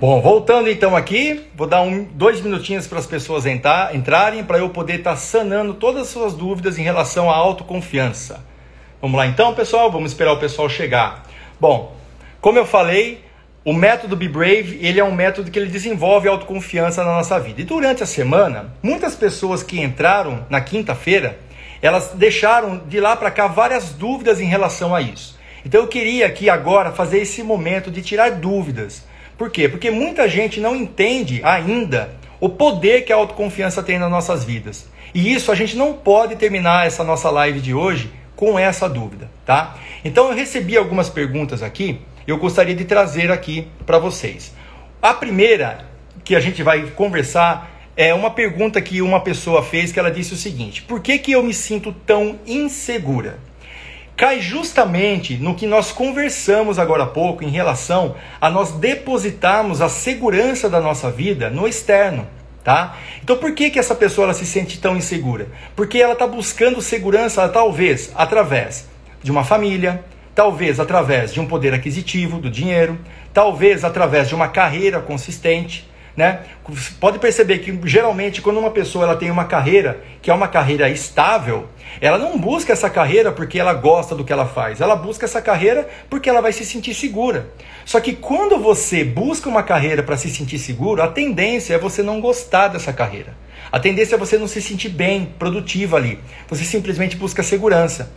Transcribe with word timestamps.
Bom, 0.00 0.20
voltando 0.20 0.70
então 0.70 0.94
aqui, 0.94 1.44
vou 1.56 1.66
dar 1.66 1.82
um, 1.82 2.04
dois 2.04 2.40
minutinhos 2.40 2.86
para 2.86 3.00
as 3.00 3.06
pessoas 3.06 3.44
entrar, 3.44 3.96
entrarem 3.96 4.44
para 4.44 4.58
eu 4.58 4.70
poder 4.70 5.00
estar 5.00 5.10
tá 5.10 5.16
sanando 5.16 5.74
todas 5.74 6.02
as 6.02 6.08
suas 6.08 6.34
dúvidas 6.34 6.78
em 6.78 6.84
relação 6.84 7.28
à 7.28 7.34
autoconfiança. 7.34 8.44
Vamos 9.02 9.18
lá 9.18 9.26
então, 9.26 9.52
pessoal? 9.56 9.90
Vamos 9.90 10.12
esperar 10.12 10.34
o 10.34 10.38
pessoal 10.38 10.68
chegar. 10.68 11.24
Bom, 11.60 11.96
como 12.40 12.60
eu 12.60 12.64
falei, 12.64 13.24
o 13.64 13.72
método 13.72 14.14
Be 14.14 14.28
Brave, 14.28 14.78
ele 14.80 15.00
é 15.00 15.04
um 15.04 15.12
método 15.12 15.50
que 15.50 15.58
ele 15.58 15.68
desenvolve 15.68 16.28
autoconfiança 16.28 17.02
na 17.02 17.14
nossa 17.14 17.40
vida. 17.40 17.60
E 17.60 17.64
durante 17.64 18.00
a 18.00 18.06
semana, 18.06 18.72
muitas 18.80 19.16
pessoas 19.16 19.64
que 19.64 19.80
entraram 19.80 20.46
na 20.48 20.60
quinta-feira, 20.60 21.40
elas 21.82 22.12
deixaram 22.14 22.82
de 22.86 23.00
lá 23.00 23.16
para 23.16 23.32
cá 23.32 23.48
várias 23.48 23.90
dúvidas 23.90 24.40
em 24.40 24.46
relação 24.46 24.94
a 24.94 25.00
isso. 25.00 25.36
Então 25.66 25.80
eu 25.80 25.88
queria 25.88 26.24
aqui 26.24 26.48
agora 26.48 26.92
fazer 26.92 27.18
esse 27.18 27.42
momento 27.42 27.90
de 27.90 28.00
tirar 28.00 28.30
dúvidas 28.30 29.07
por 29.38 29.50
quê? 29.50 29.68
Porque 29.68 29.88
muita 29.88 30.28
gente 30.28 30.60
não 30.60 30.74
entende 30.74 31.40
ainda 31.44 32.10
o 32.40 32.48
poder 32.48 33.02
que 33.02 33.12
a 33.12 33.16
autoconfiança 33.16 33.82
tem 33.84 33.96
nas 33.96 34.10
nossas 34.10 34.44
vidas. 34.44 34.90
E 35.14 35.32
isso 35.32 35.52
a 35.52 35.54
gente 35.54 35.76
não 35.76 35.94
pode 35.94 36.34
terminar 36.34 36.86
essa 36.86 37.04
nossa 37.04 37.30
live 37.30 37.60
de 37.60 37.72
hoje 37.72 38.10
com 38.34 38.58
essa 38.58 38.88
dúvida, 38.88 39.30
tá? 39.46 39.76
Então 40.04 40.28
eu 40.28 40.34
recebi 40.34 40.76
algumas 40.76 41.08
perguntas 41.08 41.62
aqui, 41.62 42.00
eu 42.26 42.36
gostaria 42.36 42.74
de 42.74 42.84
trazer 42.84 43.30
aqui 43.30 43.68
para 43.86 43.98
vocês. 43.98 44.52
A 45.00 45.14
primeira 45.14 45.86
que 46.24 46.34
a 46.34 46.40
gente 46.40 46.62
vai 46.62 46.82
conversar 46.90 47.70
é 47.96 48.12
uma 48.12 48.30
pergunta 48.30 48.80
que 48.80 49.00
uma 49.00 49.20
pessoa 49.20 49.62
fez 49.62 49.90
que 49.92 49.98
ela 49.98 50.10
disse 50.10 50.34
o 50.34 50.36
seguinte: 50.36 50.82
Por 50.82 51.00
que, 51.00 51.18
que 51.18 51.32
eu 51.32 51.42
me 51.42 51.54
sinto 51.54 51.92
tão 51.92 52.38
insegura? 52.46 53.38
Cai 54.18 54.40
justamente 54.40 55.36
no 55.36 55.54
que 55.54 55.64
nós 55.64 55.92
conversamos 55.92 56.76
agora 56.76 57.04
há 57.04 57.06
pouco 57.06 57.44
em 57.44 57.50
relação 57.50 58.16
a 58.40 58.50
nós 58.50 58.72
depositarmos 58.72 59.80
a 59.80 59.88
segurança 59.88 60.68
da 60.68 60.80
nossa 60.80 61.08
vida 61.08 61.48
no 61.48 61.68
externo. 61.68 62.26
Tá? 62.64 62.96
Então 63.22 63.36
por 63.36 63.54
que, 63.54 63.70
que 63.70 63.78
essa 63.78 63.94
pessoa 63.94 64.24
ela 64.24 64.34
se 64.34 64.44
sente 64.44 64.80
tão 64.80 64.96
insegura? 64.96 65.46
Porque 65.76 65.98
ela 65.98 66.14
está 66.14 66.26
buscando 66.26 66.82
segurança 66.82 67.48
talvez 67.48 68.10
através 68.16 68.88
de 69.22 69.30
uma 69.30 69.44
família, 69.44 70.04
talvez 70.34 70.80
através 70.80 71.32
de 71.32 71.40
um 71.40 71.46
poder 71.46 71.72
aquisitivo, 71.72 72.40
do 72.40 72.50
dinheiro, 72.50 72.98
talvez 73.32 73.84
através 73.84 74.28
de 74.28 74.34
uma 74.34 74.48
carreira 74.48 75.00
consistente, 75.00 75.88
né? 76.18 76.40
Pode 76.98 77.20
perceber 77.20 77.58
que 77.58 77.78
geralmente 77.84 78.42
quando 78.42 78.58
uma 78.58 78.72
pessoa 78.72 79.04
ela 79.04 79.14
tem 79.14 79.30
uma 79.30 79.44
carreira 79.44 80.02
que 80.20 80.32
é 80.32 80.34
uma 80.34 80.48
carreira 80.48 80.90
estável, 80.90 81.68
ela 82.00 82.18
não 82.18 82.36
busca 82.36 82.72
essa 82.72 82.90
carreira 82.90 83.30
porque 83.30 83.56
ela 83.56 83.72
gosta 83.72 84.16
do 84.16 84.24
que 84.24 84.32
ela 84.32 84.44
faz. 84.44 84.80
Ela 84.80 84.96
busca 84.96 85.26
essa 85.26 85.40
carreira 85.40 85.88
porque 86.10 86.28
ela 86.28 86.40
vai 86.40 86.52
se 86.52 86.64
sentir 86.64 86.92
segura. 86.92 87.48
Só 87.84 88.00
que 88.00 88.14
quando 88.14 88.58
você 88.58 89.04
busca 89.04 89.48
uma 89.48 89.62
carreira 89.62 90.02
para 90.02 90.16
se 90.16 90.28
sentir 90.28 90.58
seguro, 90.58 91.00
a 91.00 91.06
tendência 91.06 91.74
é 91.74 91.78
você 91.78 92.02
não 92.02 92.20
gostar 92.20 92.66
dessa 92.66 92.92
carreira. 92.92 93.32
A 93.70 93.78
tendência 93.78 94.16
é 94.16 94.18
você 94.18 94.36
não 94.36 94.48
se 94.48 94.60
sentir 94.60 94.88
bem, 94.88 95.32
produtivo 95.38 95.94
ali. 95.94 96.18
Você 96.48 96.64
simplesmente 96.64 97.16
busca 97.16 97.44
segurança. 97.44 98.12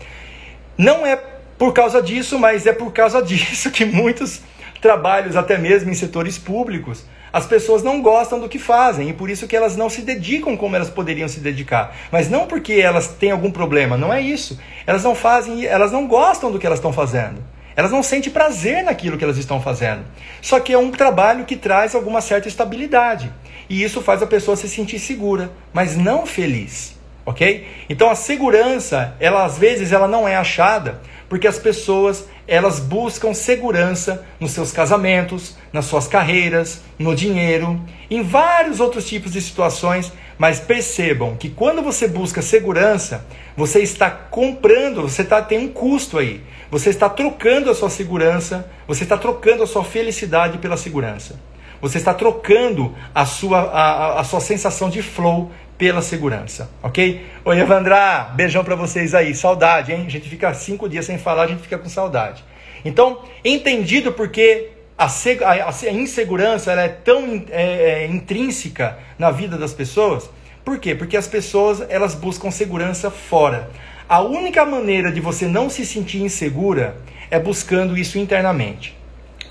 Não 0.75 1.05
é 1.05 1.15
por 1.55 1.71
causa 1.71 2.01
disso, 2.01 2.39
mas 2.39 2.65
é 2.65 2.73
por 2.73 2.91
causa 2.91 3.21
disso 3.23 3.69
que 3.69 3.85
muitos 3.85 4.41
trabalhos, 4.81 5.35
até 5.35 5.55
mesmo 5.55 5.91
em 5.91 5.93
setores 5.93 6.39
públicos, 6.39 7.05
as 7.33 7.45
pessoas 7.45 7.81
não 7.81 8.01
gostam 8.01 8.39
do 8.39 8.49
que 8.49 8.59
fazem 8.59 9.09
e 9.09 9.13
por 9.13 9.29
isso 9.29 9.47
que 9.47 9.55
elas 9.55 9.77
não 9.77 9.89
se 9.89 10.01
dedicam 10.01 10.57
como 10.57 10.75
elas 10.75 10.89
poderiam 10.89 11.27
se 11.27 11.39
dedicar. 11.39 11.95
Mas 12.11 12.29
não 12.29 12.45
porque 12.45 12.73
elas 12.73 13.07
têm 13.07 13.31
algum 13.31 13.51
problema, 13.51 13.97
não 13.97 14.13
é 14.13 14.21
isso. 14.21 14.59
Elas 14.85 15.03
não 15.03 15.15
fazem, 15.15 15.65
elas 15.65 15.91
não 15.91 16.07
gostam 16.07 16.51
do 16.51 16.59
que 16.59 16.65
elas 16.65 16.79
estão 16.79 16.91
fazendo. 16.91 17.41
Elas 17.75 17.91
não 17.91 18.03
sentem 18.03 18.31
prazer 18.31 18.83
naquilo 18.83 19.17
que 19.17 19.23
elas 19.23 19.37
estão 19.37 19.61
fazendo. 19.61 20.03
Só 20.41 20.59
que 20.59 20.73
é 20.73 20.77
um 20.77 20.91
trabalho 20.91 21.45
que 21.45 21.55
traz 21.55 21.95
alguma 21.95 22.19
certa 22.19 22.47
estabilidade. 22.47 23.31
E 23.69 23.81
isso 23.81 24.01
faz 24.01 24.21
a 24.21 24.27
pessoa 24.27 24.57
se 24.57 24.67
sentir 24.67 24.99
segura, 24.99 25.51
mas 25.71 25.95
não 25.95 26.25
feliz. 26.25 26.99
OK? 27.25 27.65
Então 27.89 28.09
a 28.09 28.15
segurança, 28.15 29.15
ela 29.19 29.45
às 29.45 29.57
vezes 29.57 29.91
ela 29.91 30.07
não 30.07 30.27
é 30.27 30.35
achada 30.35 30.99
porque 31.29 31.47
as 31.47 31.57
pessoas 31.57 32.27
elas 32.47 32.79
buscam 32.79 33.33
segurança 33.33 34.25
nos 34.39 34.51
seus 34.51 34.71
casamentos, 34.71 35.55
nas 35.71 35.85
suas 35.85 36.07
carreiras, 36.07 36.81
no 36.97 37.15
dinheiro, 37.15 37.79
em 38.09 38.21
vários 38.21 38.79
outros 38.79 39.07
tipos 39.07 39.31
de 39.31 39.41
situações, 39.41 40.11
mas 40.37 40.59
percebam 40.59 41.35
que 41.35 41.49
quando 41.49 41.81
você 41.81 42.07
busca 42.07 42.41
segurança, 42.41 43.25
você 43.55 43.79
está 43.79 44.09
comprando, 44.09 45.03
você 45.03 45.21
está 45.21 45.41
tem 45.41 45.59
um 45.59 45.67
custo 45.67 46.17
aí. 46.17 46.41
Você 46.71 46.89
está 46.89 47.09
trocando 47.09 47.69
a 47.69 47.75
sua 47.75 47.89
segurança, 47.89 48.69
você 48.87 49.03
está 49.03 49.17
trocando 49.17 49.61
a 49.61 49.67
sua 49.67 49.83
felicidade 49.83 50.57
pela 50.57 50.77
segurança. 50.77 51.39
Você 51.81 51.97
está 51.97 52.13
trocando 52.13 52.95
a 53.13 53.25
sua, 53.25 53.59
a, 53.59 54.19
a 54.21 54.23
sua 54.23 54.39
sensação 54.39 54.89
de 54.89 55.01
flow 55.01 55.51
pela 55.81 56.03
segurança, 56.03 56.69
ok? 56.83 57.25
Oi, 57.43 57.59
Evandra, 57.59 58.29
beijão 58.35 58.63
para 58.63 58.75
vocês 58.75 59.15
aí, 59.15 59.33
saudade, 59.33 59.91
hein? 59.91 60.03
A 60.05 60.11
gente 60.11 60.29
fica 60.29 60.53
cinco 60.53 60.87
dias 60.87 61.07
sem 61.07 61.17
falar, 61.17 61.45
a 61.45 61.47
gente 61.47 61.63
fica 61.63 61.75
com 61.75 61.89
saudade. 61.89 62.43
Então, 62.85 63.23
entendido 63.43 64.11
porque 64.11 64.69
a, 64.95 65.07
a, 65.07 65.69
a 65.69 65.91
insegurança 65.91 66.71
é 66.73 66.87
tão 66.87 67.43
é, 67.49 68.03
é, 68.03 68.05
intrínseca 68.05 68.99
na 69.17 69.31
vida 69.31 69.57
das 69.57 69.73
pessoas, 69.73 70.29
por 70.63 70.77
quê? 70.77 70.93
Porque 70.93 71.17
as 71.17 71.25
pessoas 71.25 71.83
elas 71.89 72.13
buscam 72.13 72.51
segurança 72.51 73.09
fora. 73.09 73.71
A 74.07 74.21
única 74.21 74.63
maneira 74.63 75.11
de 75.11 75.19
você 75.19 75.47
não 75.47 75.67
se 75.67 75.83
sentir 75.83 76.21
insegura 76.21 76.95
é 77.31 77.39
buscando 77.39 77.97
isso 77.97 78.19
internamente. 78.19 79.00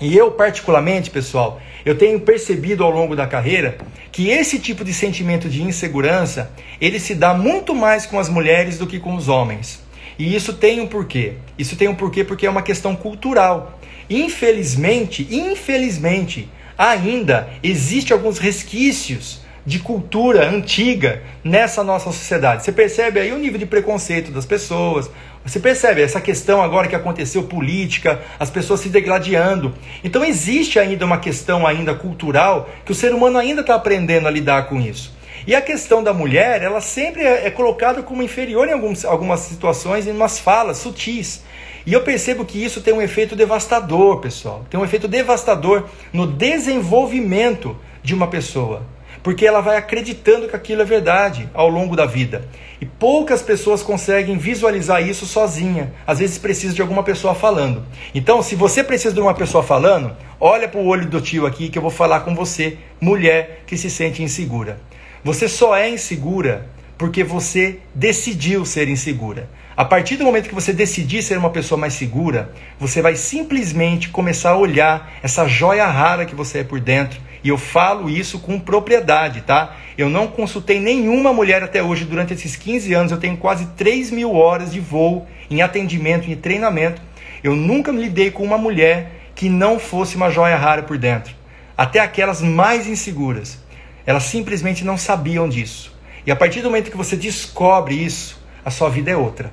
E 0.01 0.17
eu, 0.17 0.31
particularmente, 0.31 1.11
pessoal, 1.11 1.61
eu 1.85 1.95
tenho 1.95 2.19
percebido 2.19 2.83
ao 2.83 2.89
longo 2.89 3.15
da 3.15 3.27
carreira 3.27 3.77
que 4.11 4.29
esse 4.29 4.57
tipo 4.57 4.83
de 4.83 4.93
sentimento 4.93 5.47
de 5.47 5.61
insegurança, 5.61 6.51
ele 6.81 6.99
se 6.99 7.13
dá 7.13 7.35
muito 7.35 7.75
mais 7.75 8.07
com 8.07 8.19
as 8.19 8.27
mulheres 8.27 8.79
do 8.79 8.87
que 8.87 8.99
com 8.99 9.15
os 9.15 9.29
homens. 9.29 9.79
E 10.17 10.35
isso 10.35 10.53
tem 10.53 10.81
um 10.81 10.87
porquê. 10.87 11.33
Isso 11.55 11.75
tem 11.75 11.87
um 11.87 11.93
porquê 11.93 12.23
porque 12.23 12.47
é 12.47 12.49
uma 12.49 12.63
questão 12.63 12.95
cultural. 12.95 13.79
Infelizmente, 14.09 15.27
infelizmente, 15.29 16.49
ainda 16.75 17.47
existe 17.61 18.11
alguns 18.11 18.39
resquícios 18.39 19.41
de 19.65 19.77
cultura 19.79 20.49
antiga 20.49 21.21
nessa 21.43 21.83
nossa 21.83 22.05
sociedade. 22.05 22.63
Você 22.63 22.71
percebe 22.71 23.19
aí 23.19 23.31
o 23.31 23.37
nível 23.37 23.59
de 23.59 23.65
preconceito 23.67 24.31
das 24.31 24.45
pessoas, 24.45 25.09
você 25.43 25.59
percebe 25.59 26.01
essa 26.01 26.21
questão 26.21 26.61
agora 26.61 26.87
que 26.87 26.95
aconteceu 26.95 27.43
política, 27.43 28.21
as 28.39 28.49
pessoas 28.49 28.79
se 28.79 28.89
degladiando. 28.89 29.73
Então 30.03 30.23
existe 30.23 30.77
ainda 30.77 31.05
uma 31.05 31.17
questão 31.17 31.65
ainda 31.65 31.95
cultural 31.95 32.69
que 32.85 32.91
o 32.91 32.95
ser 32.95 33.13
humano 33.13 33.39
ainda 33.39 33.61
está 33.61 33.75
aprendendo 33.75 34.27
a 34.27 34.31
lidar 34.31 34.67
com 34.67 34.79
isso. 34.79 35.13
E 35.47 35.55
a 35.55 35.61
questão 35.61 36.03
da 36.03 36.13
mulher, 36.13 36.61
ela 36.61 36.79
sempre 36.79 37.23
é, 37.23 37.47
é 37.47 37.49
colocada 37.49 38.03
como 38.03 38.21
inferior 38.21 38.67
em 38.67 38.73
algumas 38.73 39.39
situações, 39.39 40.05
em 40.05 40.11
umas 40.11 40.37
falas 40.37 40.77
sutis. 40.77 41.43
E 41.83 41.93
eu 41.93 42.01
percebo 42.01 42.45
que 42.45 42.63
isso 42.63 42.79
tem 42.81 42.93
um 42.93 43.01
efeito 43.01 43.35
devastador, 43.35 44.19
pessoal. 44.19 44.63
Tem 44.69 44.79
um 44.79 44.85
efeito 44.85 45.07
devastador 45.07 45.85
no 46.13 46.27
desenvolvimento 46.27 47.75
de 48.03 48.13
uma 48.13 48.27
pessoa 48.27 48.83
porque 49.23 49.45
ela 49.45 49.61
vai 49.61 49.77
acreditando 49.77 50.47
que 50.47 50.55
aquilo 50.55 50.81
é 50.81 50.85
verdade 50.85 51.49
ao 51.53 51.69
longo 51.69 51.95
da 51.95 52.05
vida. 52.05 52.47
E 52.79 52.85
poucas 52.85 53.41
pessoas 53.41 53.83
conseguem 53.83 54.37
visualizar 54.37 55.07
isso 55.07 55.25
sozinha. 55.25 55.93
Às 56.05 56.19
vezes 56.19 56.37
precisa 56.37 56.73
de 56.73 56.81
alguma 56.81 57.03
pessoa 57.03 57.35
falando. 57.35 57.85
Então, 58.15 58.41
se 58.41 58.55
você 58.55 58.83
precisa 58.83 59.13
de 59.13 59.21
uma 59.21 59.33
pessoa 59.33 59.63
falando, 59.63 60.15
olha 60.39 60.67
para 60.67 60.79
o 60.79 60.87
olho 60.87 61.05
do 61.05 61.21
tio 61.21 61.45
aqui 61.45 61.69
que 61.69 61.77
eu 61.77 61.81
vou 61.81 61.91
falar 61.91 62.21
com 62.21 62.33
você, 62.33 62.77
mulher 62.99 63.63
que 63.67 63.77
se 63.77 63.89
sente 63.89 64.23
insegura. 64.23 64.79
Você 65.23 65.47
só 65.47 65.75
é 65.75 65.89
insegura 65.89 66.65
porque 66.97 67.23
você 67.23 67.79
decidiu 67.93 68.65
ser 68.65 68.87
insegura. 68.87 69.47
A 69.77 69.85
partir 69.85 70.17
do 70.17 70.25
momento 70.25 70.49
que 70.49 70.53
você 70.53 70.73
decidir 70.73 71.23
ser 71.23 71.37
uma 71.37 71.49
pessoa 71.49 71.79
mais 71.79 71.93
segura, 71.93 72.51
você 72.79 73.01
vai 73.01 73.15
simplesmente 73.15 74.09
começar 74.09 74.51
a 74.51 74.57
olhar 74.57 75.11
essa 75.23 75.47
joia 75.47 75.87
rara 75.87 76.25
que 76.25 76.35
você 76.35 76.59
é 76.59 76.63
por 76.63 76.79
dentro 76.79 77.19
e 77.43 77.49
eu 77.49 77.57
falo 77.57 78.09
isso 78.09 78.39
com 78.39 78.59
propriedade, 78.59 79.41
tá? 79.41 79.75
Eu 79.97 80.09
não 80.09 80.27
consultei 80.27 80.79
nenhuma 80.79 81.33
mulher 81.33 81.63
até 81.63 81.81
hoje 81.81 82.05
durante 82.05 82.33
esses 82.33 82.55
15 82.55 82.93
anos. 82.93 83.11
Eu 83.11 83.17
tenho 83.17 83.37
quase 83.37 83.65
3 83.77 84.11
mil 84.11 84.35
horas 84.35 84.71
de 84.71 84.79
voo 84.79 85.27
em 85.49 85.61
atendimento 85.61 86.29
e 86.29 86.35
treinamento. 86.35 87.01
Eu 87.43 87.55
nunca 87.55 87.91
me 87.91 88.01
lidei 88.01 88.29
com 88.29 88.43
uma 88.43 88.57
mulher 88.57 89.11
que 89.33 89.49
não 89.49 89.79
fosse 89.79 90.15
uma 90.15 90.29
joia 90.29 90.55
rara 90.55 90.83
por 90.83 90.97
dentro. 90.97 91.33
Até 91.75 91.99
aquelas 91.99 92.41
mais 92.41 92.87
inseguras. 92.87 93.57
Elas 94.05 94.23
simplesmente 94.23 94.85
não 94.85 94.97
sabiam 94.97 95.49
disso. 95.49 95.91
E 96.25 96.31
a 96.31 96.35
partir 96.35 96.61
do 96.61 96.69
momento 96.69 96.91
que 96.91 96.97
você 96.97 97.15
descobre 97.15 97.95
isso, 97.95 98.39
a 98.63 98.69
sua 98.69 98.89
vida 98.89 99.09
é 99.09 99.15
outra. 99.15 99.51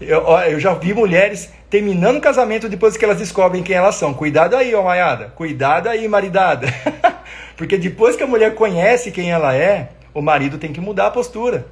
Eu, 0.00 0.26
eu 0.48 0.60
já 0.60 0.74
vi 0.74 0.94
mulheres 0.94 1.52
terminando 1.68 2.18
o 2.18 2.20
casamento 2.20 2.68
depois 2.68 2.96
que 2.96 3.04
elas 3.04 3.18
descobrem 3.18 3.62
quem 3.62 3.76
elas 3.76 3.96
são. 3.96 4.14
Cuidado 4.14 4.56
aí, 4.56 4.74
ó 4.74 4.82
Maiada. 4.82 5.32
Cuidado 5.34 5.88
aí, 5.88 6.06
maridada. 6.06 6.68
Porque 7.56 7.76
depois 7.76 8.14
que 8.14 8.22
a 8.22 8.26
mulher 8.26 8.54
conhece 8.54 9.10
quem 9.10 9.30
ela 9.30 9.54
é, 9.54 9.90
o 10.14 10.22
marido 10.22 10.58
tem 10.58 10.72
que 10.72 10.80
mudar 10.80 11.08
a 11.08 11.10
postura. 11.10 11.66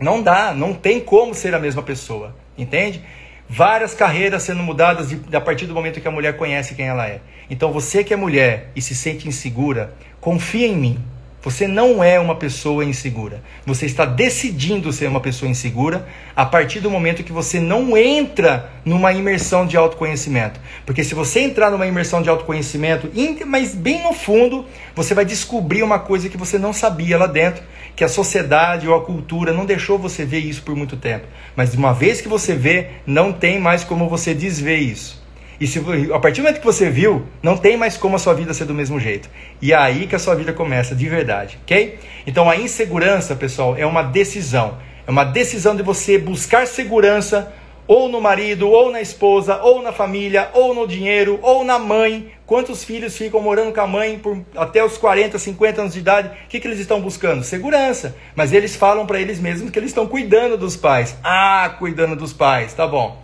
Não 0.00 0.22
dá, 0.22 0.54
não 0.54 0.72
tem 0.72 1.00
como 1.00 1.34
ser 1.34 1.54
a 1.54 1.58
mesma 1.58 1.82
pessoa. 1.82 2.34
Entende? 2.56 3.02
Várias 3.48 3.94
carreiras 3.94 4.42
sendo 4.42 4.62
mudadas 4.62 5.08
a 5.32 5.40
partir 5.40 5.66
do 5.66 5.74
momento 5.74 6.00
que 6.00 6.08
a 6.08 6.10
mulher 6.10 6.36
conhece 6.36 6.74
quem 6.74 6.86
ela 6.86 7.06
é. 7.06 7.20
Então 7.50 7.72
você 7.72 8.02
que 8.02 8.14
é 8.14 8.16
mulher 8.16 8.70
e 8.74 8.80
se 8.80 8.94
sente 8.94 9.28
insegura, 9.28 9.94
confia 10.20 10.66
em 10.66 10.76
mim. 10.76 10.98
Você 11.44 11.68
não 11.68 12.02
é 12.02 12.18
uma 12.18 12.34
pessoa 12.34 12.86
insegura. 12.86 13.42
Você 13.66 13.84
está 13.84 14.06
decidindo 14.06 14.90
ser 14.90 15.06
uma 15.08 15.20
pessoa 15.20 15.50
insegura 15.50 16.08
a 16.34 16.46
partir 16.46 16.80
do 16.80 16.90
momento 16.90 17.22
que 17.22 17.32
você 17.32 17.60
não 17.60 17.94
entra 17.98 18.72
numa 18.82 19.12
imersão 19.12 19.66
de 19.66 19.76
autoconhecimento. 19.76 20.58
Porque 20.86 21.04
se 21.04 21.14
você 21.14 21.40
entrar 21.40 21.70
numa 21.70 21.86
imersão 21.86 22.22
de 22.22 22.30
autoconhecimento, 22.30 23.10
mas 23.46 23.74
bem 23.74 24.02
no 24.02 24.14
fundo, 24.14 24.64
você 24.94 25.12
vai 25.12 25.26
descobrir 25.26 25.82
uma 25.82 25.98
coisa 25.98 26.30
que 26.30 26.38
você 26.38 26.58
não 26.58 26.72
sabia 26.72 27.18
lá 27.18 27.26
dentro, 27.26 27.62
que 27.94 28.02
a 28.02 28.08
sociedade 28.08 28.88
ou 28.88 28.96
a 28.96 29.04
cultura 29.04 29.52
não 29.52 29.66
deixou 29.66 29.98
você 29.98 30.24
ver 30.24 30.38
isso 30.38 30.62
por 30.62 30.74
muito 30.74 30.96
tempo. 30.96 31.26
Mas 31.54 31.74
uma 31.74 31.92
vez 31.92 32.22
que 32.22 32.28
você 32.28 32.54
vê, 32.54 32.86
não 33.06 33.34
tem 33.34 33.60
mais 33.60 33.84
como 33.84 34.08
você 34.08 34.32
desver 34.32 34.78
isso. 34.78 35.23
E 35.60 35.66
se, 35.66 35.80
a 36.12 36.18
partir 36.18 36.40
do 36.40 36.44
momento 36.44 36.60
que 36.60 36.66
você 36.66 36.90
viu, 36.90 37.24
não 37.42 37.56
tem 37.56 37.76
mais 37.76 37.96
como 37.96 38.16
a 38.16 38.18
sua 38.18 38.34
vida 38.34 38.52
ser 38.52 38.64
do 38.64 38.74
mesmo 38.74 38.98
jeito. 38.98 39.28
E 39.62 39.72
é 39.72 39.76
aí 39.76 40.06
que 40.06 40.14
a 40.14 40.18
sua 40.18 40.34
vida 40.34 40.52
começa 40.52 40.94
de 40.94 41.08
verdade, 41.08 41.58
ok? 41.62 41.98
Então 42.26 42.50
a 42.50 42.56
insegurança, 42.56 43.34
pessoal, 43.34 43.76
é 43.76 43.86
uma 43.86 44.02
decisão. 44.02 44.78
É 45.06 45.10
uma 45.10 45.24
decisão 45.24 45.76
de 45.76 45.82
você 45.82 46.18
buscar 46.18 46.66
segurança 46.66 47.52
ou 47.86 48.08
no 48.08 48.20
marido, 48.20 48.68
ou 48.68 48.90
na 48.90 49.00
esposa, 49.00 49.60
ou 49.62 49.82
na 49.82 49.92
família, 49.92 50.48
ou 50.54 50.74
no 50.74 50.86
dinheiro, 50.86 51.38
ou 51.42 51.64
na 51.64 51.78
mãe. 51.78 52.32
Quantos 52.46 52.82
filhos 52.82 53.16
ficam 53.16 53.40
morando 53.40 53.72
com 53.72 53.80
a 53.80 53.86
mãe 53.86 54.18
por 54.18 54.42
até 54.56 54.82
os 54.82 54.96
40, 54.96 55.38
50 55.38 55.82
anos 55.82 55.94
de 55.94 56.00
idade? 56.00 56.28
O 56.28 56.48
que, 56.48 56.60
que 56.60 56.66
eles 56.66 56.78
estão 56.78 57.00
buscando? 57.00 57.44
Segurança. 57.44 58.16
Mas 58.34 58.52
eles 58.52 58.74
falam 58.74 59.06
para 59.06 59.20
eles 59.20 59.38
mesmos 59.38 59.70
que 59.70 59.78
eles 59.78 59.90
estão 59.90 60.06
cuidando 60.06 60.56
dos 60.56 60.76
pais. 60.76 61.16
Ah, 61.22 61.76
cuidando 61.78 62.16
dos 62.16 62.32
pais, 62.32 62.72
tá 62.72 62.86
bom. 62.86 63.22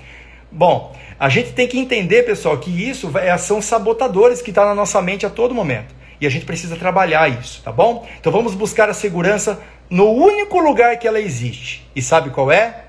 Bom, 0.53 0.95
a 1.21 1.29
gente 1.29 1.53
tem 1.53 1.69
que 1.69 1.79
entender, 1.79 2.23
pessoal, 2.23 2.57
que 2.57 2.71
isso 2.71 3.13
é, 3.19 3.37
são 3.37 3.61
sabotadores 3.61 4.41
que 4.41 4.49
estão 4.49 4.65
tá 4.65 4.71
na 4.71 4.75
nossa 4.75 5.03
mente 5.03 5.27
a 5.27 5.31
todo 5.31 5.55
momento. 5.55 5.95
E 6.19 6.27
a 6.27 6.31
gente 6.31 6.47
precisa 6.47 6.77
trabalhar 6.77 7.29
isso, 7.29 7.61
tá 7.63 7.71
bom? 7.71 8.09
Então 8.19 8.33
vamos 8.33 8.55
buscar 8.55 8.89
a 8.89 8.95
segurança 8.95 9.61
no 9.91 10.11
único 10.11 10.59
lugar 10.59 10.99
que 10.99 11.07
ela 11.07 11.21
existe. 11.21 11.87
E 11.95 12.01
sabe 12.01 12.31
qual 12.31 12.51
é? 12.51 12.85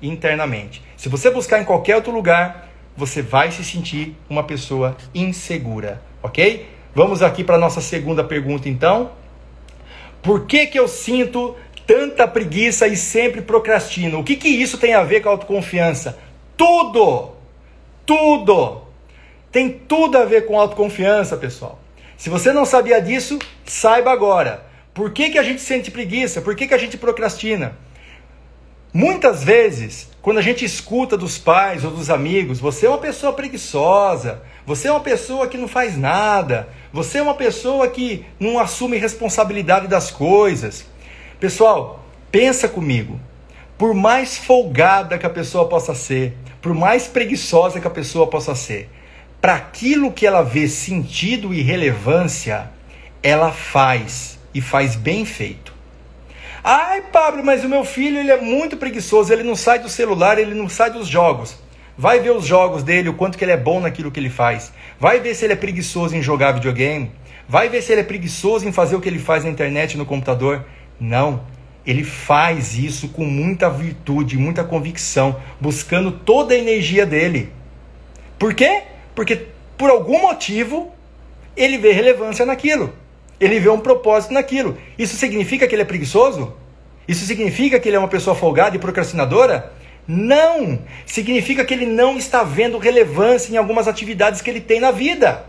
Internamente. 0.00 0.82
Se 0.96 1.10
você 1.10 1.30
buscar 1.30 1.60
em 1.60 1.64
qualquer 1.64 1.96
outro 1.96 2.10
lugar, 2.10 2.70
você 2.96 3.20
vai 3.20 3.50
se 3.50 3.62
sentir 3.62 4.16
uma 4.26 4.42
pessoa 4.42 4.96
insegura, 5.14 6.00
ok? 6.22 6.66
Vamos 6.94 7.22
aqui 7.22 7.44
para 7.44 7.56
a 7.56 7.58
nossa 7.58 7.82
segunda 7.82 8.24
pergunta, 8.24 8.66
então. 8.66 9.12
Por 10.22 10.46
que, 10.46 10.66
que 10.68 10.78
eu 10.78 10.88
sinto 10.88 11.54
tanta 11.86 12.26
preguiça 12.26 12.88
e 12.88 12.96
sempre 12.96 13.42
procrastino? 13.42 14.20
O 14.20 14.24
que, 14.24 14.36
que 14.36 14.48
isso 14.48 14.78
tem 14.78 14.94
a 14.94 15.02
ver 15.02 15.20
com 15.20 15.28
a 15.28 15.32
autoconfiança? 15.32 16.18
Tudo! 16.56 17.32
Tudo! 18.06 18.82
Tem 19.50 19.70
tudo 19.70 20.18
a 20.18 20.24
ver 20.24 20.46
com 20.46 20.58
autoconfiança, 20.58 21.36
pessoal. 21.36 21.78
Se 22.16 22.28
você 22.28 22.52
não 22.52 22.64
sabia 22.64 23.00
disso, 23.00 23.38
saiba 23.64 24.10
agora. 24.10 24.64
Por 24.92 25.12
que, 25.12 25.30
que 25.30 25.38
a 25.38 25.42
gente 25.42 25.60
sente 25.60 25.90
preguiça? 25.90 26.40
Por 26.40 26.54
que, 26.54 26.66
que 26.66 26.74
a 26.74 26.78
gente 26.78 26.96
procrastina? 26.96 27.76
Muitas 28.92 29.42
vezes, 29.42 30.08
quando 30.22 30.38
a 30.38 30.42
gente 30.42 30.64
escuta 30.64 31.16
dos 31.16 31.36
pais 31.36 31.84
ou 31.84 31.90
dos 31.90 32.10
amigos, 32.10 32.60
você 32.60 32.86
é 32.86 32.88
uma 32.88 32.98
pessoa 32.98 33.32
preguiçosa, 33.32 34.40
você 34.64 34.86
é 34.86 34.90
uma 34.90 35.00
pessoa 35.00 35.48
que 35.48 35.58
não 35.58 35.66
faz 35.66 35.98
nada, 35.98 36.68
você 36.92 37.18
é 37.18 37.22
uma 37.22 37.34
pessoa 37.34 37.88
que 37.88 38.24
não 38.38 38.56
assume 38.58 38.96
responsabilidade 38.96 39.88
das 39.88 40.12
coisas. 40.12 40.86
Pessoal, 41.40 42.04
pensa 42.30 42.68
comigo. 42.68 43.18
Por 43.84 43.92
mais 43.92 44.38
folgada 44.38 45.18
que 45.18 45.26
a 45.26 45.28
pessoa 45.28 45.68
possa 45.68 45.94
ser, 45.94 46.34
por 46.62 46.72
mais 46.72 47.06
preguiçosa 47.06 47.78
que 47.78 47.86
a 47.86 47.90
pessoa 47.90 48.26
possa 48.26 48.54
ser, 48.54 48.88
para 49.42 49.56
aquilo 49.56 50.10
que 50.10 50.26
ela 50.26 50.40
vê 50.40 50.66
sentido 50.68 51.52
e 51.52 51.60
relevância, 51.60 52.70
ela 53.22 53.52
faz 53.52 54.38
e 54.54 54.62
faz 54.62 54.96
bem 54.96 55.26
feito. 55.26 55.74
Ai, 56.64 57.02
Pablo, 57.12 57.44
mas 57.44 57.62
o 57.62 57.68
meu 57.68 57.84
filho 57.84 58.16
ele 58.16 58.30
é 58.30 58.40
muito 58.40 58.78
preguiçoso, 58.78 59.30
ele 59.30 59.42
não 59.42 59.54
sai 59.54 59.78
do 59.78 59.90
celular, 59.90 60.38
ele 60.38 60.54
não 60.54 60.66
sai 60.66 60.90
dos 60.90 61.06
jogos. 61.06 61.54
Vai 61.94 62.20
ver 62.20 62.30
os 62.30 62.46
jogos 62.46 62.82
dele, 62.82 63.10
o 63.10 63.14
quanto 63.14 63.36
que 63.36 63.44
ele 63.44 63.52
é 63.52 63.56
bom 63.58 63.80
naquilo 63.80 64.10
que 64.10 64.18
ele 64.18 64.30
faz. 64.30 64.72
Vai 64.98 65.20
ver 65.20 65.34
se 65.34 65.44
ele 65.44 65.52
é 65.52 65.56
preguiçoso 65.56 66.16
em 66.16 66.22
jogar 66.22 66.52
videogame. 66.52 67.12
Vai 67.46 67.68
ver 67.68 67.82
se 67.82 67.92
ele 67.92 68.00
é 68.00 68.04
preguiçoso 68.04 68.66
em 68.66 68.72
fazer 68.72 68.96
o 68.96 69.00
que 69.02 69.10
ele 69.10 69.18
faz 69.18 69.44
na 69.44 69.50
internet, 69.50 69.98
no 69.98 70.06
computador. 70.06 70.64
Não 70.98 71.52
ele 71.86 72.02
faz 72.02 72.76
isso 72.76 73.08
com 73.08 73.24
muita 73.24 73.68
virtude, 73.68 74.38
muita 74.38 74.64
convicção, 74.64 75.40
buscando 75.60 76.10
toda 76.10 76.54
a 76.54 76.58
energia 76.58 77.04
dele. 77.04 77.52
Por 78.38 78.54
quê? 78.54 78.82
Porque 79.14 79.48
por 79.76 79.90
algum 79.90 80.22
motivo 80.22 80.92
ele 81.56 81.78
vê 81.78 81.92
relevância 81.92 82.46
naquilo. 82.46 82.92
Ele 83.38 83.60
vê 83.60 83.68
um 83.68 83.80
propósito 83.80 84.32
naquilo. 84.32 84.78
Isso 84.98 85.16
significa 85.16 85.66
que 85.66 85.74
ele 85.74 85.82
é 85.82 85.86
preguiçoso? 85.86 86.54
Isso 87.06 87.26
significa 87.26 87.78
que 87.78 87.88
ele 87.88 87.96
é 87.96 87.98
uma 87.98 88.08
pessoa 88.08 88.34
folgada 88.34 88.76
e 88.76 88.78
procrastinadora? 88.78 89.72
Não! 90.06 90.78
Significa 91.04 91.64
que 91.64 91.74
ele 91.74 91.86
não 91.86 92.16
está 92.16 92.42
vendo 92.42 92.78
relevância 92.78 93.52
em 93.52 93.56
algumas 93.56 93.88
atividades 93.88 94.40
que 94.40 94.48
ele 94.48 94.60
tem 94.60 94.80
na 94.80 94.90
vida. 94.90 95.44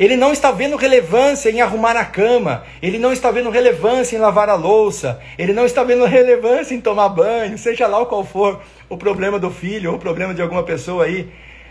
Ele 0.00 0.16
não 0.16 0.32
está 0.32 0.50
vendo 0.50 0.78
relevância 0.78 1.50
em 1.50 1.60
arrumar 1.60 1.94
a 1.94 2.06
cama, 2.06 2.64
ele 2.80 2.98
não 2.98 3.12
está 3.12 3.30
vendo 3.30 3.50
relevância 3.50 4.16
em 4.16 4.18
lavar 4.18 4.48
a 4.48 4.54
louça, 4.54 5.20
ele 5.36 5.52
não 5.52 5.66
está 5.66 5.84
vendo 5.84 6.06
relevância 6.08 6.74
em 6.74 6.80
tomar 6.80 7.10
banho, 7.10 7.58
seja 7.58 7.86
lá 7.86 8.06
qual 8.06 8.24
for 8.24 8.62
o 8.88 8.96
problema 8.96 9.38
do 9.38 9.50
filho 9.50 9.90
ou 9.90 9.98
o 9.98 10.00
problema 10.00 10.32
de 10.32 10.40
alguma 10.40 10.62
pessoa 10.62 11.04
aí. 11.04 11.28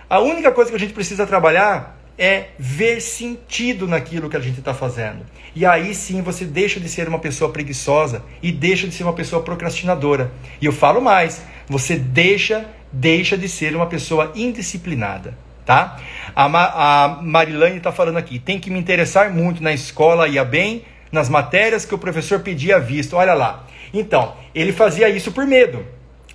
A 0.07 0.19
única 0.19 0.51
coisa 0.51 0.69
que 0.69 0.77
a 0.77 0.79
gente 0.79 0.93
precisa 0.93 1.25
trabalhar 1.25 1.99
é 2.19 2.49
ver 2.59 3.01
sentido 3.01 3.87
naquilo 3.87 4.29
que 4.29 4.37
a 4.37 4.39
gente 4.39 4.59
está 4.59 4.75
fazendo. 4.75 5.25
E 5.55 5.65
aí 5.65 5.95
sim 5.95 6.21
você 6.21 6.45
deixa 6.45 6.79
de 6.79 6.87
ser 6.87 7.07
uma 7.07 7.17
pessoa 7.17 7.51
preguiçosa 7.51 8.23
e 8.43 8.51
deixa 8.51 8.87
de 8.87 8.93
ser 8.93 9.05
uma 9.05 9.13
pessoa 9.13 9.41
procrastinadora. 9.41 10.31
E 10.61 10.67
eu 10.67 10.71
falo 10.71 11.01
mais, 11.01 11.41
você 11.67 11.95
deixa, 11.95 12.69
deixa 12.93 13.35
de 13.35 13.49
ser 13.49 13.75
uma 13.75 13.87
pessoa 13.87 14.31
indisciplinada 14.35 15.49
tá? 15.69 16.00
A, 16.36 16.50
Ma 16.50 16.71
a 16.74 17.19
Marilane 17.21 17.77
está 17.77 17.92
falando 17.92 18.18
aqui, 18.18 18.39
tem 18.39 18.60
que 18.60 18.71
me 18.71 18.80
interessar 18.80 19.31
muito 19.31 19.62
na 19.62 19.71
escola, 19.71 20.27
ia 20.27 20.44
bem, 20.44 20.83
nas 21.12 21.29
matérias 21.29 21.86
que 21.86 21.93
o 21.93 21.98
professor 22.00 22.39
pedia 22.39 22.79
visto. 22.79 23.15
Olha 23.15 23.36
lá. 23.36 23.67
Então, 23.93 24.34
ele 24.55 24.74
fazia 24.74 25.08
isso 25.10 25.32
por 25.32 25.46
medo. 25.46 25.86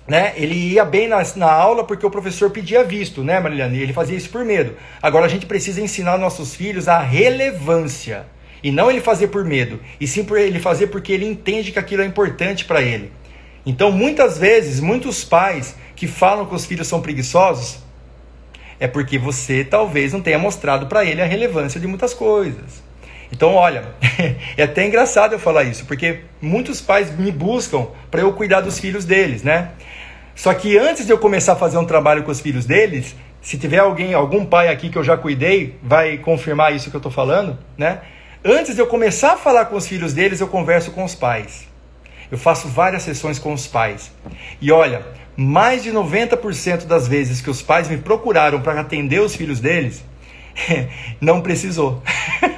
Né? 0.07 0.31
Ele 0.37 0.53
ia 0.53 0.85
bem 0.85 1.09
na, 1.09 1.21
na 1.35 1.51
aula 1.51 1.83
porque 1.83 2.05
o 2.05 2.09
professor 2.09 2.49
pedia 2.49 2.81
visto, 2.81 3.25
né, 3.25 3.41
Marilane? 3.41 3.77
Ele 3.77 3.91
fazia 3.91 4.15
isso 4.15 4.29
por 4.29 4.45
medo. 4.45 4.77
Agora 5.01 5.25
a 5.25 5.29
gente 5.29 5.45
precisa 5.45 5.81
ensinar 5.81 6.17
nossos 6.17 6.55
filhos 6.55 6.87
a 6.87 6.99
relevância. 6.99 8.27
E 8.63 8.71
não 8.71 8.89
ele 8.89 9.01
fazer 9.01 9.27
por 9.27 9.43
medo, 9.43 9.81
e 9.99 10.07
sim 10.07 10.23
por 10.23 10.39
ele 10.39 10.59
fazer 10.59 10.87
porque 10.87 11.11
ele 11.11 11.25
entende 11.25 11.73
que 11.73 11.77
aquilo 11.77 12.03
é 12.03 12.05
importante 12.05 12.63
para 12.63 12.81
ele. 12.81 13.11
Então, 13.65 13.91
muitas 13.91 14.37
vezes, 14.37 14.79
muitos 14.79 15.25
pais 15.25 15.75
que 15.95 16.07
falam 16.07 16.45
que 16.45 16.55
os 16.55 16.65
filhos 16.65 16.87
são 16.87 17.01
preguiçosos, 17.01 17.84
é 18.79 18.87
porque 18.87 19.17
você 19.17 19.63
talvez 19.63 20.13
não 20.13 20.21
tenha 20.21 20.37
mostrado 20.37 20.87
para 20.87 21.05
ele 21.05 21.21
a 21.21 21.25
relevância 21.25 21.79
de 21.79 21.87
muitas 21.87 22.13
coisas. 22.13 22.83
Então, 23.31 23.55
olha, 23.55 23.85
é 24.57 24.63
até 24.63 24.85
engraçado 24.85 25.33
eu 25.33 25.39
falar 25.39 25.63
isso, 25.63 25.85
porque 25.85 26.21
muitos 26.41 26.81
pais 26.81 27.15
me 27.17 27.31
buscam 27.31 27.87
para 28.11 28.21
eu 28.21 28.33
cuidar 28.33 28.61
dos 28.61 28.79
filhos 28.79 29.05
deles, 29.05 29.43
né? 29.43 29.71
Só 30.35 30.53
que 30.53 30.77
antes 30.77 31.05
de 31.05 31.11
eu 31.11 31.17
começar 31.17 31.53
a 31.53 31.55
fazer 31.55 31.77
um 31.77 31.85
trabalho 31.85 32.23
com 32.23 32.31
os 32.31 32.41
filhos 32.41 32.65
deles, 32.65 33.15
se 33.41 33.57
tiver 33.57 33.79
alguém, 33.79 34.13
algum 34.13 34.45
pai 34.45 34.67
aqui 34.67 34.89
que 34.89 34.97
eu 34.97 35.03
já 35.03 35.15
cuidei, 35.15 35.77
vai 35.81 36.17
confirmar 36.17 36.75
isso 36.75 36.89
que 36.89 36.95
eu 36.95 36.99
estou 36.99 37.11
falando, 37.11 37.57
né? 37.77 38.01
Antes 38.43 38.75
de 38.75 38.81
eu 38.81 38.87
começar 38.87 39.33
a 39.33 39.37
falar 39.37 39.65
com 39.65 39.75
os 39.75 39.87
filhos 39.87 40.13
deles, 40.13 40.39
eu 40.39 40.47
converso 40.47 40.91
com 40.91 41.03
os 41.03 41.15
pais. 41.15 41.67
Eu 42.31 42.37
faço 42.37 42.67
várias 42.67 43.03
sessões 43.03 43.39
com 43.39 43.53
os 43.53 43.67
pais. 43.67 44.11
E 44.61 44.71
olha, 44.71 45.05
mais 45.37 45.83
de 45.83 45.91
90% 45.91 46.85
das 46.85 47.07
vezes 47.07 47.41
que 47.41 47.49
os 47.49 47.61
pais 47.61 47.89
me 47.89 47.97
procuraram 47.97 48.61
para 48.61 48.79
atender 48.79 49.21
os 49.21 49.35
filhos 49.35 49.59
deles, 49.59 50.03
não 51.19 51.41
precisou. 51.41 52.01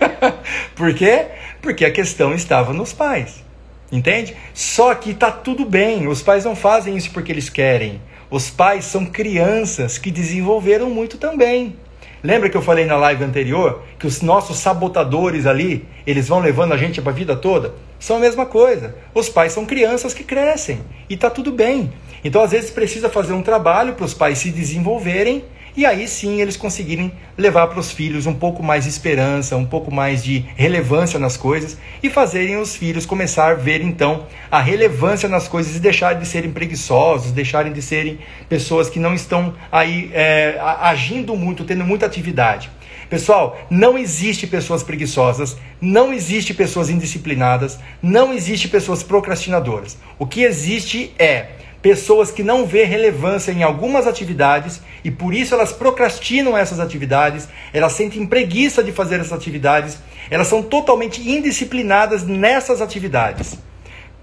Por 0.76 0.94
quê? 0.94 1.26
Porque 1.62 1.86
a 1.86 1.92
questão 1.92 2.34
estava 2.34 2.74
nos 2.74 2.94
pais. 2.94 3.44
Entende? 3.92 4.36
Só 4.54 4.94
que 4.94 5.12
está 5.12 5.32
tudo 5.32 5.66
bem. 5.66 6.08
Os 6.08 6.22
pais 6.22 6.46
não 6.46 6.56
fazem 6.56 6.96
isso 6.96 7.12
porque 7.12 7.32
eles 7.32 7.50
querem. 7.50 8.02
Os 8.30 8.50
pais 8.50 8.86
são 8.86 9.06
crianças 9.06 9.98
que 9.98 10.12
desenvolveram 10.12 10.90
muito 10.90 11.18
também. 11.18 11.76
Lembra 12.22 12.50
que 12.50 12.58
eu 12.58 12.62
falei 12.62 12.86
na 12.86 12.98
live 12.98 13.24
anterior 13.24 13.84
que 13.98 14.06
os 14.06 14.22
nossos 14.22 14.58
sabotadores 14.58 15.46
ali, 15.46 15.86
eles 16.06 16.28
vão 16.28 16.40
levando 16.40 16.74
a 16.74 16.78
gente 16.78 17.02
para 17.02 17.12
a 17.12 17.16
vida 17.16 17.36
toda? 17.36 17.74
São 18.00 18.18
a 18.18 18.20
mesma 18.20 18.46
coisa. 18.46 18.96
Os 19.14 19.30
pais 19.30 19.54
são 19.54 19.66
crianças 19.66 20.14
que 20.14 20.24
crescem 20.24 20.82
e 21.10 21.16
está 21.16 21.30
tudo 21.30 21.52
bem. 21.52 21.92
Então, 22.24 22.42
às 22.42 22.52
vezes, 22.52 22.72
precisa 22.72 23.10
fazer 23.10 23.34
um 23.34 23.42
trabalho 23.42 23.94
para 23.94 24.06
os 24.06 24.14
pais 24.14 24.40
se 24.40 24.52
desenvolverem 24.52 25.44
e 25.78 25.86
aí 25.86 26.08
sim 26.08 26.42
eles 26.42 26.58
conseguirem 26.58 27.12
levar 27.38 27.68
para 27.68 27.80
os 27.80 27.92
filhos 27.92 28.26
um 28.26 28.34
pouco 28.34 28.64
mais 28.64 28.86
de 28.86 28.90
esperança, 28.90 29.56
um 29.56 29.66
pouco 29.66 29.94
mais 29.94 30.24
de 30.24 30.44
relevância 30.56 31.20
nas 31.20 31.38
coisas 31.38 31.78
e 32.02 32.10
fazerem 32.10 32.58
os 32.58 32.76
filhos 32.76 33.06
começar 33.06 33.52
a 33.52 33.54
ver 33.54 33.82
então 33.84 34.26
a 34.50 34.60
relevância 34.60 35.30
nas 35.30 35.48
coisas 35.48 35.76
e 35.76 35.80
deixarem 35.80 36.20
de 36.20 36.26
serem 36.26 36.52
preguiçosos, 36.52 37.32
deixarem 37.32 37.72
de 37.72 37.82
serem 37.84 38.18
pessoas 38.50 38.90
que 38.90 39.00
não 39.00 39.14
estão 39.14 39.54
aí 39.72 40.10
é, 40.16 40.58
agindo 40.82 41.36
muito, 41.36 41.64
tendo 41.64 41.84
muita 41.84 42.08
atividade. 42.08 42.72
Pessoal, 43.10 43.58
não 43.70 43.98
existe 43.98 44.46
pessoas 44.46 44.84
preguiçosas, 44.84 45.58
não 45.80 46.12
existe 46.14 46.54
pessoas 46.54 46.90
indisciplinadas, 46.90 47.80
não 48.02 48.34
existe 48.34 48.68
pessoas 48.68 49.02
procrastinadoras. 49.02 49.98
O 50.20 50.26
que 50.26 50.44
existe 50.44 51.14
é 51.18 51.48
pessoas 51.82 52.32
que 52.32 52.44
não 52.44 52.66
vê 52.66 52.84
relevância 52.84 53.52
em 53.52 53.64
algumas 53.64 54.08
atividades 54.08 54.82
e 55.06 55.12
por 55.12 55.34
isso 55.34 55.54
elas 55.54 55.72
procrastinam 55.72 56.58
essas 56.58 56.82
atividades, 56.82 57.48
elas 57.72 57.94
sentem 57.94 58.26
preguiça 58.26 58.84
de 58.84 58.92
fazer 58.92 59.22
essas 59.22 59.32
atividades, 59.32 59.98
elas 60.30 60.48
são 60.48 60.62
totalmente 60.62 61.22
indisciplinadas 61.22 62.24
nessas 62.24 62.82
atividades. 62.82 63.58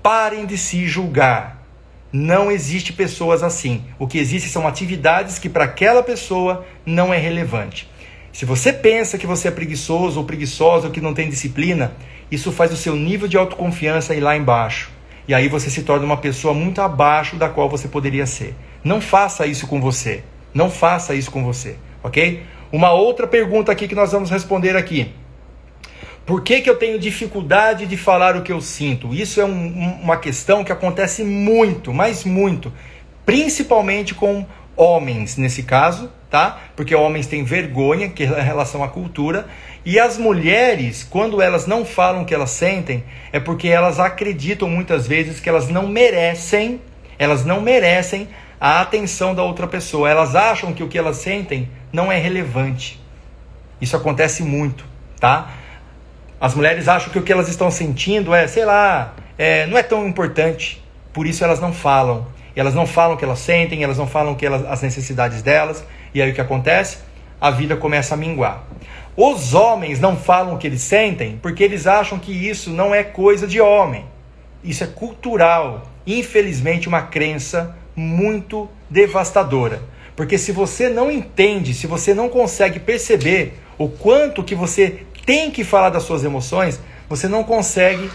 Parem 0.03 0.45
de 0.45 0.59
se 0.59 0.87
julgar. 0.87 1.63
Não 2.13 2.51
existe 2.51 2.93
pessoas 2.93 3.43
assim. 3.43 3.83
O 3.99 4.07
que 4.07 4.19
existe 4.19 4.51
são 4.51 4.69
atividades 4.69 5.39
que 5.39 5.49
para 5.49 5.65
aquela 5.65 6.03
pessoa 6.03 6.67
não 6.85 7.15
é 7.15 7.17
relevante. 7.17 7.89
Se 8.35 8.45
você 8.45 8.73
pensa 8.73 9.17
que 9.17 9.29
você 9.29 9.47
é 9.47 9.51
preguiçoso 9.53 10.19
ou 10.19 10.27
preguiçosa 10.27 10.89
ou 10.89 10.93
que 10.93 11.01
não 11.01 11.15
tem 11.15 11.29
disciplina, 11.29 11.93
isso 12.29 12.51
faz 12.51 12.73
o 12.73 12.77
seu 12.77 12.97
nível 12.97 13.29
de 13.29 13.37
autoconfiança 13.37 14.13
ir 14.13 14.19
lá 14.19 14.37
embaixo. 14.37 14.91
E 15.29 15.33
aí 15.33 15.47
você 15.47 15.71
se 15.71 15.85
torna 15.85 16.05
uma 16.05 16.17
pessoa 16.17 16.53
muito 16.53 16.81
abaixo 16.83 17.37
da 17.37 17.49
qual 17.49 17.71
você 17.71 17.87
poderia 17.87 18.27
ser. 18.27 18.57
Não 18.83 19.01
faça 19.01 19.47
isso 19.47 19.69
com 19.69 19.81
você. 19.81 20.25
Não 20.53 20.69
faça 20.69 21.15
isso 21.15 21.31
com 21.31 21.45
você, 21.45 21.77
ok? 22.03 22.43
Uma 22.73 22.91
outra 22.91 23.29
pergunta 23.29 23.71
aqui 23.71 23.87
que 23.87 23.95
nós 23.95 24.11
vamos 24.11 24.31
responder 24.31 24.77
aqui. 24.77 25.13
Por 26.27 26.43
que, 26.43 26.61
que 26.61 26.69
eu 26.69 26.75
tenho 26.75 26.99
dificuldade 26.99 27.87
de 27.87 27.97
falar 27.97 28.37
o 28.37 28.43
que 28.43 28.53
eu 28.53 28.61
sinto? 28.61 29.15
Isso 29.15 29.41
é 29.41 29.45
um, 29.45 30.01
uma 30.03 30.17
questão 30.17 30.65
que 30.65 30.73
acontece 30.73 31.23
muito, 31.23 31.95
mas 31.95 32.25
muito, 32.25 32.73
principalmente 33.25 34.13
com 34.13 34.45
homens 34.77 35.37
nesse 35.37 35.63
caso, 35.63 36.11
tá? 36.31 36.59
Porque 36.75 36.95
homens 36.95 37.27
têm 37.27 37.45
vergonha 37.45 38.09
que 38.09 38.25
em 38.25 38.27
relação 38.27 38.83
à 38.83 38.89
cultura 38.89 39.47
e 39.85 39.99
as 39.99 40.17
mulheres, 40.17 41.05
quando 41.05 41.43
elas 41.43 41.67
não 41.67 41.85
falam 41.85 42.23
o 42.23 42.25
que 42.25 42.35
elas 42.35 42.51
sentem, 42.51 43.05
é 43.31 43.39
porque 43.39 43.69
elas 43.69 44.01
acreditam 44.01 44.69
muitas 44.69 45.07
vezes 45.07 45.41
que 45.41 45.49
elas 45.49 45.69
não 45.69 45.87
merecem, 45.87 46.81
elas 47.19 47.45
não 47.45 47.61
merecem 47.61 48.29
a 48.59 48.81
atenção 48.81 49.35
da 49.35 49.43
outra 49.43 49.67
pessoa. 49.67 50.09
Elas 50.09 50.35
acham 50.35 50.73
que 50.73 50.83
o 50.83 50.89
que 50.89 50.97
elas 50.97 51.19
sentem 51.19 51.69
não 51.93 52.11
é 52.11 52.17
relevante. 52.17 52.99
Isso 53.79 53.95
acontece 53.95 54.43
muito, 54.43 54.87
tá? 55.21 55.51
As 56.41 56.55
mulheres 56.55 56.89
acham 56.89 57.13
que 57.13 57.19
o 57.19 57.23
que 57.23 57.33
elas 57.33 57.49
estão 57.49 57.71
sentindo 57.71 58.35
é, 58.35 58.47
sei 58.47 58.65
lá, 58.65 59.13
é, 59.37 59.67
não 59.67 59.77
é 59.77 59.83
tão 59.83 60.07
importante. 60.09 60.83
Por 61.13 61.27
isso 61.27 61.45
elas 61.45 61.61
não 61.61 61.75
falam. 61.75 62.27
Elas 62.57 62.75
não 62.75 62.87
falam 62.87 63.15
o 63.15 63.19
que 63.19 63.25
elas 63.25 63.39
sentem, 63.39 63.83
elas 63.83 63.99
não 63.99 64.07
falam 64.07 64.35
que 64.35 64.47
elas, 64.47 64.65
as 64.67 64.83
necessidades 64.83 65.43
delas. 65.43 65.85
E 66.15 66.23
aí 66.23 66.31
o 66.31 66.35
que 66.35 66.41
acontece? 66.41 66.99
A 67.41 67.51
vida 67.51 67.77
começa 67.77 68.15
a 68.15 68.17
minguar. 68.17 68.65
Os 69.17 69.55
homens 69.55 70.01
não 70.01 70.17
falam 70.17 70.55
o 70.55 70.59
que 70.59 70.67
eles 70.67 70.83
sentem 70.83 71.39
porque 71.41 71.63
eles 71.63 71.87
acham 71.87 72.19
que 72.19 72.33
isso 72.33 72.71
não 72.71 72.95
é 72.95 73.03
coisa 73.03 73.47
de 73.47 73.61
homem. 73.61 74.05
Isso 74.63 74.83
é 74.83 74.87
cultural. 74.87 75.83
Infelizmente, 76.07 76.89
uma 76.89 77.03
crença 77.03 77.77
muito 77.95 78.69
devastadora. 78.89 79.83
Porque 80.17 80.39
se 80.39 80.53
você 80.53 80.89
não 80.89 81.11
entende, 81.11 81.75
se 81.75 81.87
você 81.87 82.15
não 82.15 82.29
consegue 82.29 82.79
perceber 82.79 83.59
o 83.77 83.89
quanto 83.89 84.43
que 84.43 84.55
você 84.55 85.05
tem 85.27 85.51
que 85.51 85.65
falar 85.65 85.91
das 85.91 86.05
suas 86.05 86.25
emoções, 86.25 86.81
você 87.09 87.29
não 87.29 87.45
consegue 87.45 88.11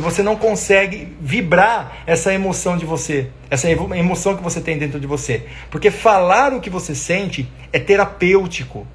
você 0.00 0.22
não 0.22 0.36
consegue 0.36 1.16
vibrar 1.20 2.04
essa 2.06 2.32
emoção 2.32 2.76
de 2.76 2.86
você, 2.86 3.30
essa 3.50 3.68
emoção 3.68 4.36
que 4.36 4.42
você 4.42 4.60
tem 4.60 4.78
dentro 4.78 5.00
de 5.00 5.08
você. 5.08 5.42
Porque 5.72 5.90
falar 5.90 6.52
o 6.52 6.60
que 6.60 6.70
você 6.70 6.94
sente 6.94 7.48
é 7.72 7.80
terapêutico. 7.80 8.86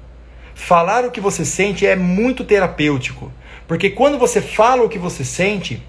Falar 0.54 1.04
o 1.04 1.10
que 1.10 1.20
você 1.20 1.44
sente 1.44 1.86
é 1.86 1.94
muito 1.94 2.42
terapêutico, 2.42 3.30
porque 3.66 3.90
quando 3.90 4.18
você 4.18 4.40
fala 4.40 4.82
o 4.82 4.88
que 4.88 4.98
você 4.98 5.24
sente, 5.24 5.82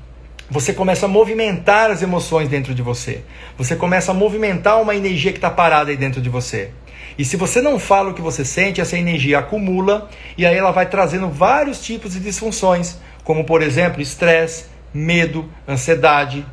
você 0.50 0.73
começa 0.73 1.05
a 1.05 1.09
movimentar 1.09 1.91
as 1.91 2.01
emoções 2.01 2.47
dentro 2.47 2.73
de 2.73 2.81
você. 2.81 3.21
Você 3.57 3.75
começa 3.75 4.12
a 4.12 4.13
movimentar 4.13 4.81
uma 4.81 4.95
energia 4.95 5.31
que 5.31 5.38
está 5.38 5.50
parada 5.50 5.89
aí 5.91 5.97
dentro 5.97 6.21
de 6.21 6.29
você. 6.29 6.71
E 7.17 7.23
se 7.23 7.38
você 7.38 7.62
não 7.62 7.77
fala 7.77 8.09
o 8.09 8.13
que 8.13 8.21
você 8.21 8.43
sente, 8.43 8.81
essa 8.81 8.97
energia 8.97 9.39
acumula 9.39 10.09
e 10.38 10.45
aí 10.45 10.55
ela 10.55 10.71
vai 10.71 10.88
trazendo 10.88 11.29
vários 11.29 11.81
tipos 11.81 12.13
de 12.13 12.19
disfunções, 12.19 12.97
como 13.24 13.46
por 13.46 13.62
exemplo 13.62 14.01
estresse, 14.01 14.65
medo, 14.94 15.50
ansiedade, 15.68 16.46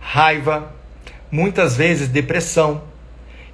raiva, 0.00 0.74
muitas 1.30 1.76
vezes 1.76 2.08
depressão. 2.08 2.82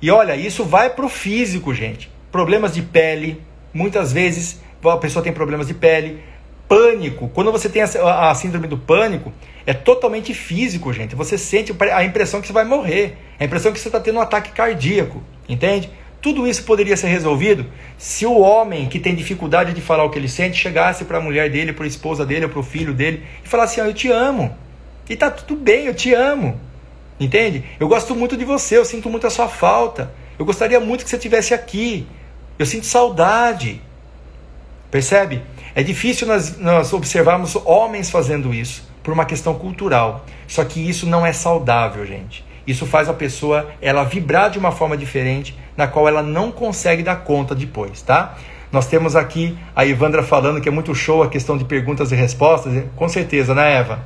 E 0.00 0.10
olha, 0.10 0.36
isso 0.36 0.64
vai 0.64 0.90
para 0.90 1.06
o 1.06 1.08
físico, 1.08 1.74
gente. 1.74 2.10
Problemas 2.30 2.74
de 2.74 2.82
pele, 2.82 3.42
Muitas 3.72 4.12
vezes 4.12 4.60
a 4.82 4.96
pessoa 4.96 5.22
tem 5.22 5.32
problemas 5.32 5.66
de 5.66 5.74
pele, 5.74 6.22
pânico. 6.66 7.28
Quando 7.34 7.52
você 7.52 7.68
tem 7.68 7.82
a, 7.82 8.30
a 8.30 8.34
síndrome 8.34 8.66
do 8.66 8.78
pânico, 8.78 9.32
é 9.66 9.74
totalmente 9.74 10.32
físico, 10.32 10.92
gente. 10.92 11.14
Você 11.14 11.36
sente 11.36 11.74
a 11.92 12.04
impressão 12.04 12.40
que 12.40 12.46
você 12.46 12.52
vai 12.52 12.64
morrer, 12.64 13.16
a 13.38 13.44
impressão 13.44 13.72
que 13.72 13.78
você 13.78 13.88
está 13.88 14.00
tendo 14.00 14.16
um 14.16 14.22
ataque 14.22 14.52
cardíaco, 14.52 15.22
entende? 15.48 15.90
Tudo 16.28 16.46
isso 16.46 16.62
poderia 16.64 16.94
ser 16.94 17.06
resolvido 17.06 17.64
se 17.96 18.26
o 18.26 18.38
homem 18.38 18.86
que 18.86 19.00
tem 19.00 19.14
dificuldade 19.14 19.72
de 19.72 19.80
falar 19.80 20.04
o 20.04 20.10
que 20.10 20.18
ele 20.18 20.28
sente 20.28 20.58
chegasse 20.58 21.06
para 21.06 21.16
a 21.16 21.20
mulher 21.22 21.48
dele, 21.48 21.72
para 21.72 21.86
a 21.86 21.88
esposa 21.88 22.26
dele, 22.26 22.46
para 22.46 22.58
o 22.58 22.62
filho 22.62 22.92
dele 22.92 23.22
e 23.42 23.48
falasse: 23.48 23.80
assim, 23.80 23.88
Eu 23.88 23.94
te 23.94 24.10
amo. 24.10 24.54
E 25.08 25.16
tá 25.16 25.30
tudo 25.30 25.58
bem, 25.58 25.86
eu 25.86 25.94
te 25.94 26.12
amo. 26.12 26.60
Entende? 27.18 27.64
Eu 27.80 27.88
gosto 27.88 28.14
muito 28.14 28.36
de 28.36 28.44
você, 28.44 28.76
eu 28.76 28.84
sinto 28.84 29.08
muito 29.08 29.26
a 29.26 29.30
sua 29.30 29.48
falta. 29.48 30.12
Eu 30.38 30.44
gostaria 30.44 30.78
muito 30.78 31.02
que 31.02 31.08
você 31.08 31.16
estivesse 31.16 31.54
aqui. 31.54 32.06
Eu 32.58 32.66
sinto 32.66 32.84
saudade. 32.84 33.80
Percebe? 34.90 35.40
É 35.74 35.82
difícil 35.82 36.26
nós, 36.26 36.58
nós 36.58 36.92
observarmos 36.92 37.56
homens 37.64 38.10
fazendo 38.10 38.52
isso 38.52 38.86
por 39.02 39.14
uma 39.14 39.24
questão 39.24 39.54
cultural. 39.54 40.26
Só 40.46 40.62
que 40.62 40.78
isso 40.78 41.06
não 41.06 41.24
é 41.24 41.32
saudável, 41.32 42.04
gente. 42.04 42.44
Isso 42.68 42.84
faz 42.84 43.08
a 43.08 43.14
pessoa 43.14 43.66
ela 43.80 44.04
vibrar 44.04 44.50
de 44.50 44.58
uma 44.58 44.70
forma 44.70 44.94
diferente, 44.94 45.58
na 45.74 45.88
qual 45.88 46.06
ela 46.06 46.22
não 46.22 46.52
consegue 46.52 47.02
dar 47.02 47.16
conta 47.16 47.54
depois, 47.54 48.02
tá? 48.02 48.36
Nós 48.70 48.86
temos 48.86 49.16
aqui 49.16 49.56
a 49.74 49.86
Ivandra 49.86 50.22
falando 50.22 50.60
que 50.60 50.68
é 50.68 50.70
muito 50.70 50.94
show 50.94 51.22
a 51.22 51.30
questão 51.30 51.56
de 51.56 51.64
perguntas 51.64 52.12
e 52.12 52.14
respostas. 52.14 52.84
Com 52.94 53.08
certeza, 53.08 53.54
né, 53.54 53.76
Eva? 53.78 54.00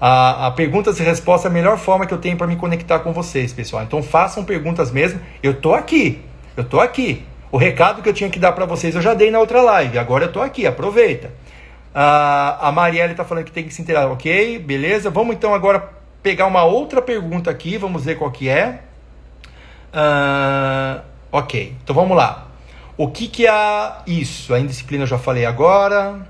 A, 0.00 0.46
a 0.46 0.50
perguntas 0.52 1.00
e 1.00 1.02
respostas 1.02 1.46
é 1.46 1.48
a 1.48 1.52
melhor 1.52 1.78
forma 1.78 2.06
que 2.06 2.14
eu 2.14 2.18
tenho 2.18 2.36
para 2.36 2.46
me 2.46 2.54
conectar 2.54 3.00
com 3.00 3.12
vocês, 3.12 3.52
pessoal. 3.52 3.82
Então 3.82 4.00
façam 4.00 4.44
perguntas 4.44 4.92
mesmo. 4.92 5.20
Eu 5.42 5.54
tô 5.54 5.74
aqui. 5.74 6.22
Eu 6.56 6.62
tô 6.62 6.78
aqui. 6.78 7.24
O 7.50 7.56
recado 7.56 8.02
que 8.02 8.08
eu 8.08 8.14
tinha 8.14 8.30
que 8.30 8.38
dar 8.38 8.52
para 8.52 8.66
vocês 8.66 8.94
eu 8.94 9.02
já 9.02 9.14
dei 9.14 9.32
na 9.32 9.40
outra 9.40 9.60
live. 9.62 9.98
Agora 9.98 10.24
eu 10.24 10.28
estou 10.28 10.44
aqui, 10.44 10.64
aproveita. 10.64 11.32
a 11.92 12.70
Marielle 12.72 13.14
está 13.14 13.24
falando 13.24 13.44
que 13.44 13.50
tem 13.50 13.64
que 13.64 13.74
se 13.74 13.82
inteirar. 13.82 14.06
Ok, 14.06 14.60
beleza. 14.60 15.10
Vamos 15.10 15.34
então 15.34 15.52
agora 15.52 15.95
pegar 16.26 16.46
uma 16.46 16.64
outra 16.64 17.00
pergunta 17.00 17.52
aqui. 17.52 17.78
Vamos 17.78 18.04
ver 18.04 18.18
qual 18.18 18.32
que 18.32 18.48
é. 18.48 18.80
Uh, 19.94 21.00
ok, 21.30 21.76
então 21.84 21.94
vamos 21.94 22.16
lá. 22.16 22.48
O 22.96 23.06
que, 23.08 23.28
que 23.28 23.46
é 23.46 23.92
isso? 24.08 24.52
A 24.52 24.58
indisciplina 24.58 25.04
eu 25.04 25.06
já 25.06 25.18
falei 25.18 25.46
agora. 25.46 26.26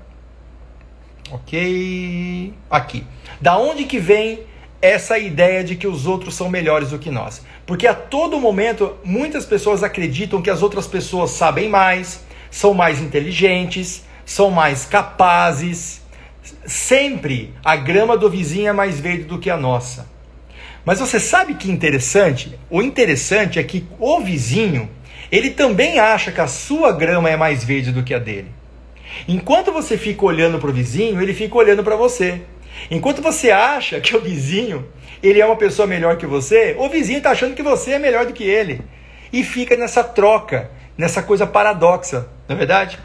Ok. 1.31 2.53
Aqui. 2.69 3.03
Da 3.41 3.57
onde 3.57 3.85
que 3.85 3.97
vem 3.97 4.41
essa 4.79 5.17
ideia 5.17 5.63
de 5.63 5.75
que 5.75 5.87
os 5.87 6.05
outros 6.05 6.35
são 6.35 6.47
melhores 6.47 6.91
do 6.91 6.99
que 6.99 7.09
nós? 7.09 7.43
Porque 7.65 7.87
a 7.87 7.95
todo 7.95 8.39
momento 8.39 8.97
muitas 9.03 9.47
pessoas 9.47 9.81
acreditam 9.81 10.43
que 10.43 10.49
as 10.51 10.61
outras 10.61 10.85
pessoas 10.85 11.31
sabem 11.31 11.67
mais, 11.67 12.23
são 12.51 12.71
mais 12.75 13.01
inteligentes, 13.01 14.05
são 14.23 14.51
mais 14.51 14.85
capazes. 14.85 16.03
Sempre 16.65 17.53
a 17.63 17.75
grama 17.75 18.17
do 18.17 18.29
vizinho 18.29 18.67
é 18.67 18.73
mais 18.73 18.99
verde 18.99 19.23
do 19.23 19.39
que 19.39 19.49
a 19.49 19.57
nossa. 19.57 20.07
Mas 20.85 20.99
você 20.99 21.19
sabe 21.19 21.55
que 21.55 21.71
interessante? 21.71 22.57
O 22.69 22.81
interessante 22.81 23.59
é 23.59 23.63
que 23.63 23.85
o 23.99 24.21
vizinho, 24.21 24.89
ele 25.31 25.51
também 25.51 25.99
acha 25.99 26.31
que 26.31 26.39
a 26.39 26.47
sua 26.47 26.91
grama 26.91 27.29
é 27.29 27.35
mais 27.35 27.63
verde 27.63 27.91
do 27.91 28.03
que 28.03 28.13
a 28.13 28.19
dele. 28.19 28.51
Enquanto 29.27 29.71
você 29.71 29.97
fica 29.97 30.25
olhando 30.25 30.59
para 30.59 30.69
o 30.69 30.73
vizinho, 30.73 31.21
ele 31.21 31.33
fica 31.33 31.57
olhando 31.57 31.83
para 31.83 31.95
você. 31.95 32.41
Enquanto 32.89 33.21
você 33.21 33.51
acha 33.51 33.99
que 33.99 34.15
o 34.15 34.21
vizinho 34.21 34.87
ele 35.21 35.41
é 35.41 35.45
uma 35.45 35.55
pessoa 35.55 35.87
melhor 35.87 36.17
que 36.17 36.25
você, 36.25 36.75
o 36.77 36.87
vizinho 36.89 37.17
está 37.17 37.31
achando 37.31 37.55
que 37.55 37.63
você 37.63 37.93
é 37.93 37.99
melhor 37.99 38.25
do 38.25 38.33
que 38.33 38.43
ele. 38.43 38.81
E 39.33 39.43
fica 39.43 39.75
nessa 39.75 40.03
troca, 40.03 40.71
nessa 40.97 41.21
coisa 41.21 41.45
paradoxa, 41.45 42.27
não 42.47 42.55
é 42.55 42.59
verdade? 42.59 42.99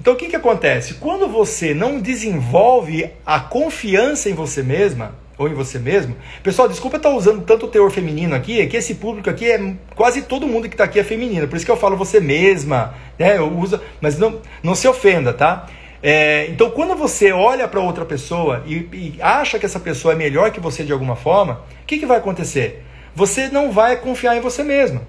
Então 0.00 0.14
o 0.14 0.16
que, 0.16 0.28
que 0.28 0.36
acontece? 0.36 0.94
Quando 0.94 1.28
você 1.28 1.72
não 1.72 2.00
desenvolve 2.00 3.10
a 3.24 3.40
confiança 3.40 4.28
em 4.28 4.34
você 4.34 4.62
mesma, 4.62 5.14
ou 5.38 5.48
em 5.48 5.54
você 5.54 5.78
mesmo. 5.78 6.16
Pessoal, 6.42 6.68
desculpa 6.68 6.96
estar 6.96 7.10
usando 7.10 7.44
tanto 7.44 7.66
o 7.66 7.68
teor 7.68 7.90
feminino 7.90 8.34
aqui, 8.34 8.60
é 8.60 8.66
que 8.66 8.76
esse 8.76 8.94
público 8.94 9.28
aqui 9.28 9.50
é 9.50 9.74
quase 9.94 10.22
todo 10.22 10.46
mundo 10.46 10.68
que 10.68 10.74
está 10.74 10.84
aqui 10.84 10.98
é 10.98 11.04
feminino. 11.04 11.46
Por 11.46 11.56
isso 11.56 11.64
que 11.64 11.70
eu 11.70 11.76
falo 11.76 11.96
você 11.96 12.20
mesma, 12.20 12.94
né? 13.18 13.36
Eu 13.36 13.52
uso, 13.52 13.80
mas 14.00 14.18
não, 14.18 14.40
não 14.62 14.74
se 14.74 14.88
ofenda, 14.88 15.32
tá? 15.32 15.66
É, 16.02 16.46
então, 16.50 16.70
quando 16.70 16.94
você 16.94 17.32
olha 17.32 17.66
para 17.66 17.80
outra 17.80 18.04
pessoa 18.04 18.62
e, 18.66 18.74
e, 18.92 19.18
acha 19.20 19.58
que 19.58 19.66
essa 19.66 19.80
pessoa 19.80 20.14
é 20.14 20.16
melhor 20.16 20.50
que 20.50 20.60
você 20.60 20.84
de 20.84 20.92
alguma 20.92 21.16
forma, 21.16 21.64
o 21.82 21.86
que, 21.86 21.98
que 21.98 22.06
vai 22.06 22.18
acontecer? 22.18 22.84
Você 23.14 23.48
não 23.48 23.72
vai 23.72 23.96
confiar 23.96 24.36
em 24.36 24.40
você 24.40 24.62
mesma. 24.62 25.02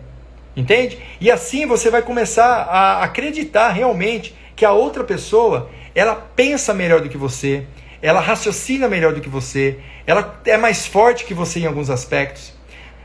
Entende? 0.58 0.98
E 1.22 1.30
assim 1.30 1.68
você 1.68 1.92
vai 1.92 2.02
começar 2.02 2.64
a 2.64 3.04
acreditar 3.04 3.70
realmente 3.70 4.36
que 4.56 4.66
a 4.66 4.72
outra 4.72 5.04
pessoa, 5.04 5.70
ela 5.94 6.16
pensa 6.16 6.74
melhor 6.74 7.00
do 7.00 7.10
que 7.10 7.18
você, 7.18 7.66
ela 8.02 8.20
raciocina 8.20 8.88
melhor 8.88 9.14
do 9.14 9.22
que 9.22 9.30
você, 9.30 9.78
ela 10.08 10.42
é 10.46 10.58
mais 10.58 10.88
forte 10.88 11.26
que 11.26 11.34
você 11.36 11.60
em 11.60 11.68
alguns 11.68 11.92
aspectos. 11.92 12.54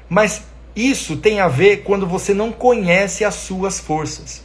Mas 0.08 0.44
isso 0.74 1.18
tem 1.18 1.40
a 1.40 1.48
ver 1.48 1.82
quando 1.82 2.06
você 2.06 2.32
não 2.32 2.50
conhece 2.50 3.22
as 3.22 3.34
suas 3.34 3.78
forças. 3.78 4.42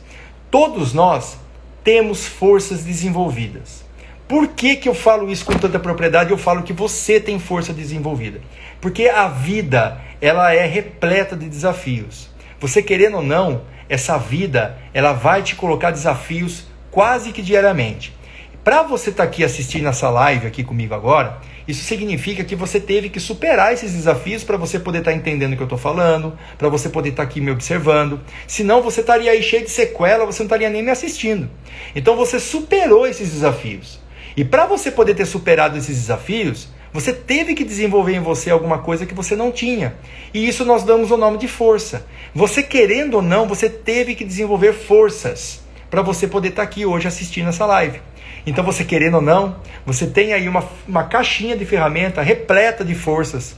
Todos 0.51 0.93
nós 0.93 1.37
temos 1.85 2.25
forças 2.25 2.83
desenvolvidas. 2.83 3.85
Por 4.27 4.49
que, 4.49 4.75
que 4.75 4.89
eu 4.89 4.93
falo 4.93 5.31
isso 5.31 5.45
com 5.45 5.53
tanta 5.53 5.79
propriedade? 5.79 6.31
Eu 6.31 6.37
falo 6.37 6.63
que 6.63 6.73
você 6.73 7.21
tem 7.21 7.39
força 7.39 7.71
desenvolvida. 7.71 8.41
Porque 8.81 9.07
a 9.07 9.29
vida, 9.29 10.01
ela 10.19 10.53
é 10.53 10.65
repleta 10.65 11.37
de 11.37 11.47
desafios. 11.47 12.29
Você 12.59 12.81
querendo 12.81 13.17
ou 13.17 13.23
não, 13.23 13.61
essa 13.87 14.17
vida, 14.17 14.77
ela 14.93 15.13
vai 15.13 15.43
te 15.43 15.55
colocar 15.55 15.91
desafios 15.91 16.65
quase 16.89 17.31
que 17.31 17.41
diariamente. 17.41 18.15
Para 18.63 18.83
você 18.83 19.11
estar 19.11 19.23
tá 19.23 19.29
aqui 19.29 19.43
assistindo 19.43 19.87
essa 19.87 20.09
live 20.09 20.45
aqui 20.45 20.63
comigo 20.63 20.93
agora, 20.93 21.39
isso 21.67 21.83
significa 21.83 22.43
que 22.43 22.55
você 22.55 22.79
teve 22.79 23.09
que 23.09 23.19
superar 23.19 23.73
esses 23.73 23.93
desafios 23.93 24.43
para 24.43 24.57
você 24.57 24.79
poder 24.79 24.99
estar 24.99 25.11
tá 25.11 25.17
entendendo 25.17 25.53
o 25.53 25.55
que 25.55 25.61
eu 25.61 25.67
estou 25.67 25.77
falando, 25.77 26.37
para 26.57 26.67
você 26.67 26.89
poder 26.89 27.09
estar 27.09 27.23
tá 27.23 27.29
aqui 27.29 27.39
me 27.39 27.51
observando. 27.51 28.19
Senão 28.47 28.81
você 28.81 29.01
estaria 29.01 29.31
aí 29.31 29.43
cheio 29.43 29.63
de 29.63 29.69
sequela, 29.69 30.25
você 30.25 30.43
não 30.43 30.47
estaria 30.47 30.69
nem 30.69 30.83
me 30.83 30.91
assistindo. 30.91 31.49
Então 31.95 32.15
você 32.15 32.39
superou 32.39 33.07
esses 33.07 33.31
desafios. 33.31 33.99
E 34.35 34.43
para 34.43 34.65
você 34.65 34.91
poder 34.91 35.15
ter 35.15 35.25
superado 35.25 35.77
esses 35.77 35.95
desafios, 35.95 36.69
você 36.93 37.13
teve 37.13 37.53
que 37.53 37.63
desenvolver 37.63 38.15
em 38.15 38.21
você 38.21 38.49
alguma 38.49 38.79
coisa 38.79 39.05
que 39.05 39.13
você 39.13 39.35
não 39.35 39.51
tinha. 39.51 39.95
E 40.33 40.47
isso 40.47 40.65
nós 40.65 40.83
damos 40.83 41.11
o 41.11 41.17
nome 41.17 41.37
de 41.37 41.47
força. 41.47 42.05
Você 42.33 42.63
querendo 42.63 43.15
ou 43.15 43.21
não, 43.21 43.47
você 43.47 43.69
teve 43.69 44.15
que 44.15 44.23
desenvolver 44.23 44.73
forças 44.73 45.61
para 45.89 46.01
você 46.01 46.27
poder 46.27 46.49
estar 46.49 46.63
tá 46.63 46.67
aqui 46.67 46.85
hoje 46.85 47.07
assistindo 47.07 47.49
essa 47.49 47.65
live. 47.65 48.01
Então, 48.45 48.63
você 48.63 48.85
querendo 48.85 49.15
ou 49.15 49.21
não, 49.21 49.57
você 49.85 50.07
tem 50.07 50.33
aí 50.33 50.47
uma, 50.47 50.63
uma 50.87 51.03
caixinha 51.03 51.55
de 51.55 51.65
ferramenta 51.65 52.21
repleta 52.21 52.83
de 52.83 52.95
forças 52.95 53.57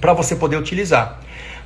para 0.00 0.12
você 0.12 0.34
poder 0.34 0.56
utilizar. 0.56 1.20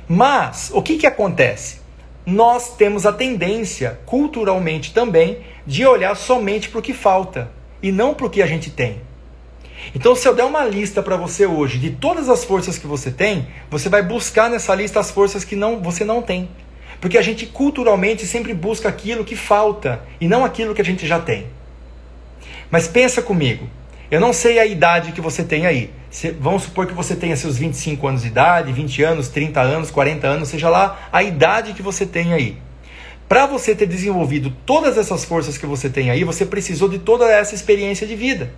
Mas, 0.07 0.69
o 0.73 0.81
que, 0.81 0.97
que 0.97 1.07
acontece? 1.07 1.79
Nós 2.25 2.75
temos 2.75 3.07
a 3.07 3.11
tendência, 3.11 3.99
culturalmente 4.05 4.93
também, 4.93 5.39
de 5.65 5.85
olhar 5.85 6.15
somente 6.15 6.69
para 6.69 6.79
o 6.79 6.81
que 6.81 6.93
falta 6.93 7.51
e 7.81 7.91
não 7.91 8.13
para 8.13 8.27
o 8.27 8.29
que 8.29 8.41
a 8.41 8.45
gente 8.45 8.69
tem. 8.69 9.01
Então, 9.95 10.15
se 10.15 10.27
eu 10.27 10.35
der 10.35 10.43
uma 10.43 10.65
lista 10.65 11.01
para 11.01 11.17
você 11.17 11.45
hoje 11.45 11.77
de 11.77 11.91
todas 11.91 12.29
as 12.29 12.43
forças 12.43 12.77
que 12.77 12.87
você 12.87 13.11
tem, 13.11 13.47
você 13.69 13.89
vai 13.89 14.03
buscar 14.03 14.49
nessa 14.49 14.75
lista 14.75 14.99
as 14.99 15.11
forças 15.11 15.43
que 15.43 15.55
não, 15.55 15.81
você 15.81 16.03
não 16.03 16.21
tem. 16.21 16.49
Porque 17.01 17.17
a 17.17 17.21
gente 17.21 17.45
culturalmente 17.45 18.25
sempre 18.25 18.53
busca 18.53 18.89
aquilo 18.89 19.23
que 19.23 19.35
falta 19.35 20.01
e 20.19 20.27
não 20.27 20.43
aquilo 20.43 20.75
que 20.75 20.81
a 20.81 20.85
gente 20.85 21.07
já 21.07 21.19
tem. 21.19 21.47
Mas 22.69 22.87
pensa 22.87 23.21
comigo, 23.21 23.67
eu 24.11 24.19
não 24.19 24.33
sei 24.33 24.59
a 24.59 24.65
idade 24.65 25.11
que 25.11 25.21
você 25.21 25.43
tem 25.43 25.65
aí. 25.65 25.91
Se, 26.09 26.31
vamos 26.31 26.63
supor 26.63 26.87
que 26.87 26.93
você 26.93 27.15
tenha 27.15 27.35
seus 27.35 27.57
25 27.57 28.07
anos 28.07 28.21
de 28.23 28.27
idade, 28.27 28.73
20 28.73 29.03
anos, 29.03 29.27
30 29.29 29.61
anos, 29.61 29.91
40 29.91 30.27
anos, 30.27 30.49
seja 30.49 30.69
lá 30.69 31.07
a 31.11 31.23
idade 31.23 31.73
que 31.73 31.81
você 31.81 32.05
tem 32.05 32.33
aí. 32.33 32.57
Para 33.27 33.45
você 33.45 33.75
ter 33.75 33.85
desenvolvido 33.85 34.51
todas 34.65 34.97
essas 34.97 35.23
forças 35.23 35.57
que 35.57 35.65
você 35.65 35.89
tem 35.89 36.09
aí, 36.09 36.23
você 36.23 36.45
precisou 36.45 36.89
de 36.89 36.97
toda 36.97 37.31
essa 37.31 37.53
experiência 37.53 38.05
de 38.05 38.15
vida. 38.15 38.51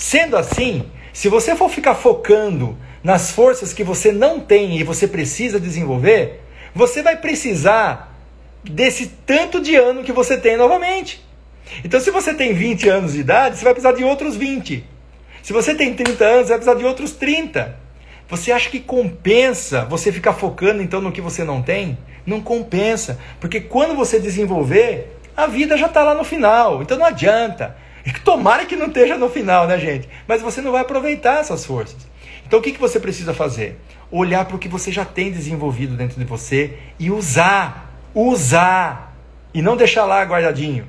Sendo 0.00 0.34
assim, 0.34 0.86
se 1.12 1.28
você 1.28 1.54
for 1.54 1.68
ficar 1.68 1.94
focando 1.94 2.74
nas 3.04 3.32
forças 3.32 3.74
que 3.74 3.84
você 3.84 4.10
não 4.10 4.40
tem 4.40 4.78
e 4.78 4.82
você 4.82 5.06
precisa 5.06 5.60
desenvolver, 5.60 6.40
você 6.74 7.02
vai 7.02 7.18
precisar 7.18 8.18
desse 8.64 9.08
tanto 9.26 9.60
de 9.60 9.76
ano 9.76 10.02
que 10.02 10.10
você 10.10 10.38
tem 10.38 10.56
novamente. 10.56 11.22
Então, 11.84 12.00
se 12.00 12.10
você 12.10 12.32
tem 12.32 12.54
20 12.54 12.88
anos 12.88 13.12
de 13.12 13.20
idade, 13.20 13.58
você 13.58 13.64
vai 13.64 13.74
precisar 13.74 13.92
de 13.92 14.02
outros 14.02 14.36
20. 14.36 14.82
Se 15.42 15.52
você 15.52 15.74
tem 15.74 15.92
30 15.92 16.24
anos, 16.24 16.46
você 16.46 16.52
vai 16.54 16.58
precisar 16.60 16.78
de 16.78 16.84
outros 16.86 17.12
30. 17.12 17.76
Você 18.30 18.52
acha 18.52 18.70
que 18.70 18.80
compensa 18.80 19.84
você 19.84 20.10
ficar 20.10 20.32
focando 20.32 20.80
então 20.80 21.02
no 21.02 21.12
que 21.12 21.20
você 21.20 21.44
não 21.44 21.60
tem? 21.60 21.98
Não 22.24 22.40
compensa, 22.40 23.18
porque 23.38 23.60
quando 23.60 23.94
você 23.94 24.18
desenvolver, 24.18 25.18
a 25.36 25.46
vida 25.46 25.76
já 25.76 25.88
está 25.88 26.02
lá 26.02 26.14
no 26.14 26.24
final. 26.24 26.80
Então 26.80 26.96
não 26.96 27.04
adianta. 27.04 27.76
Tomara 28.24 28.64
que 28.66 28.76
não 28.76 28.86
esteja 28.86 29.16
no 29.16 29.28
final, 29.28 29.66
né, 29.66 29.78
gente? 29.78 30.08
Mas 30.26 30.42
você 30.42 30.60
não 30.60 30.72
vai 30.72 30.82
aproveitar 30.82 31.40
essas 31.40 31.64
forças. 31.64 32.08
Então 32.46 32.58
o 32.58 32.62
que, 32.62 32.72
que 32.72 32.80
você 32.80 32.98
precisa 32.98 33.32
fazer? 33.32 33.78
Olhar 34.10 34.44
para 34.44 34.56
o 34.56 34.58
que 34.58 34.68
você 34.68 34.90
já 34.90 35.04
tem 35.04 35.30
desenvolvido 35.30 35.96
dentro 35.96 36.18
de 36.18 36.24
você 36.24 36.78
e 36.98 37.10
usar. 37.10 37.94
Usar. 38.14 39.16
E 39.54 39.62
não 39.62 39.76
deixar 39.76 40.04
lá 40.04 40.22
guardadinho. 40.22 40.86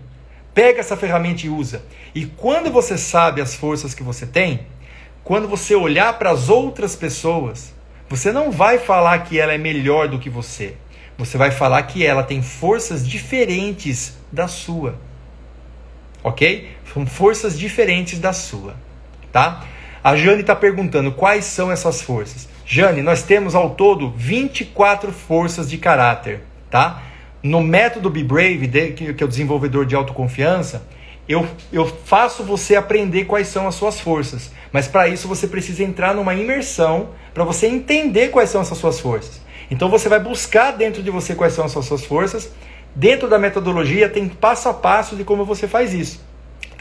Pega 0.53 0.79
essa 0.79 0.97
ferramenta 0.97 1.45
e 1.45 1.49
usa. 1.49 1.83
E 2.13 2.25
quando 2.25 2.71
você 2.71 2.97
sabe 2.97 3.41
as 3.41 3.55
forças 3.55 3.93
que 3.93 4.03
você 4.03 4.25
tem, 4.25 4.65
quando 5.23 5.47
você 5.47 5.75
olhar 5.75 6.17
para 6.17 6.31
as 6.31 6.49
outras 6.49 6.95
pessoas, 6.95 7.73
você 8.09 8.31
não 8.31 8.51
vai 8.51 8.77
falar 8.77 9.19
que 9.19 9.39
ela 9.39 9.53
é 9.53 9.57
melhor 9.57 10.07
do 10.07 10.19
que 10.19 10.29
você. 10.29 10.75
Você 11.17 11.37
vai 11.37 11.51
falar 11.51 11.83
que 11.83 12.05
ela 12.05 12.23
tem 12.23 12.41
forças 12.41 13.07
diferentes 13.07 14.17
da 14.31 14.47
sua. 14.47 14.95
Ok? 16.23 16.67
São 16.93 17.05
forças 17.05 17.57
diferentes 17.57 18.19
da 18.19 18.33
sua. 18.33 18.75
Tá? 19.31 19.63
A 20.03 20.15
Jane 20.15 20.41
está 20.41 20.55
perguntando 20.55 21.11
quais 21.11 21.45
são 21.45 21.71
essas 21.71 22.01
forças. 22.01 22.49
Jane, 22.65 23.01
nós 23.01 23.23
temos 23.23 23.55
ao 23.55 23.71
todo 23.71 24.11
24 24.15 25.11
forças 25.11 25.69
de 25.69 25.77
caráter. 25.77 26.41
Tá? 26.69 27.03
No 27.43 27.61
método 27.61 28.09
Be 28.09 28.23
Brave, 28.23 28.67
que 28.93 29.15
é 29.17 29.25
o 29.25 29.27
desenvolvedor 29.27 29.85
de 29.85 29.95
autoconfiança, 29.95 30.87
eu, 31.27 31.47
eu 31.71 31.85
faço 31.85 32.43
você 32.43 32.75
aprender 32.75 33.25
quais 33.25 33.47
são 33.47 33.67
as 33.67 33.75
suas 33.75 33.99
forças. 33.99 34.51
Mas 34.71 34.87
para 34.87 35.07
isso 35.07 35.27
você 35.27 35.47
precisa 35.47 35.83
entrar 35.83 36.13
numa 36.13 36.33
imersão 36.33 37.09
para 37.33 37.43
você 37.43 37.67
entender 37.67 38.29
quais 38.29 38.49
são 38.49 38.61
essas 38.61 38.77
suas 38.77 38.99
forças. 38.99 39.41
Então 39.69 39.89
você 39.89 40.09
vai 40.09 40.19
buscar 40.19 40.71
dentro 40.71 41.01
de 41.01 41.09
você 41.09 41.33
quais 41.35 41.53
são 41.53 41.65
as 41.65 41.71
suas 41.71 42.05
forças. 42.05 42.51
Dentro 42.93 43.29
da 43.29 43.39
metodologia 43.39 44.09
tem 44.09 44.27
passo 44.27 44.67
a 44.67 44.73
passo 44.73 45.15
de 45.15 45.23
como 45.23 45.45
você 45.45 45.67
faz 45.67 45.93
isso. 45.93 46.30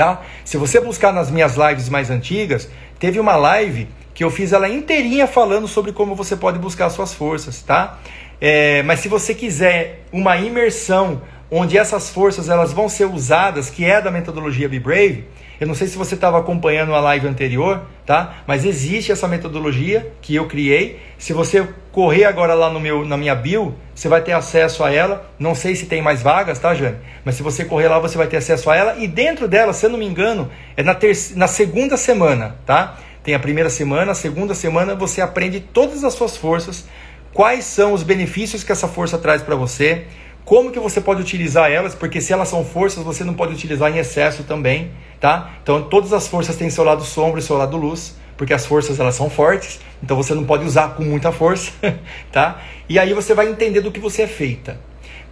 Tá? 0.01 0.23
Se 0.47 0.57
você 0.57 0.81
buscar 0.81 1.13
nas 1.13 1.31
minhas 1.31 1.57
lives 1.57 1.91
mais 1.91 2.09
antigas, 2.09 2.71
teve 2.99 3.21
uma 3.21 3.37
live 3.37 3.87
que 4.15 4.25
eu 4.25 4.31
fiz 4.31 4.51
ela 4.51 4.67
inteirinha 4.67 5.27
falando 5.27 5.69
sobre 5.69 5.93
como 5.93 6.15
você 6.15 6.35
pode 6.35 6.59
buscar 6.59 6.87
as 6.87 6.95
suas 6.95 7.13
forças, 7.13 7.61
tá? 7.61 7.99
É, 8.41 8.83
mas 8.85 9.01
se 9.01 9.09
você 9.09 9.35
quiser 9.35 10.07
uma 10.11 10.39
imersão 10.39 11.21
onde 11.51 11.77
essas 11.77 12.09
forças 12.09 12.49
elas 12.49 12.73
vão 12.73 12.89
ser 12.89 13.05
usadas, 13.05 13.69
que 13.69 13.85
é 13.85 14.01
da 14.01 14.11
metodologia 14.11 14.71
Be 14.71 14.81
Brave, 14.81 15.27
eu 15.61 15.67
não 15.67 15.75
sei 15.75 15.87
se 15.87 15.99
você 15.99 16.15
estava 16.15 16.39
acompanhando 16.39 16.95
a 16.95 17.01
live 17.01 17.29
anterior, 17.29 17.83
tá? 18.07 18.43
Mas 18.47 18.65
existe 18.65 19.13
essa 19.13 19.29
metodologia 19.29 20.11
que 20.23 20.35
eu 20.35 20.47
criei. 20.47 20.99
Se 21.19 21.35
você 21.35 21.69
correr 21.93 22.25
agora 22.25 22.55
lá 22.55 22.71
no 22.71 22.81
meu, 22.81 23.05
na 23.05 23.17
minha 23.17 23.35
bio, 23.35 23.75
você 23.95 24.09
vai 24.09 24.23
ter 24.23 24.33
acesso 24.33 24.83
a 24.83 24.91
ela. 24.91 25.31
Não 25.39 25.55
sei 25.55 25.77
se 25.77 25.85
tem 25.85 26.01
mais 26.01 26.23
vagas, 26.23 26.59
tá, 26.59 26.75
Jane? 26.75 26.97
Mas 27.25 27.35
se 27.35 27.43
você 27.43 27.63
correr 27.63 27.89
lá, 27.89 27.99
você 27.99 28.17
vai 28.17 28.27
ter 28.27 28.39
acesso 28.39 28.71
a 28.71 28.77
ela. 28.77 28.97
E 28.97 29.07
dentro 29.07 29.47
dela, 29.47 29.75
se 29.75 29.85
eu 29.85 29.91
não 29.91 29.99
me 29.99 30.07
engano, 30.07 30.51
é 30.77 30.83
na, 30.83 30.95
terça, 30.95 31.37
na 31.37 31.47
segunda 31.47 31.99
semana, 31.99 32.57
tá? 32.65 32.97
Tem 33.23 33.35
a 33.35 33.39
primeira 33.39 33.69
semana, 33.69 34.13
a 34.13 34.15
segunda 34.15 34.55
semana 34.55 34.95
você 34.95 35.21
aprende 35.21 35.61
todas 35.61 36.05
as 36.05 36.15
suas 36.15 36.39
forças 36.39 36.89
quais 37.33 37.65
são 37.65 37.93
os 37.93 38.03
benefícios 38.03 38.65
que 38.65 38.73
essa 38.73 38.89
força 38.89 39.19
traz 39.19 39.43
para 39.43 39.55
você, 39.55 40.07
como 40.51 40.73
que 40.73 40.81
você 40.81 41.01
pode 41.01 41.23
utilizar 41.23 41.71
elas, 41.71 41.95
porque 41.95 42.21
se 42.21 42.33
elas 42.33 42.49
são 42.49 42.65
forças, 42.65 43.05
você 43.05 43.23
não 43.23 43.35
pode 43.35 43.55
utilizar 43.55 43.89
em 43.89 44.01
excesso 44.01 44.43
também, 44.43 44.91
tá? 45.21 45.53
Então 45.63 45.81
todas 45.83 46.13
as 46.13 46.27
forças 46.27 46.57
têm 46.57 46.69
seu 46.69 46.83
lado 46.83 47.05
sombra 47.05 47.39
e 47.39 47.43
seu 47.43 47.57
lado 47.57 47.77
luz, 47.77 48.17
porque 48.37 48.53
as 48.53 48.67
forças 48.67 48.99
elas 48.99 49.15
são 49.15 49.31
fortes, 49.31 49.79
então 50.03 50.17
você 50.17 50.35
não 50.35 50.43
pode 50.43 50.65
usar 50.65 50.97
com 50.97 51.05
muita 51.05 51.31
força, 51.31 51.71
tá? 52.33 52.61
E 52.89 52.99
aí 52.99 53.15
você 53.15 53.33
vai 53.33 53.49
entender 53.49 53.81
do 53.81 53.93
que 53.93 54.01
você 54.01 54.23
é 54.23 54.27
feita. 54.27 54.81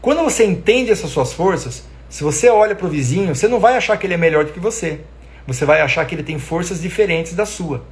Quando 0.01 0.23
você 0.23 0.45
entende 0.45 0.93
essas 0.93 1.11
suas 1.11 1.33
forças, 1.33 1.83
se 2.09 2.23
você 2.23 2.49
olha 2.49 2.77
para 2.77 2.87
o 2.87 2.89
vizinho, 2.89 3.35
você 3.35 3.49
não 3.49 3.59
vai 3.59 3.77
achar 3.77 3.97
que 3.97 4.07
ele 4.07 4.15
é 4.15 4.17
melhor 4.17 4.45
do 4.45 4.53
que 4.53 4.61
você. 4.61 5.01
Você 5.49 5.65
vai 5.65 5.81
achar 5.81 6.05
que 6.05 6.15
ele 6.15 6.23
tem 6.23 6.39
forças 6.39 6.81
diferentes 6.81 7.35
da 7.35 7.45
sua. 7.45 7.83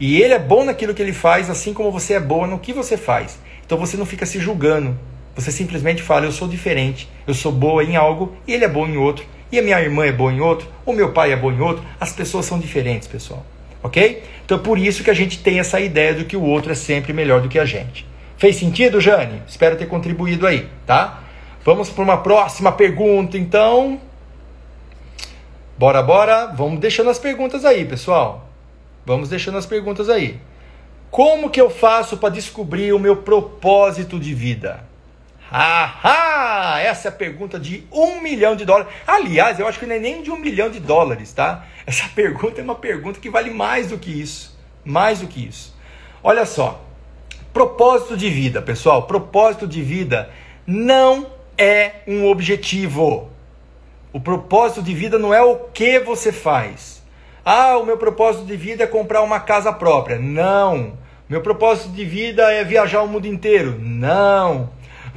E 0.00 0.20
ele 0.20 0.34
é 0.34 0.38
bom 0.40 0.64
naquilo 0.64 0.94
que 0.94 1.00
ele 1.00 1.12
faz, 1.12 1.48
assim 1.48 1.72
como 1.72 1.92
você 1.92 2.14
é 2.14 2.20
boa 2.20 2.48
no 2.48 2.58
que 2.58 2.72
você 2.72 2.96
faz. 2.96 3.38
Então 3.64 3.78
você 3.78 3.96
não 3.96 4.04
fica 4.04 4.26
se 4.26 4.40
julgando. 4.40 4.98
Você 5.40 5.50
simplesmente 5.50 6.02
fala: 6.02 6.26
eu 6.26 6.32
sou 6.32 6.46
diferente, 6.46 7.08
eu 7.26 7.34
sou 7.34 7.50
boa 7.50 7.82
em 7.82 7.96
algo 7.96 8.36
e 8.46 8.52
ele 8.52 8.64
é 8.64 8.68
bom 8.68 8.86
em 8.86 8.96
outro. 8.96 9.24
E 9.50 9.58
a 9.58 9.62
minha 9.62 9.80
irmã 9.80 10.04
é 10.04 10.12
boa 10.12 10.32
em 10.32 10.40
outro, 10.40 10.68
o 10.86 10.92
meu 10.92 11.12
pai 11.12 11.32
é 11.32 11.36
bom 11.36 11.50
em 11.50 11.60
outro. 11.60 11.82
As 11.98 12.12
pessoas 12.12 12.46
são 12.46 12.58
diferentes, 12.58 13.08
pessoal. 13.08 13.44
Ok? 13.82 14.22
Então 14.44 14.58
é 14.58 14.60
por 14.60 14.78
isso 14.78 15.02
que 15.02 15.10
a 15.10 15.14
gente 15.14 15.38
tem 15.42 15.58
essa 15.58 15.80
ideia 15.80 16.14
de 16.14 16.24
que 16.24 16.36
o 16.36 16.42
outro 16.42 16.70
é 16.70 16.74
sempre 16.74 17.12
melhor 17.12 17.40
do 17.40 17.48
que 17.48 17.58
a 17.58 17.64
gente. 17.64 18.06
Fez 18.36 18.56
sentido, 18.56 19.00
Jane? 19.00 19.42
Espero 19.48 19.76
ter 19.76 19.86
contribuído 19.86 20.46
aí, 20.46 20.68
tá? 20.86 21.22
Vamos 21.64 21.90
para 21.90 22.04
uma 22.04 22.18
próxima 22.18 22.70
pergunta, 22.72 23.36
então. 23.36 24.00
Bora, 25.78 26.02
bora. 26.02 26.46
Vamos 26.46 26.78
deixando 26.78 27.10
as 27.10 27.18
perguntas 27.18 27.64
aí, 27.64 27.84
pessoal. 27.84 28.48
Vamos 29.04 29.28
deixando 29.28 29.58
as 29.58 29.66
perguntas 29.66 30.08
aí. 30.08 30.38
Como 31.10 31.50
que 31.50 31.60
eu 31.60 31.68
faço 31.68 32.18
para 32.18 32.28
descobrir 32.28 32.92
o 32.92 32.98
meu 32.98 33.16
propósito 33.16 34.18
de 34.20 34.32
vida? 34.32 34.89
Ahá! 35.50 36.78
Essa 36.80 37.08
é 37.08 37.10
a 37.10 37.12
pergunta 37.12 37.58
de 37.58 37.84
um 37.90 38.20
milhão 38.20 38.54
de 38.54 38.64
dólares. 38.64 38.92
Aliás, 39.04 39.58
eu 39.58 39.66
acho 39.66 39.80
que 39.80 39.86
não 39.86 39.96
é 39.96 39.98
nem 39.98 40.22
de 40.22 40.30
um 40.30 40.36
milhão 40.36 40.70
de 40.70 40.78
dólares, 40.78 41.32
tá? 41.32 41.66
Essa 41.84 42.08
pergunta 42.14 42.60
é 42.60 42.64
uma 42.64 42.76
pergunta 42.76 43.18
que 43.18 43.28
vale 43.28 43.50
mais 43.50 43.88
do 43.88 43.98
que 43.98 44.10
isso. 44.10 44.56
Mais 44.84 45.20
do 45.20 45.26
que 45.26 45.44
isso. 45.44 45.74
Olha 46.22 46.46
só. 46.46 46.84
Propósito 47.52 48.16
de 48.16 48.30
vida, 48.30 48.62
pessoal. 48.62 49.08
Propósito 49.08 49.66
de 49.66 49.82
vida 49.82 50.30
não 50.64 51.26
é 51.58 51.94
um 52.06 52.26
objetivo. 52.28 53.28
O 54.12 54.20
propósito 54.20 54.82
de 54.82 54.94
vida 54.94 55.18
não 55.18 55.34
é 55.34 55.42
o 55.42 55.56
que 55.56 55.98
você 55.98 56.30
faz. 56.30 57.02
Ah, 57.44 57.76
o 57.76 57.84
meu 57.84 57.96
propósito 57.96 58.44
de 58.44 58.56
vida 58.56 58.84
é 58.84 58.86
comprar 58.86 59.22
uma 59.22 59.40
casa 59.40 59.72
própria. 59.72 60.16
Não. 60.16 60.96
Meu 61.28 61.40
propósito 61.40 61.90
de 61.90 62.04
vida 62.04 62.52
é 62.52 62.62
viajar 62.62 63.02
o 63.02 63.08
mundo 63.08 63.26
inteiro. 63.26 63.76
Não. 63.80 64.70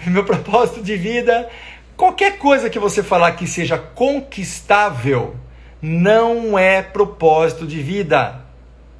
Meu 0.07 0.23
propósito 0.23 0.81
de 0.81 0.97
vida, 0.97 1.49
qualquer 1.95 2.37
coisa 2.37 2.69
que 2.69 2.79
você 2.79 3.01
falar 3.01 3.33
que 3.33 3.47
seja 3.47 3.77
conquistável, 3.77 5.35
não 5.81 6.57
é 6.57 6.81
propósito 6.81 7.65
de 7.65 7.81
vida. 7.81 8.41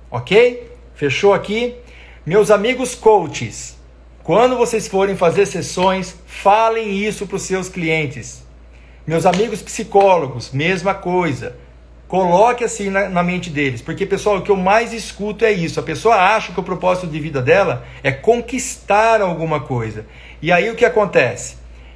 Ok? 0.10 0.72
Fechou 0.96 1.34
aqui? 1.34 1.76
Meus 2.26 2.52
amigos 2.52 2.96
coaches, 2.96 3.78
quando 4.24 4.56
vocês 4.56 4.88
forem 4.88 5.18
fazer 5.18 5.46
sessões, 5.46 6.16
falem 6.26 6.98
isso 6.98 7.28
para 7.28 7.36
os 7.36 7.42
seus 7.42 7.68
clientes. 7.68 8.46
Meus 9.06 9.26
amigos 9.26 9.62
psicólogos, 9.62 10.52
mesma 10.52 10.94
coisa. 10.94 11.58
Coloque 12.08 12.64
assim 12.64 12.90
na, 12.90 13.10
na, 13.10 13.24
mente 13.24 13.50
deles. 13.50 13.82
Porque, 13.82 14.06
pessoal, 14.06 14.38
o 14.38 14.42
que 14.44 14.52
eu 14.52 14.56
mais 14.56 14.94
escuto 14.94 15.44
é 15.44 15.52
isso. 15.52 15.80
A 15.80 15.84
pessoa 15.84 16.16
acha 16.16 16.54
que 16.54 16.60
o 16.60 16.64
propósito 16.64 17.08
de 17.08 17.20
vida 17.20 17.42
dela 17.42 17.86
é 18.04 18.12
conquistar 18.12 19.20
alguma 19.20 19.62
coisa. 19.62 20.06
E 20.44 20.52
aí 20.52 20.70
o 20.70 20.76
que 20.76 20.84
acontece? 20.84 21.56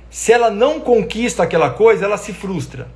Se 0.09 0.31
ela 0.31 0.49
não 0.49 0.79
conquista 0.79 1.43
aquela 1.43 1.69
coisa, 1.69 2.05
ela 2.05 2.17
se 2.17 2.31
frustra. 2.31 2.87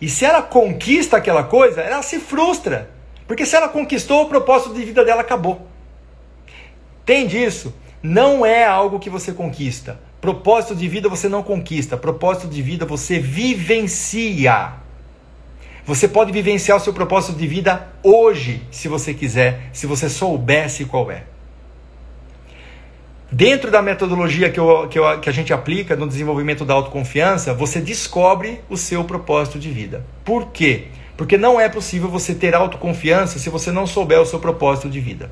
E 0.00 0.08
se 0.08 0.24
ela 0.24 0.42
conquista 0.42 1.16
aquela 1.16 1.44
coisa, 1.44 1.80
ela 1.80 2.02
se 2.02 2.18
frustra. 2.18 2.90
Porque 3.24 3.46
se 3.46 3.54
ela 3.54 3.68
conquistou, 3.68 4.22
o 4.22 4.28
propósito 4.28 4.74
de 4.74 4.84
vida 4.84 5.04
dela 5.04 5.20
acabou. 5.20 5.64
Entende 7.04 7.40
isso? 7.40 7.72
Não 8.02 8.44
é 8.44 8.66
algo 8.66 8.98
que 8.98 9.08
você 9.08 9.32
conquista. 9.32 10.00
Propósito 10.20 10.74
de 10.74 10.88
vida 10.88 11.08
você 11.08 11.28
não 11.28 11.40
conquista. 11.40 11.96
Propósito 11.96 12.48
de 12.48 12.60
vida 12.60 12.84
você 12.84 13.20
vivencia. 13.20 14.72
Você 15.84 16.08
pode 16.08 16.32
vivenciar 16.32 16.78
o 16.78 16.80
seu 16.80 16.92
propósito 16.92 17.38
de 17.38 17.46
vida 17.46 17.86
hoje, 18.02 18.60
se 18.72 18.88
você 18.88 19.14
quiser, 19.14 19.70
se 19.72 19.86
você 19.86 20.08
soubesse 20.08 20.84
qual 20.84 21.12
é. 21.12 21.35
Dentro 23.30 23.72
da 23.72 23.82
metodologia 23.82 24.50
que, 24.50 24.60
eu, 24.60 24.86
que, 24.88 24.98
eu, 24.98 25.18
que, 25.18 25.28
a 25.28 25.32
gente 25.32 25.52
aplica 25.52 25.96
no 25.96 26.06
desenvolvimento 26.06 26.64
da 26.64 26.74
autoconfiança, 26.74 27.52
você 27.52 27.80
descobre 27.80 28.60
o 28.70 28.76
seu 28.76 29.02
propósito 29.02 29.58
de 29.58 29.68
vida. 29.68 30.06
Por 30.24 30.52
quê? 30.52 30.84
Porque 31.16 31.36
não 31.36 31.60
é 31.60 31.68
possível 31.68 32.08
você 32.08 32.34
ter 32.34 32.54
autoconfiança 32.54 33.40
se 33.40 33.50
você 33.50 33.72
não 33.72 33.84
souber 33.84 34.20
o 34.20 34.26
seu 34.26 34.38
propósito 34.38 34.88
de 34.88 35.00
vida. 35.00 35.28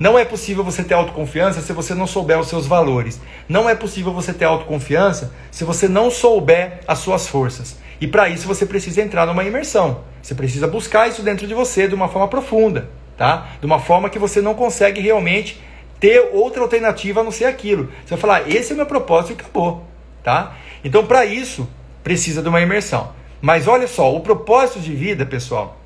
Não 0.00 0.18
é 0.18 0.24
possível 0.24 0.64
você 0.64 0.82
ter 0.82 0.94
autoconfiança 0.94 1.60
se 1.60 1.72
você 1.72 1.94
não 1.94 2.08
souber 2.08 2.40
os 2.40 2.48
seus 2.48 2.66
valores. 2.66 3.20
Não 3.48 3.70
é 3.70 3.74
possível 3.76 4.12
você 4.12 4.32
ter 4.32 4.46
autoconfiança 4.46 5.32
se 5.48 5.62
você 5.62 5.86
não 5.86 6.10
souber 6.10 6.80
as 6.88 6.98
suas 6.98 7.28
forças. 7.28 7.76
E 8.00 8.06
para 8.08 8.28
isso 8.28 8.48
você 8.48 8.66
precisa 8.66 9.00
entrar 9.00 9.26
numa 9.26 9.44
imersão. 9.44 10.00
Você 10.20 10.34
precisa 10.34 10.66
buscar 10.66 11.08
isso 11.08 11.22
dentro 11.22 11.46
de 11.46 11.54
você 11.54 11.86
de 11.86 11.94
uma 11.94 12.08
forma 12.08 12.26
profunda, 12.26 12.90
tá? 13.16 13.46
De 13.60 13.66
uma 13.66 13.78
forma 13.78 14.10
que 14.10 14.18
você 14.18 14.40
não 14.40 14.54
consegue 14.54 15.00
realmente 15.00 15.60
ter 16.02 16.30
outra 16.32 16.60
alternativa 16.60 17.20
a 17.20 17.22
não 17.22 17.30
ser 17.30 17.44
aquilo. 17.44 17.84
Você 18.04 18.16
vai 18.16 18.18
falar, 18.18 18.50
esse 18.50 18.72
é 18.72 18.74
o 18.74 18.76
meu 18.76 18.86
propósito 18.86 19.30
e 19.30 19.40
acabou, 19.40 19.86
tá? 20.20 20.56
Então 20.82 21.06
para 21.06 21.24
isso 21.24 21.68
precisa 22.02 22.42
de 22.42 22.48
uma 22.48 22.60
imersão. 22.60 23.12
Mas 23.40 23.68
olha 23.68 23.86
só, 23.86 24.12
o 24.12 24.18
propósito 24.18 24.80
de 24.80 24.92
vida, 24.92 25.24
pessoal, 25.24 25.76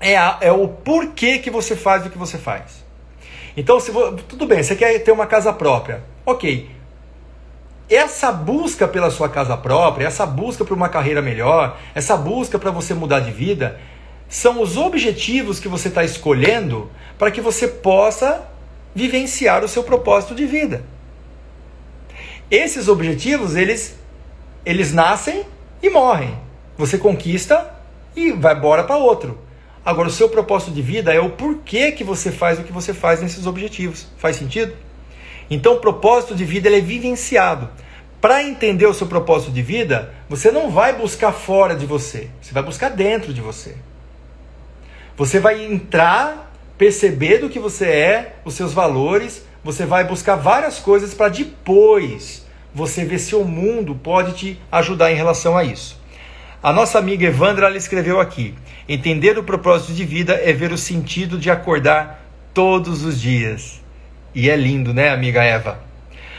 é, 0.00 0.16
a, 0.16 0.38
é 0.40 0.50
o 0.50 0.66
porquê 0.66 1.40
que 1.40 1.50
você 1.50 1.76
faz 1.76 2.06
o 2.06 2.10
que 2.10 2.16
você 2.16 2.38
faz. 2.38 2.86
Então, 3.54 3.78
se 3.78 3.92
tudo 4.26 4.46
bem, 4.46 4.62
você 4.62 4.74
quer 4.74 4.98
ter 5.00 5.12
uma 5.12 5.26
casa 5.26 5.52
própria, 5.52 6.02
ok 6.24 6.70
essa 7.88 8.32
busca 8.32 8.88
pela 8.88 9.12
sua 9.12 9.28
casa 9.28 9.56
própria, 9.56 10.06
essa 10.06 10.26
busca 10.26 10.64
por 10.64 10.76
uma 10.76 10.88
carreira 10.88 11.22
melhor, 11.22 11.78
essa 11.94 12.16
busca 12.16 12.58
para 12.58 12.72
você 12.72 12.92
mudar 12.94 13.20
de 13.20 13.30
vida, 13.30 13.78
são 14.28 14.60
os 14.60 14.76
objetivos 14.76 15.60
que 15.60 15.68
você 15.68 15.86
está 15.86 16.02
escolhendo 16.02 16.90
para 17.16 17.30
que 17.30 17.40
você 17.40 17.68
possa 17.68 18.44
vivenciar 18.96 19.62
o 19.62 19.68
seu 19.68 19.84
propósito 19.84 20.34
de 20.34 20.46
vida. 20.46 20.82
Esses 22.50 22.88
objetivos, 22.88 23.54
eles, 23.54 23.94
eles 24.64 24.90
nascem 24.90 25.44
e 25.82 25.90
morrem. 25.90 26.34
Você 26.78 26.96
conquista 26.96 27.74
e 28.16 28.32
vai 28.32 28.56
embora 28.56 28.84
para 28.84 28.96
outro. 28.96 29.38
Agora, 29.84 30.08
o 30.08 30.10
seu 30.10 30.30
propósito 30.30 30.72
de 30.72 30.80
vida 30.80 31.12
é 31.12 31.20
o 31.20 31.30
porquê 31.30 31.92
que 31.92 32.02
você 32.02 32.32
faz 32.32 32.58
o 32.58 32.64
que 32.64 32.72
você 32.72 32.94
faz 32.94 33.20
nesses 33.20 33.46
objetivos. 33.46 34.06
Faz 34.16 34.36
sentido? 34.36 34.74
Então, 35.50 35.74
o 35.74 35.80
propósito 35.80 36.34
de 36.34 36.44
vida 36.44 36.66
ele 36.66 36.78
é 36.78 36.80
vivenciado. 36.80 37.68
Para 38.18 38.42
entender 38.42 38.86
o 38.86 38.94
seu 38.94 39.06
propósito 39.06 39.52
de 39.52 39.60
vida, 39.60 40.14
você 40.26 40.50
não 40.50 40.70
vai 40.70 40.94
buscar 40.94 41.32
fora 41.32 41.76
de 41.76 41.84
você, 41.84 42.30
você 42.40 42.52
vai 42.52 42.62
buscar 42.62 42.88
dentro 42.88 43.32
de 43.32 43.42
você. 43.42 43.76
Você 45.16 45.38
vai 45.38 45.64
entrar, 45.64 46.45
perceber 46.78 47.38
do 47.38 47.48
que 47.48 47.58
você 47.58 47.86
é, 47.86 48.36
os 48.44 48.54
seus 48.54 48.72
valores, 48.72 49.44
você 49.64 49.84
vai 49.84 50.04
buscar 50.04 50.36
várias 50.36 50.78
coisas 50.78 51.14
para 51.14 51.28
depois 51.28 52.46
você 52.74 53.04
ver 53.04 53.18
se 53.18 53.34
o 53.34 53.44
mundo 53.44 53.94
pode 53.94 54.32
te 54.34 54.60
ajudar 54.70 55.10
em 55.10 55.16
relação 55.16 55.56
a 55.56 55.64
isso. 55.64 56.00
A 56.62 56.72
nossa 56.72 56.98
amiga 56.98 57.26
Evandra 57.26 57.66
ela 57.66 57.76
escreveu 57.76 58.20
aqui: 58.20 58.54
entender 58.88 59.38
o 59.38 59.44
propósito 59.44 59.92
de 59.92 60.04
vida 60.04 60.34
é 60.34 60.52
ver 60.52 60.72
o 60.72 60.78
sentido 60.78 61.38
de 61.38 61.50
acordar 61.50 62.22
todos 62.52 63.04
os 63.04 63.20
dias. 63.20 63.82
E 64.34 64.50
é 64.50 64.56
lindo, 64.56 64.92
né, 64.92 65.08
amiga 65.08 65.42
Eva? 65.42 65.80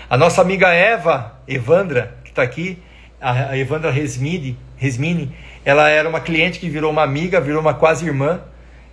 A 0.09 0.17
nossa 0.17 0.41
amiga 0.41 0.69
Eva, 0.69 1.39
Evandra, 1.47 2.17
que 2.23 2.29
está 2.29 2.43
aqui, 2.43 2.77
a 3.19 3.57
Evandra 3.57 3.89
Resmini, 3.89 4.57
Resmini, 4.77 5.33
ela 5.65 5.89
era 5.89 6.07
uma 6.07 6.19
cliente 6.19 6.59
que 6.59 6.69
virou 6.69 6.91
uma 6.91 7.03
amiga, 7.03 7.41
virou 7.41 7.59
uma 7.59 7.73
quase 7.73 8.05
irmã. 8.05 8.41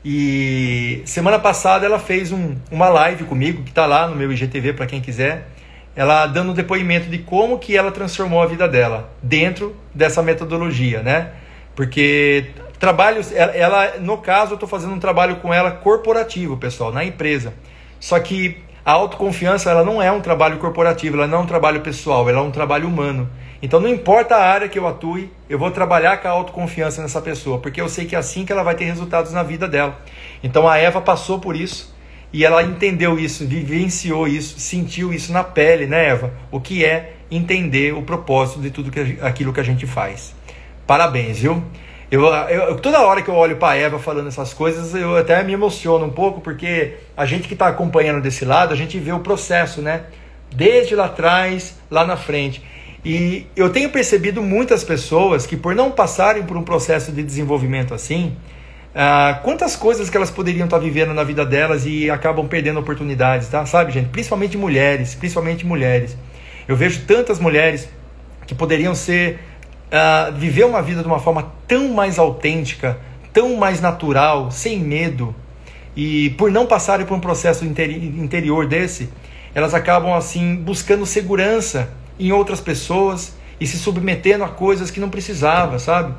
E 0.04 1.02
semana 1.06 1.38
passada 1.38 1.86
ela 1.86 1.98
fez 1.98 2.30
um, 2.30 2.56
uma 2.70 2.88
live 2.88 3.24
comigo, 3.24 3.62
que 3.62 3.70
está 3.70 3.86
lá 3.86 4.06
no 4.06 4.14
meu 4.14 4.30
IGTV 4.30 4.74
para 4.74 4.86
quem 4.86 5.00
quiser. 5.00 5.48
Ela 5.96 6.26
dando 6.26 6.50
um 6.50 6.54
depoimento 6.54 7.08
de 7.08 7.18
como 7.18 7.58
que 7.58 7.76
ela 7.76 7.90
transformou 7.90 8.42
a 8.42 8.46
vida 8.46 8.68
dela 8.68 9.10
dentro 9.22 9.74
dessa 9.94 10.22
metodologia, 10.22 11.00
né? 11.02 11.30
Porque 11.74 12.50
trabalhos, 12.78 13.32
ela, 13.32 13.94
no 13.98 14.18
caso, 14.18 14.52
eu 14.52 14.54
estou 14.54 14.68
fazendo 14.68 14.92
um 14.92 14.98
trabalho 14.98 15.36
com 15.36 15.54
ela 15.54 15.70
corporativo, 15.70 16.56
pessoal, 16.56 16.92
na 16.92 17.04
empresa. 17.04 17.54
Só 17.98 18.18
que 18.20 18.58
a 18.84 18.92
autoconfiança 18.92 19.70
ela 19.70 19.82
não 19.82 20.02
é 20.02 20.12
um 20.12 20.20
trabalho 20.20 20.58
corporativo, 20.58 21.16
ela 21.16 21.26
não 21.26 21.38
é 21.38 21.40
um 21.40 21.46
trabalho 21.46 21.80
pessoal, 21.80 22.28
ela 22.28 22.40
é 22.40 22.42
um 22.42 22.50
trabalho 22.50 22.86
humano. 22.86 23.30
Então 23.62 23.80
não 23.80 23.88
importa 23.88 24.36
a 24.36 24.44
área 24.44 24.68
que 24.68 24.78
eu 24.78 24.86
atue, 24.86 25.30
eu 25.48 25.58
vou 25.58 25.70
trabalhar 25.70 26.18
com 26.18 26.28
a 26.28 26.30
autoconfiança 26.30 27.00
nessa 27.00 27.20
pessoa, 27.20 27.58
porque 27.58 27.80
eu 27.80 27.88
sei 27.88 28.04
que 28.04 28.14
é 28.14 28.18
assim 28.18 28.44
que 28.44 28.52
ela 28.52 28.62
vai 28.62 28.74
ter 28.74 28.84
resultados 28.84 29.32
na 29.32 29.42
vida 29.42 29.66
dela. 29.66 29.98
Então 30.42 30.68
a 30.68 30.76
Eva 30.76 31.00
passou 31.00 31.38
por 31.38 31.56
isso 31.56 31.94
e 32.32 32.44
ela 32.44 32.62
entendeu 32.62 33.18
isso, 33.18 33.46
vivenciou 33.46 34.26
isso, 34.26 34.58
sentiu 34.58 35.12
isso 35.12 35.32
na 35.32 35.44
pele, 35.44 35.86
né, 35.86 36.08
Eva? 36.08 36.32
O 36.50 36.60
que 36.60 36.84
é 36.84 37.14
entender 37.30 37.94
o 37.94 38.02
propósito 38.02 38.60
de 38.60 38.70
tudo 38.70 38.90
que, 38.90 39.18
aquilo 39.22 39.52
que 39.52 39.60
a 39.60 39.64
gente 39.64 39.86
faz. 39.86 40.34
Parabéns, 40.86 41.38
viu? 41.38 41.62
Eu, 42.10 42.26
eu, 42.26 42.76
toda 42.76 43.00
hora 43.00 43.22
que 43.22 43.28
eu 43.28 43.34
olho 43.34 43.56
para 43.56 43.76
Eva 43.76 43.98
falando 43.98 44.28
essas 44.28 44.52
coisas, 44.52 44.94
eu 44.94 45.16
até 45.16 45.42
me 45.42 45.52
emociono 45.52 46.04
um 46.04 46.10
pouco, 46.10 46.40
porque 46.40 46.94
a 47.16 47.24
gente 47.24 47.48
que 47.48 47.54
está 47.54 47.68
acompanhando 47.68 48.20
desse 48.20 48.44
lado, 48.44 48.72
a 48.72 48.76
gente 48.76 48.98
vê 48.98 49.12
o 49.12 49.20
processo, 49.20 49.80
né? 49.80 50.02
Desde 50.54 50.94
lá 50.94 51.06
atrás, 51.06 51.76
lá 51.90 52.06
na 52.06 52.16
frente. 52.16 52.62
E 53.04 53.46
eu 53.54 53.68
tenho 53.68 53.90
percebido 53.90 54.42
muitas 54.42 54.82
pessoas 54.82 55.46
que, 55.46 55.56
por 55.56 55.74
não 55.74 55.90
passarem 55.90 56.42
por 56.44 56.56
um 56.56 56.62
processo 56.62 57.12
de 57.12 57.22
desenvolvimento 57.22 57.92
assim, 57.92 58.34
ah, 58.94 59.40
quantas 59.42 59.76
coisas 59.76 60.08
que 60.08 60.16
elas 60.16 60.30
poderiam 60.30 60.64
estar 60.64 60.78
vivendo 60.78 61.12
na 61.12 61.22
vida 61.22 61.44
delas 61.44 61.84
e 61.84 62.08
acabam 62.08 62.48
perdendo 62.48 62.80
oportunidades, 62.80 63.48
tá? 63.48 63.66
Sabe, 63.66 63.92
gente? 63.92 64.08
Principalmente 64.08 64.56
mulheres, 64.56 65.14
principalmente 65.14 65.66
mulheres. 65.66 66.16
Eu 66.66 66.76
vejo 66.76 67.02
tantas 67.06 67.38
mulheres 67.38 67.88
que 68.46 68.54
poderiam 68.54 68.94
ser 68.94 69.38
uh, 69.92 70.32
viver 70.32 70.64
uma 70.64 70.80
vida 70.80 71.02
de 71.02 71.06
uma 71.06 71.18
forma 71.18 71.52
tão 71.68 71.88
mais 71.88 72.18
autêntica, 72.18 72.96
tão 73.34 73.56
mais 73.56 73.82
natural, 73.82 74.50
sem 74.50 74.78
medo. 74.78 75.34
E 75.94 76.30
por 76.30 76.50
não 76.50 76.66
passarem 76.66 77.04
por 77.04 77.14
um 77.14 77.20
processo 77.20 77.66
interior 77.66 78.66
desse, 78.66 79.10
elas 79.54 79.74
acabam 79.74 80.14
assim 80.14 80.56
buscando 80.56 81.04
segurança 81.04 81.90
em 82.18 82.32
outras 82.32 82.60
pessoas 82.60 83.34
e 83.60 83.66
se 83.66 83.78
submetendo 83.78 84.44
a 84.44 84.48
coisas 84.48 84.90
que 84.90 85.00
não 85.00 85.08
precisava, 85.08 85.78
sabe? 85.78 86.14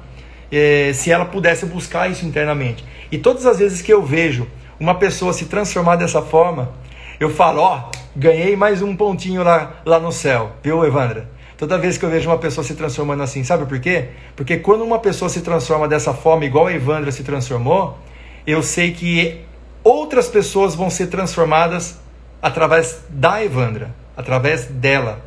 É, 0.52 0.92
se 0.94 1.12
ela 1.12 1.26
pudesse 1.26 1.66
buscar 1.66 2.10
isso 2.10 2.26
internamente. 2.26 2.86
E 3.12 3.18
todas 3.18 3.46
as 3.46 3.60
vezes 3.60 3.82
que 3.82 3.92
eu 3.92 4.04
vejo 4.04 4.48
uma 4.80 4.96
pessoa 4.96 5.34
se 5.34 5.46
transformar 5.46 5.96
dessa 5.96 6.22
forma, 6.22 6.72
eu 7.20 7.30
falo, 7.30 7.62
ó, 7.62 7.90
ganhei 8.16 8.56
mais 8.56 8.82
um 8.82 8.96
pontinho 8.96 9.44
lá, 9.44 9.82
lá 9.86 10.00
no 10.00 10.12
céu, 10.12 10.52
viu, 10.64 10.86
Evandra? 10.86 11.30
Toda 11.58 11.78
vez 11.78 11.98
que 11.98 12.04
eu 12.04 12.10
vejo 12.10 12.30
uma 12.30 12.38
pessoa 12.38 12.66
se 12.66 12.76
transformando 12.76 13.24
assim, 13.24 13.44
sabe 13.44 13.66
por 13.66 13.80
quê? 13.80 14.10
Porque 14.36 14.58
quando 14.58 14.84
uma 14.84 15.00
pessoa 15.00 15.30
se 15.30 15.42
transforma 15.42 15.88
dessa 15.88 16.14
forma, 16.14 16.44
igual 16.44 16.68
a 16.68 16.74
Evandra 16.74 17.12
se 17.12 17.24
transformou, 17.24 17.98
eu 18.46 18.62
sei 18.62 18.92
que 18.92 19.42
outras 19.82 20.28
pessoas 20.28 20.76
vão 20.76 20.90
ser 20.90 21.08
transformadas 21.08 21.98
através 22.42 23.04
da 23.10 23.42
Evandra, 23.44 23.96
através 24.18 24.66
dela. 24.66 25.24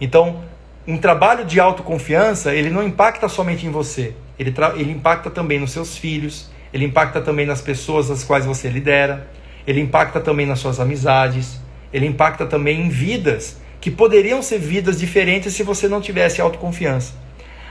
Então, 0.00 0.42
um 0.86 0.96
trabalho 0.96 1.44
de 1.44 1.60
autoconfiança, 1.60 2.54
ele 2.54 2.70
não 2.70 2.82
impacta 2.82 3.28
somente 3.28 3.66
em 3.66 3.70
você, 3.70 4.14
ele, 4.38 4.54
ele 4.76 4.92
impacta 4.92 5.30
também 5.30 5.58
nos 5.58 5.72
seus 5.72 5.96
filhos, 5.96 6.50
ele 6.72 6.84
impacta 6.84 7.20
também 7.20 7.46
nas 7.46 7.60
pessoas 7.60 8.10
as 8.10 8.24
quais 8.24 8.46
você 8.46 8.68
lidera, 8.68 9.28
ele 9.66 9.80
impacta 9.80 10.20
também 10.20 10.46
nas 10.46 10.60
suas 10.60 10.80
amizades, 10.80 11.60
ele 11.92 12.06
impacta 12.06 12.46
também 12.46 12.80
em 12.80 12.88
vidas 12.88 13.58
que 13.80 13.90
poderiam 13.90 14.42
ser 14.42 14.58
vidas 14.58 14.98
diferentes 14.98 15.54
se 15.54 15.62
você 15.62 15.88
não 15.88 16.00
tivesse 16.00 16.40
autoconfiança. 16.40 17.12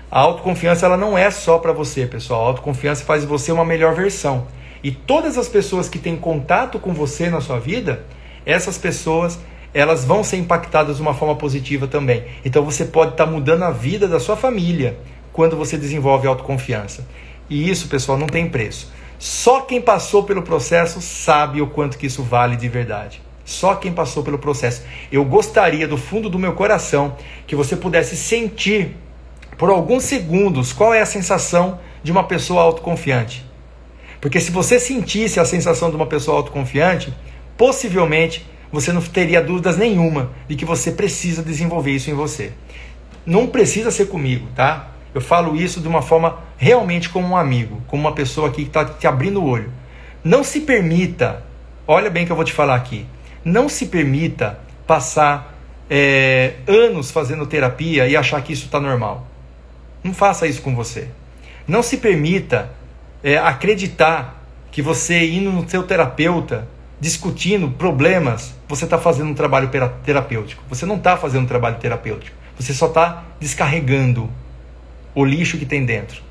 A 0.09 0.19
autoconfiança 0.19 0.85
ela 0.85 0.95
não 0.95 1.17
é 1.17 1.29
só 1.29 1.57
para 1.57 1.73
você, 1.73 2.05
pessoal. 2.05 2.45
A 2.45 2.47
autoconfiança 2.47 3.03
faz 3.03 3.25
você 3.25 3.51
uma 3.51 3.65
melhor 3.65 3.93
versão. 3.93 4.47
E 4.83 4.91
todas 4.91 5.37
as 5.37 5.49
pessoas 5.49 5.89
que 5.89 5.99
têm 5.99 6.15
contato 6.15 6.79
com 6.79 6.93
você 6.93 7.29
na 7.29 7.41
sua 7.41 7.59
vida, 7.59 8.05
essas 8.45 8.77
pessoas 8.77 9.37
elas 9.77 10.03
vão 10.03 10.23
ser 10.23 10.37
impactadas 10.37 10.95
de 10.95 11.03
uma 11.03 11.13
forma 11.13 11.35
positiva 11.35 11.87
também. 11.87 12.23
Então 12.43 12.65
você 12.65 12.83
pode 12.83 13.11
estar 13.11 13.27
tá 13.27 13.31
mudando 13.31 13.61
a 13.61 13.69
vida 13.69 14.07
da 14.07 14.19
sua 14.19 14.35
família 14.35 14.97
quando 15.31 15.55
você 15.55 15.77
desenvolve 15.77 16.27
autoconfiança. 16.27 17.07
E 17.47 17.69
isso, 17.69 17.87
pessoal, 17.87 18.17
não 18.17 18.25
tem 18.25 18.49
preço. 18.49 18.91
Só 19.19 19.61
quem 19.61 19.79
passou 19.79 20.23
pelo 20.23 20.41
processo 20.41 20.99
sabe 20.99 21.61
o 21.61 21.67
quanto 21.67 21.99
que 21.99 22.07
isso 22.07 22.23
vale 22.23 22.55
de 22.55 22.67
verdade. 22.67 23.21
Só 23.45 23.75
quem 23.75 23.93
passou 23.93 24.23
pelo 24.23 24.39
processo. 24.39 24.81
Eu 25.11 25.23
gostaria 25.23 25.87
do 25.87 25.95
fundo 25.95 26.27
do 26.27 26.39
meu 26.39 26.53
coração 26.53 27.15
que 27.45 27.55
você 27.55 27.75
pudesse 27.75 28.17
sentir 28.17 28.95
por 29.59 29.69
alguns 29.69 30.05
segundos 30.05 30.73
qual 30.73 30.91
é 30.91 31.01
a 31.01 31.05
sensação 31.05 31.79
de 32.01 32.11
uma 32.11 32.23
pessoa 32.23 32.63
autoconfiante. 32.63 33.45
Porque 34.19 34.39
se 34.39 34.49
você 34.49 34.79
sentisse 34.79 35.39
a 35.39 35.45
sensação 35.45 35.91
de 35.91 35.95
uma 35.95 36.07
pessoa 36.07 36.37
autoconfiante, 36.37 37.13
possivelmente 37.55 38.43
você 38.71 38.91
não 38.91 39.01
teria 39.01 39.41
dúvidas 39.41 39.77
nenhuma 39.77 40.31
de 40.47 40.55
que 40.55 40.65
você 40.65 40.91
precisa 40.91 41.41
desenvolver 41.41 41.91
isso 41.91 42.09
em 42.09 42.13
você. 42.13 42.51
Não 43.25 43.47
precisa 43.47 43.91
ser 43.91 44.07
comigo, 44.07 44.47
tá? 44.55 44.91
Eu 45.13 45.21
falo 45.21 45.55
isso 45.55 45.81
de 45.81 45.87
uma 45.87 46.01
forma 46.01 46.39
realmente 46.57 47.09
como 47.09 47.27
um 47.27 47.37
amigo, 47.37 47.81
como 47.87 48.03
uma 48.03 48.13
pessoa 48.13 48.49
aqui 48.49 48.63
que 48.63 48.69
está 48.69 48.85
te 48.85 49.07
abrindo 49.07 49.41
o 49.41 49.45
olho. 49.45 49.71
Não 50.23 50.43
se 50.43 50.61
permita, 50.61 51.43
olha 51.87 52.09
bem 52.09 52.25
que 52.25 52.31
eu 52.31 52.35
vou 52.35 52.45
te 52.45 52.53
falar 52.53 52.75
aqui, 52.75 53.05
não 53.43 53.69
se 53.69 53.87
permita 53.87 54.59
passar 54.85 55.57
é, 55.89 56.55
anos 56.67 57.11
fazendo 57.11 57.45
terapia 57.45 58.07
e 58.07 58.15
achar 58.15 58.41
que 58.41 58.53
isso 58.53 58.65
está 58.65 58.79
normal. 58.79 59.25
Não 60.03 60.13
faça 60.13 60.47
isso 60.47 60.61
com 60.61 60.75
você. 60.75 61.07
Não 61.67 61.81
se 61.81 61.97
permita 61.97 62.71
é, 63.23 63.37
acreditar 63.37 64.43
que 64.71 64.81
você 64.81 65.25
indo 65.31 65.51
no 65.51 65.67
seu 65.67 65.83
terapeuta, 65.83 66.67
discutindo 66.99 67.69
problemas, 67.71 68.53
você 68.67 68.85
está 68.85 68.97
fazendo 68.97 69.29
um 69.29 69.33
trabalho 69.33 69.69
terapêutico. 70.03 70.63
Você 70.69 70.85
não 70.85 70.95
está 70.95 71.15
fazendo 71.15 71.43
um 71.43 71.47
trabalho 71.47 71.77
terapêutico. 71.77 72.35
Você 72.59 72.73
só 72.73 72.87
está 72.87 73.23
descarregando 73.39 74.29
o 75.13 75.23
lixo 75.23 75.57
que 75.57 75.65
tem 75.65 75.85
dentro. 75.85 76.21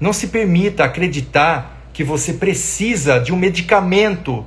Não 0.00 0.12
se 0.12 0.28
permita 0.28 0.84
acreditar 0.84 1.76
que 1.92 2.04
você 2.04 2.32
precisa 2.32 3.18
de 3.18 3.32
um 3.32 3.36
medicamento 3.36 4.46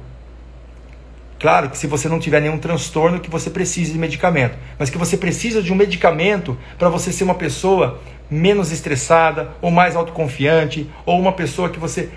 Claro 1.41 1.71
que 1.71 1.77
se 1.79 1.87
você 1.87 2.07
não 2.07 2.19
tiver 2.19 2.39
nenhum 2.39 2.59
transtorno 2.59 3.19
que 3.19 3.27
você 3.27 3.49
precise 3.49 3.93
de 3.93 3.97
medicamento, 3.97 4.55
mas 4.77 4.91
que 4.91 4.97
você 4.99 5.17
precisa 5.17 5.59
de 5.59 5.73
um 5.73 5.75
medicamento 5.75 6.55
para 6.77 6.87
você 6.87 7.11
ser 7.11 7.23
uma 7.23 7.33
pessoa 7.33 7.99
menos 8.29 8.71
estressada, 8.71 9.49
ou 9.59 9.71
mais 9.71 9.95
autoconfiante, 9.95 10.87
ou 11.03 11.19
uma 11.19 11.31
pessoa 11.31 11.67
que 11.69 11.79
você 11.79 12.11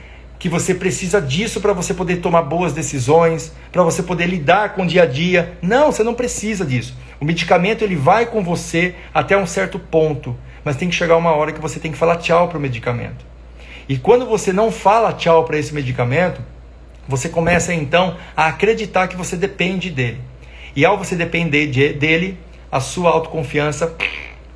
que 0.44 0.48
você 0.50 0.74
precisa 0.74 1.22
disso 1.22 1.58
para 1.58 1.72
você 1.72 1.94
poder 1.94 2.16
tomar 2.16 2.42
boas 2.42 2.74
decisões, 2.74 3.50
para 3.72 3.82
você 3.82 4.02
poder 4.02 4.26
lidar 4.26 4.74
com 4.74 4.82
o 4.82 4.86
dia 4.86 5.04
a 5.04 5.06
dia. 5.06 5.56
Não, 5.62 5.90
você 5.90 6.02
não 6.02 6.12
precisa 6.12 6.66
disso. 6.66 6.94
O 7.18 7.24
medicamento 7.24 7.82
ele 7.82 7.96
vai 7.96 8.26
com 8.26 8.44
você 8.44 8.94
até 9.14 9.38
um 9.38 9.46
certo 9.46 9.78
ponto, 9.78 10.36
mas 10.62 10.76
tem 10.76 10.90
que 10.90 10.94
chegar 10.94 11.16
uma 11.16 11.30
hora 11.30 11.50
que 11.50 11.62
você 11.62 11.80
tem 11.80 11.90
que 11.90 11.96
falar 11.96 12.18
tchau 12.18 12.46
para 12.46 12.58
o 12.58 12.60
medicamento. 12.60 13.24
E 13.88 13.96
quando 13.96 14.26
você 14.26 14.52
não 14.52 14.70
fala 14.70 15.14
tchau 15.14 15.44
para 15.44 15.56
esse 15.56 15.72
medicamento, 15.72 16.42
você 17.08 17.30
começa 17.30 17.72
então 17.72 18.14
a 18.36 18.48
acreditar 18.48 19.08
que 19.08 19.16
você 19.16 19.38
depende 19.38 19.88
dele. 19.88 20.20
E 20.76 20.84
ao 20.84 20.98
você 20.98 21.16
depender 21.16 21.68
de, 21.68 21.94
dele, 21.94 22.38
a 22.70 22.80
sua 22.80 23.08
autoconfiança 23.08 23.96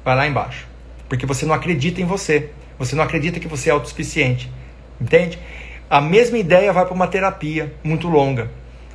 vai 0.05 0.15
lá 0.15 0.27
embaixo. 0.27 0.67
Porque 1.09 1.25
você 1.25 1.47
não 1.47 1.55
acredita 1.55 1.99
em 1.99 2.05
você. 2.05 2.51
Você 2.79 2.95
não 2.95 3.05
acredita 3.05 3.41
que 3.41 3.49
você 3.49 3.71
é 3.71 3.73
autossuficiente. 3.73 4.53
Entende? 5.01 5.39
A 5.91 6.03
mesma 6.03 6.37
ideia 6.37 6.71
vai 6.71 6.85
para 6.85 6.95
uma 6.95 7.07
terapia 7.07 7.73
muito 7.83 8.09
longa. 8.09 8.51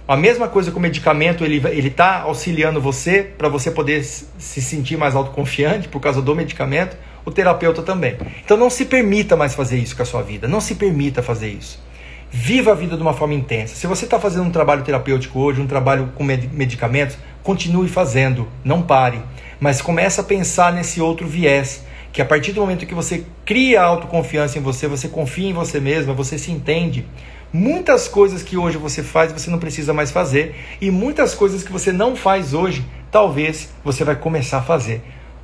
A 0.08 0.15
mesma 0.15 0.47
coisa 0.47 0.69
com 0.69 0.77
o 0.77 0.82
medicamento, 0.82 1.43
ele 1.43 1.88
está 1.88 2.21
auxiliando 2.21 2.79
você 2.79 3.23
para 3.23 3.49
você 3.49 3.71
poder 3.71 4.03
se 4.03 4.62
sentir 4.62 4.95
mais 4.95 5.15
autoconfiante 5.15 5.88
por 5.88 5.99
causa 5.99 6.21
do 6.21 6.36
medicamento, 6.36 6.95
o 7.25 7.32
terapeuta 7.32 7.82
também. 7.82 8.17
Então 8.43 8.58
não 8.58 8.69
se 8.69 8.86
permita 8.86 9.36
mais 9.36 9.56
fazer 9.56 9.79
isso 9.79 9.95
com 9.95 10.03
a 10.03 10.06
sua 10.06 10.21
vida. 10.21 10.47
Não 10.47 10.62
se 10.62 10.75
permita 10.75 11.23
fazer 11.23 11.49
isso. 11.49 11.82
Viva 12.29 12.73
a 12.73 12.75
vida 12.75 12.95
de 12.95 13.01
uma 13.01 13.13
forma 13.13 13.34
intensa. 13.34 13.75
Se 13.75 13.88
você 13.88 14.06
está 14.06 14.19
fazendo 14.19 14.43
um 14.43 14.51
trabalho 14.51 14.84
terapêutico 14.84 15.39
hoje, 15.39 15.62
um 15.62 15.67
trabalho 15.67 16.12
com 16.13 16.23
medicamentos, 16.23 17.17
continue 17.41 17.88
fazendo, 17.88 18.47
não 18.63 18.82
pare. 18.82 19.19
Mas 19.60 19.82
comece 19.82 20.19
a 20.19 20.23
pensar 20.23 20.73
nesse 20.73 20.99
outro 20.99 21.25
viés, 21.25 21.86
que 22.13 22.21
a 22.21 22.26
partir 22.26 22.52
do 22.52 22.62
momento 22.62 22.86
que 22.86 22.93
você 22.93 23.26
cria 23.43 23.82
autoconfiança 23.82 24.60
em 24.60 24.62
você, 24.62 24.88
você 24.88 25.10
confia 25.10 25.49
em 25.49 25.54
você 25.54 25.80
mesma, 25.80 26.13
você 26.13 26.38
se 26.38 26.52
entende. 26.52 27.08
Muitas 27.52 28.08
coisas 28.08 28.43
que 28.43 28.56
hoje 28.56 28.78
você 28.78 29.02
faz, 29.02 29.32
você 29.32 29.49
não 29.49 29.58
precisa 29.58 29.93
mais 29.93 30.12
fazer. 30.12 30.56
E 30.80 30.91
muitas 30.91 31.34
coisas 31.34 31.63
que 31.63 31.71
você 31.71 31.91
não 31.91 32.15
faz 32.15 32.54
hoje, 32.54 32.86
talvez 33.12 33.73
você 33.84 34.04
vai 34.04 34.15
começar 34.15 34.60
a 34.60 34.62
fazer. 34.62 35.02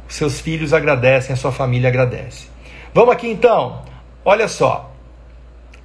Seus 0.07 0.39
filhos 0.39 0.71
agradecem, 0.71 1.33
a 1.33 1.35
sua 1.35 1.51
família 1.51 1.89
agradece. 1.89 2.47
Vamos 2.93 3.13
aqui 3.13 3.27
então. 3.27 3.83
Olha 4.23 4.47
só, 4.47 4.93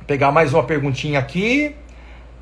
pegar 0.06 0.32
mais 0.32 0.52
uma 0.52 0.64
perguntinha 0.64 1.18
aqui. 1.18 1.74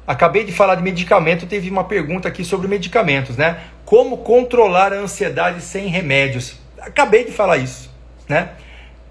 Acabei 0.05 0.43
de 0.43 0.51
falar 0.51 0.75
de 0.75 0.83
medicamento, 0.83 1.47
teve 1.47 1.71
uma 1.71 1.85
pergunta 1.85 2.27
aqui 2.27 2.45
sobre 2.45 2.67
medicamentos, 2.67 3.37
né? 3.37 3.61
Como 3.85 4.19
controlar 4.19 4.93
a 4.93 4.97
ansiedade 4.97 5.61
sem 5.61 5.87
remédios? 5.87 6.57
Acabei 6.81 7.25
de 7.25 7.31
falar 7.31 7.59
isso, 7.59 7.92
né? 8.33 8.53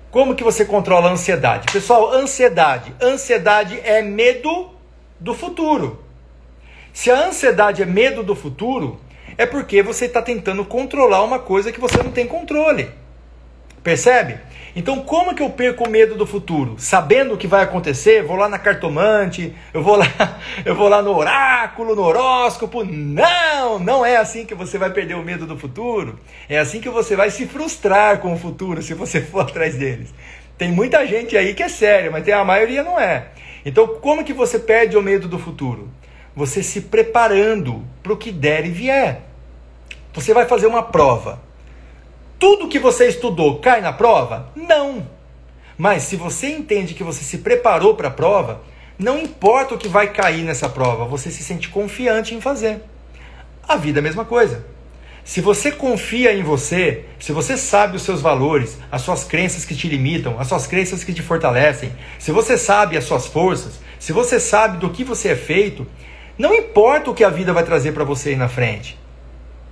Como 0.10 0.36
que 0.36 0.44
você 0.44 0.66
controla 0.66 1.10
a 1.10 1.14
ansiedade? 1.14 1.72
Pessoal, 1.72 2.12
ansiedade. 2.12 2.94
Ansiedade 3.02 3.80
é 3.82 4.02
medo 4.02 4.72
do 5.20 5.34
futuro. 5.34 6.04
Se 6.92 7.10
a 7.10 7.28
ansiedade 7.28 7.82
é 7.82 7.86
medo 7.86 8.22
do 8.24 8.36
futuro, 8.36 9.00
é 9.38 9.46
porque 9.46 9.82
você 9.82 10.06
está 10.06 10.22
tentando 10.22 10.66
controlar 10.66 11.24
uma 11.24 11.40
coisa 11.40 11.72
que 11.72 11.80
você 11.80 12.04
não 12.04 12.12
tem 12.12 12.28
controle. 12.28 12.90
Percebe? 13.82 14.40
Então, 14.76 15.02
como 15.02 15.36
que 15.36 15.44
eu 15.44 15.50
perco 15.50 15.86
o 15.86 15.90
medo 15.90 16.16
do 16.16 16.26
futuro? 16.26 16.76
Sabendo 16.78 17.34
o 17.34 17.38
que 17.38 17.48
vai 17.48 17.64
acontecer, 17.64 18.24
vou 18.24 18.38
lá 18.38 18.48
na 18.48 18.58
cartomante, 18.58 19.54
eu 19.74 19.84
vou 19.84 19.98
lá, 19.98 20.06
eu 20.64 20.74
vou 20.74 20.88
lá 20.88 21.02
no 21.02 21.16
oráculo, 21.16 21.94
no 21.94 22.02
horóscopo. 22.02 22.84
Não, 22.84 23.78
não 23.78 24.06
é 24.06 24.16
assim 24.16 24.46
que 24.46 24.56
você 24.56 24.78
vai 24.78 24.90
perder 24.90 25.16
o 25.16 25.24
medo 25.24 25.46
do 25.46 25.58
futuro. 25.58 26.18
É 26.48 26.58
assim 26.58 26.80
que 26.80 26.90
você 26.90 27.16
vai 27.16 27.30
se 27.30 27.46
frustrar 27.46 28.20
com 28.20 28.34
o 28.34 28.38
futuro 28.38 28.82
se 28.82 28.94
você 28.94 29.20
for 29.22 29.42
atrás 29.42 29.76
deles. 29.76 30.14
Tem 30.58 30.72
muita 30.72 31.06
gente 31.06 31.36
aí 31.36 31.54
que 31.54 31.64
é 31.64 31.70
séria, 31.70 32.10
mas 32.10 32.24
tem 32.24 32.34
a 32.34 32.46
maioria 32.46 32.84
não 32.84 33.00
é. 33.00 33.28
Então, 33.66 33.88
como 33.88 34.24
que 34.24 34.34
você 34.34 34.58
perde 34.58 34.96
o 34.96 35.02
medo 35.02 35.28
do 35.28 35.38
futuro? 35.38 35.90
Você 36.34 36.64
se 36.64 36.82
preparando 36.82 37.84
para 38.02 38.14
o 38.14 38.18
que 38.18 38.32
der 38.32 38.66
e 38.66 38.70
vier. 38.70 39.22
Você 40.14 40.34
vai 40.34 40.46
fazer 40.46 40.68
uma 40.68 40.84
prova 40.84 41.51
tudo 42.42 42.68
que 42.68 42.80
você 42.80 43.08
estudou 43.08 43.60
cai 43.60 43.82
na 43.82 43.94
prova? 43.94 44.50
Não. 44.56 45.08
Mas 45.78 46.02
se 46.02 46.16
você 46.16 46.48
entende 46.48 46.96
que 46.96 47.04
você 47.04 47.24
se 47.24 47.38
preparou 47.38 47.94
para 47.94 48.08
a 48.08 48.12
prova, 48.12 48.64
não 48.98 49.20
importa 49.20 49.76
o 49.76 49.78
que 49.78 49.88
vai 49.88 50.12
cair 50.12 50.42
nessa 50.42 50.68
prova, 50.68 51.06
você 51.06 51.30
se 51.30 51.44
sente 51.44 51.70
confiante 51.70 52.34
em 52.34 52.42
fazer. 52.42 52.82
A 53.68 53.76
vida 53.76 54.00
é 54.00 54.02
a 54.02 54.04
mesma 54.04 54.26
coisa. 54.26 54.66
Se 55.24 55.40
você 55.40 55.72
confia 55.72 56.34
em 56.34 56.42
você, 56.42 57.06
se 57.20 57.32
você 57.32 57.56
sabe 57.56 57.98
os 57.98 58.02
seus 58.02 58.22
valores, 58.22 58.80
as 58.92 59.04
suas 59.04 59.24
crenças 59.24 59.64
que 59.64 59.76
te 59.76 59.88
limitam, 59.88 60.40
as 60.40 60.48
suas 60.48 60.66
crenças 60.66 61.04
que 61.04 61.14
te 61.14 61.22
fortalecem, 61.22 61.94
se 62.18 62.32
você 62.32 62.58
sabe 62.58 62.98
as 62.98 63.04
suas 63.04 63.28
forças, 63.28 63.80
se 64.00 64.12
você 64.12 64.40
sabe 64.40 64.80
do 64.80 64.90
que 64.90 65.04
você 65.04 65.30
é 65.30 65.36
feito, 65.36 65.86
não 66.40 66.56
importa 66.56 67.12
o 67.12 67.14
que 67.14 67.24
a 67.24 67.30
vida 67.30 67.54
vai 67.54 67.64
trazer 67.64 67.92
para 67.92 68.04
você 68.04 68.30
aí 68.30 68.36
na 68.36 68.50
frente. 68.50 68.98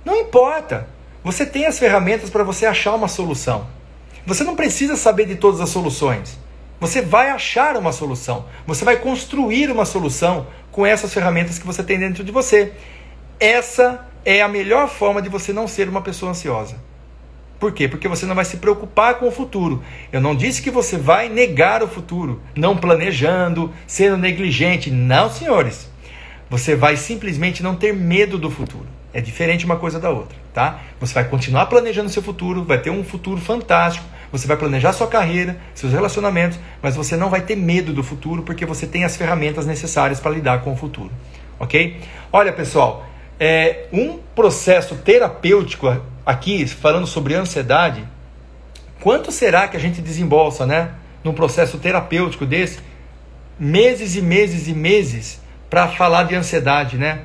Não 0.04 0.14
importa. 0.14 0.99
Você 1.22 1.44
tem 1.44 1.66
as 1.66 1.78
ferramentas 1.78 2.30
para 2.30 2.42
você 2.42 2.64
achar 2.64 2.94
uma 2.94 3.08
solução. 3.08 3.66
Você 4.26 4.42
não 4.42 4.56
precisa 4.56 4.96
saber 4.96 5.26
de 5.26 5.36
todas 5.36 5.60
as 5.60 5.68
soluções. 5.68 6.38
Você 6.80 7.02
vai 7.02 7.28
achar 7.28 7.76
uma 7.76 7.92
solução. 7.92 8.46
Você 8.66 8.84
vai 8.84 8.96
construir 8.96 9.70
uma 9.70 9.84
solução 9.84 10.46
com 10.72 10.86
essas 10.86 11.12
ferramentas 11.12 11.58
que 11.58 11.66
você 11.66 11.82
tem 11.82 11.98
dentro 11.98 12.24
de 12.24 12.32
você. 12.32 12.72
Essa 13.38 14.06
é 14.24 14.40
a 14.40 14.48
melhor 14.48 14.88
forma 14.88 15.20
de 15.20 15.28
você 15.28 15.52
não 15.52 15.68
ser 15.68 15.88
uma 15.88 16.00
pessoa 16.00 16.30
ansiosa. 16.30 16.76
Por 17.58 17.72
quê? 17.72 17.86
Porque 17.86 18.08
você 18.08 18.24
não 18.24 18.34
vai 18.34 18.46
se 18.46 18.56
preocupar 18.56 19.16
com 19.16 19.28
o 19.28 19.30
futuro. 19.30 19.82
Eu 20.10 20.22
não 20.22 20.34
disse 20.34 20.62
que 20.62 20.70
você 20.70 20.96
vai 20.96 21.28
negar 21.28 21.82
o 21.82 21.88
futuro, 21.88 22.40
não 22.56 22.74
planejando, 22.74 23.70
sendo 23.86 24.16
negligente. 24.16 24.90
Não, 24.90 25.28
senhores. 25.28 25.90
Você 26.48 26.74
vai 26.74 26.96
simplesmente 26.96 27.62
não 27.62 27.76
ter 27.76 27.92
medo 27.92 28.38
do 28.38 28.50
futuro. 28.50 28.86
É 29.12 29.20
diferente 29.20 29.66
uma 29.66 29.76
coisa 29.76 30.00
da 30.00 30.08
outra, 30.08 30.38
tá? 30.52 30.80
Você 30.98 31.14
vai 31.14 31.24
continuar 31.24 31.66
planejando 31.66 32.08
seu 32.08 32.22
futuro, 32.22 32.64
vai 32.64 32.78
ter 32.78 32.90
um 32.90 33.04
futuro 33.04 33.40
fantástico, 33.40 34.04
você 34.32 34.46
vai 34.46 34.56
planejar 34.56 34.92
sua 34.92 35.06
carreira, 35.06 35.56
seus 35.74 35.92
relacionamentos, 35.92 36.58
mas 36.80 36.94
você 36.94 37.16
não 37.16 37.30
vai 37.30 37.40
ter 37.40 37.56
medo 37.56 37.92
do 37.92 38.02
futuro 38.02 38.42
porque 38.42 38.64
você 38.64 38.86
tem 38.86 39.04
as 39.04 39.16
ferramentas 39.16 39.66
necessárias 39.66 40.20
para 40.20 40.30
lidar 40.30 40.62
com 40.62 40.72
o 40.72 40.76
futuro, 40.76 41.10
ok? 41.58 42.00
Olha, 42.32 42.52
pessoal, 42.52 43.06
é, 43.38 43.86
um 43.92 44.18
processo 44.34 44.96
terapêutico 44.96 46.00
aqui, 46.24 46.66
falando 46.66 47.06
sobre 47.06 47.34
ansiedade, 47.34 48.04
quanto 49.00 49.32
será 49.32 49.66
que 49.66 49.76
a 49.76 49.80
gente 49.80 50.00
desembolsa, 50.00 50.66
né? 50.66 50.90
Num 51.24 51.32
processo 51.32 51.78
terapêutico 51.78 52.46
desse, 52.46 52.78
meses 53.58 54.14
e 54.14 54.22
meses 54.22 54.68
e 54.68 54.72
meses 54.72 55.40
para 55.68 55.88
falar 55.88 56.24
de 56.24 56.34
ansiedade, 56.34 56.96
né? 56.96 57.22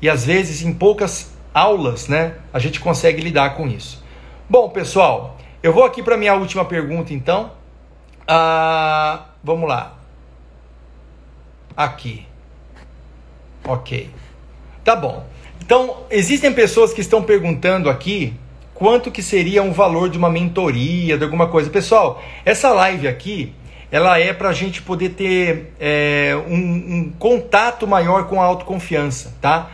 E 0.00 0.08
às 0.08 0.24
vezes 0.24 0.62
em 0.62 0.72
poucas 0.72 1.31
aulas, 1.54 2.08
né, 2.08 2.36
a 2.52 2.58
gente 2.58 2.80
consegue 2.80 3.20
lidar 3.22 3.56
com 3.56 3.66
isso. 3.66 4.02
Bom, 4.48 4.68
pessoal, 4.68 5.36
eu 5.62 5.72
vou 5.72 5.84
aqui 5.84 6.02
para 6.02 6.16
minha 6.16 6.34
última 6.34 6.64
pergunta, 6.64 7.12
então. 7.14 7.52
Ah, 8.26 9.26
vamos 9.42 9.68
lá. 9.68 9.94
Aqui. 11.76 12.26
Ok. 13.64 14.10
Tá 14.84 14.96
bom. 14.96 15.24
Então, 15.64 15.98
existem 16.10 16.52
pessoas 16.52 16.92
que 16.92 17.00
estão 17.00 17.22
perguntando 17.22 17.88
aqui 17.88 18.34
quanto 18.74 19.10
que 19.12 19.22
seria 19.22 19.62
um 19.62 19.72
valor 19.72 20.08
de 20.08 20.18
uma 20.18 20.28
mentoria, 20.28 21.16
de 21.16 21.22
alguma 21.22 21.46
coisa. 21.46 21.70
Pessoal, 21.70 22.20
essa 22.44 22.72
live 22.72 23.06
aqui, 23.06 23.54
ela 23.90 24.18
é 24.18 24.32
para 24.32 24.48
a 24.48 24.52
gente 24.52 24.82
poder 24.82 25.10
ter 25.10 25.72
é, 25.78 26.34
um, 26.48 26.56
um 26.56 27.12
contato 27.18 27.86
maior 27.86 28.26
com 28.26 28.42
a 28.42 28.44
autoconfiança, 28.44 29.36
tá? 29.40 29.70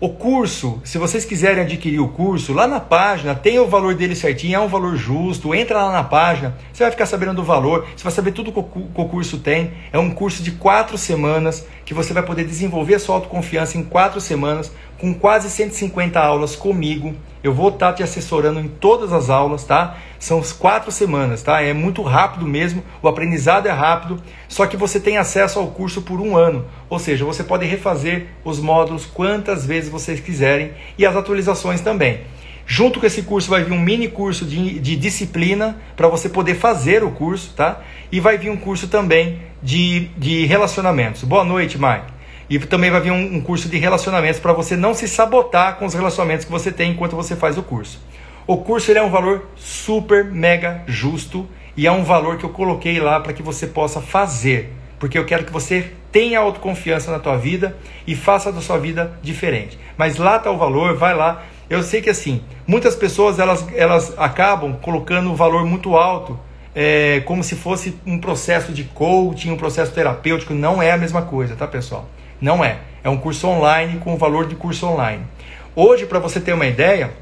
O 0.00 0.10
curso, 0.10 0.80
se 0.84 0.96
vocês 0.96 1.24
quiserem 1.24 1.64
adquirir 1.64 1.98
o 1.98 2.06
curso, 2.06 2.52
lá 2.52 2.68
na 2.68 2.78
página 2.78 3.34
tem 3.34 3.58
o 3.58 3.66
valor 3.66 3.96
dele 3.96 4.14
certinho, 4.14 4.54
é 4.54 4.60
um 4.60 4.68
valor 4.68 4.94
justo. 4.94 5.52
Entra 5.52 5.82
lá 5.82 5.90
na 5.90 6.04
página, 6.04 6.56
você 6.72 6.84
vai 6.84 6.92
ficar 6.92 7.04
sabendo 7.04 7.34
do 7.34 7.42
valor, 7.42 7.84
você 7.96 8.04
vai 8.04 8.12
saber 8.12 8.30
tudo 8.30 8.52
que 8.52 8.60
o 8.60 9.08
curso 9.08 9.38
tem. 9.38 9.72
É 9.92 9.98
um 9.98 10.10
curso 10.10 10.40
de 10.40 10.52
quatro 10.52 10.96
semanas 10.96 11.66
que 11.84 11.92
você 11.92 12.12
vai 12.12 12.22
poder 12.22 12.44
desenvolver 12.44 12.94
a 12.94 12.98
sua 13.00 13.16
autoconfiança 13.16 13.76
em 13.76 13.82
quatro 13.82 14.20
semanas, 14.20 14.70
com 15.00 15.12
quase 15.12 15.50
150 15.50 16.20
aulas 16.20 16.54
comigo. 16.54 17.16
Eu 17.42 17.52
vou 17.52 17.68
estar 17.68 17.92
te 17.92 18.02
assessorando 18.02 18.60
em 18.60 18.68
todas 18.68 19.12
as 19.12 19.30
aulas, 19.30 19.64
tá? 19.64 19.96
São 20.18 20.42
quatro 20.58 20.90
semanas, 20.90 21.42
tá? 21.42 21.60
É 21.60 21.72
muito 21.72 22.02
rápido 22.02 22.44
mesmo, 22.44 22.82
o 23.00 23.08
aprendizado 23.08 23.66
é 23.66 23.70
rápido, 23.70 24.20
só 24.48 24.66
que 24.66 24.76
você 24.76 24.98
tem 24.98 25.16
acesso 25.16 25.58
ao 25.58 25.68
curso 25.68 26.02
por 26.02 26.20
um 26.20 26.36
ano. 26.36 26.66
Ou 26.90 26.98
seja, 26.98 27.24
você 27.24 27.44
pode 27.44 27.66
refazer 27.66 28.26
os 28.44 28.58
módulos 28.58 29.04
quantas 29.06 29.66
vezes 29.66 29.90
vocês 29.90 30.20
quiserem 30.20 30.72
e 30.96 31.04
as 31.04 31.14
atualizações 31.14 31.80
também. 31.80 32.20
Junto 32.66 33.00
com 33.00 33.06
esse 33.06 33.22
curso 33.22 33.48
vai 33.48 33.64
vir 33.64 33.72
um 33.72 33.80
mini 33.80 34.08
curso 34.08 34.44
de, 34.44 34.78
de 34.78 34.94
disciplina 34.96 35.78
para 35.96 36.06
você 36.06 36.28
poder 36.28 36.54
fazer 36.54 37.02
o 37.02 37.10
curso, 37.10 37.54
tá? 37.54 37.80
E 38.12 38.20
vai 38.20 38.36
vir 38.36 38.50
um 38.50 38.56
curso 38.56 38.88
também 38.88 39.40
de, 39.62 40.08
de 40.18 40.44
relacionamentos. 40.44 41.24
Boa 41.24 41.44
noite, 41.44 41.78
Mike. 41.78 42.12
E 42.50 42.58
também 42.58 42.90
vai 42.90 43.00
vir 43.00 43.10
um, 43.10 43.36
um 43.36 43.40
curso 43.40 43.68
de 43.68 43.78
relacionamentos 43.78 44.38
para 44.38 44.52
você 44.52 44.76
não 44.76 44.92
se 44.92 45.08
sabotar 45.08 45.76
com 45.76 45.86
os 45.86 45.94
relacionamentos 45.94 46.44
que 46.44 46.50
você 46.50 46.70
tem 46.70 46.92
enquanto 46.92 47.16
você 47.16 47.34
faz 47.34 47.56
o 47.56 47.62
curso. 47.62 48.00
O 48.46 48.58
curso 48.58 48.90
ele 48.90 48.98
é 48.98 49.02
um 49.02 49.10
valor 49.10 49.48
super 49.56 50.24
mega 50.24 50.82
justo 50.86 51.46
e 51.76 51.86
é 51.86 51.92
um 51.92 52.02
valor 52.02 52.38
que 52.38 52.44
eu 52.44 52.50
coloquei 52.50 52.98
lá 52.98 53.20
para 53.20 53.32
que 53.32 53.42
você 53.42 53.66
possa 53.66 54.00
fazer, 54.00 54.72
porque 54.98 55.18
eu 55.18 55.24
quero 55.24 55.44
que 55.44 55.52
você 55.52 55.92
tenha 56.10 56.38
autoconfiança 56.38 57.10
na 57.10 57.18
tua 57.18 57.36
vida 57.36 57.76
e 58.06 58.14
faça 58.14 58.50
da 58.52 58.60
sua 58.60 58.78
vida 58.78 59.12
diferente. 59.22 59.78
Mas 59.96 60.16
lá 60.16 60.36
está 60.36 60.50
o 60.50 60.56
valor, 60.56 60.96
vai 60.96 61.14
lá. 61.14 61.42
Eu 61.68 61.82
sei 61.82 62.00
que 62.00 62.08
assim, 62.08 62.42
muitas 62.66 62.96
pessoas 62.96 63.38
elas, 63.38 63.66
elas 63.74 64.14
acabam 64.18 64.74
colocando 64.80 65.30
um 65.30 65.34
valor 65.34 65.66
muito 65.66 65.96
alto, 65.96 66.38
é, 66.74 67.20
como 67.26 67.44
se 67.44 67.56
fosse 67.56 67.98
um 68.06 68.18
processo 68.18 68.72
de 68.72 68.84
coaching, 68.84 69.50
um 69.50 69.56
processo 69.56 69.92
terapêutico. 69.92 70.54
Não 70.54 70.82
é 70.82 70.90
a 70.90 70.96
mesma 70.96 71.22
coisa, 71.22 71.54
tá 71.56 71.66
pessoal? 71.66 72.08
Não 72.40 72.64
é. 72.64 72.78
É 73.04 73.08
um 73.08 73.16
curso 73.16 73.46
online 73.46 73.98
com 73.98 74.16
valor 74.16 74.46
de 74.46 74.54
curso 74.54 74.86
online. 74.86 75.24
Hoje, 75.74 76.06
para 76.06 76.18
você 76.18 76.40
ter 76.40 76.52
uma 76.52 76.66
ideia, 76.66 77.12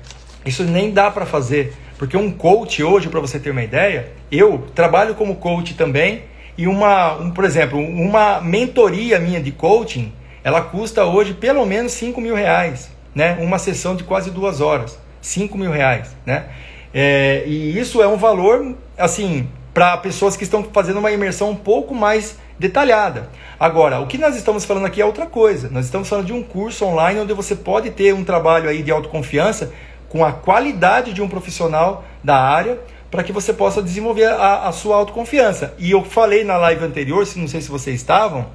isso 0.44 0.62
nem 0.64 0.90
dá 0.90 1.10
para 1.10 1.26
fazer, 1.26 1.74
porque 1.98 2.16
um 2.16 2.30
coach 2.30 2.82
hoje, 2.82 3.08
para 3.08 3.20
você 3.20 3.38
ter 3.38 3.50
uma 3.50 3.62
ideia, 3.62 4.12
eu 4.30 4.64
trabalho 4.74 5.14
como 5.14 5.36
coach 5.36 5.74
também 5.74 6.22
e 6.58 6.66
uma, 6.66 7.14
um, 7.14 7.30
por 7.30 7.44
exemplo, 7.44 7.78
uma 7.78 8.40
mentoria 8.40 9.18
minha 9.18 9.40
de 9.40 9.52
coaching, 9.52 10.12
ela 10.42 10.60
custa 10.62 11.04
hoje 11.04 11.34
pelo 11.34 11.64
menos 11.66 11.92
5 11.92 12.20
mil 12.20 12.34
reais, 12.34 12.90
né? 13.14 13.36
Uma 13.40 13.58
sessão 13.58 13.96
de 13.96 14.04
quase 14.04 14.30
duas 14.30 14.60
horas, 14.60 14.98
5 15.20 15.56
mil 15.58 15.70
reais, 15.70 16.14
né? 16.24 16.46
É, 16.94 17.44
e 17.46 17.78
isso 17.78 18.00
é 18.00 18.08
um 18.08 18.16
valor, 18.16 18.74
assim, 18.96 19.48
para 19.74 19.96
pessoas 19.98 20.36
que 20.36 20.44
estão 20.44 20.64
fazendo 20.72 20.98
uma 20.98 21.10
imersão 21.10 21.50
um 21.50 21.56
pouco 21.56 21.94
mais 21.94 22.38
detalhada. 22.58 23.28
Agora, 23.60 24.00
o 24.00 24.06
que 24.06 24.16
nós 24.16 24.34
estamos 24.34 24.64
falando 24.64 24.86
aqui 24.86 25.02
é 25.02 25.04
outra 25.04 25.26
coisa. 25.26 25.68
Nós 25.68 25.84
estamos 25.84 26.08
falando 26.08 26.26
de 26.26 26.32
um 26.32 26.42
curso 26.42 26.86
online 26.86 27.20
onde 27.20 27.34
você 27.34 27.54
pode 27.54 27.90
ter 27.90 28.14
um 28.14 28.24
trabalho 28.24 28.70
aí 28.70 28.82
de 28.82 28.90
autoconfiança 28.90 29.72
com 30.08 30.24
a 30.24 30.32
qualidade 30.32 31.12
de 31.12 31.20
um 31.20 31.28
profissional 31.28 32.04
da 32.24 32.36
área 32.36 32.78
para 33.10 33.22
que 33.22 33.32
você 33.32 33.52
possa 33.52 33.82
desenvolver 33.82 34.26
a, 34.26 34.68
a, 34.68 34.72
sua 34.72 34.96
autoconfiança. 34.96 35.74
E 35.78 35.90
eu 35.90 36.04
falei 36.04 36.44
na 36.44 36.56
live 36.56 36.84
anterior, 36.84 37.26
se 37.26 37.38
não 37.38 37.48
sei 37.48 37.60
se 37.60 37.68
vocês 37.68 37.96
estavam, 37.96 38.46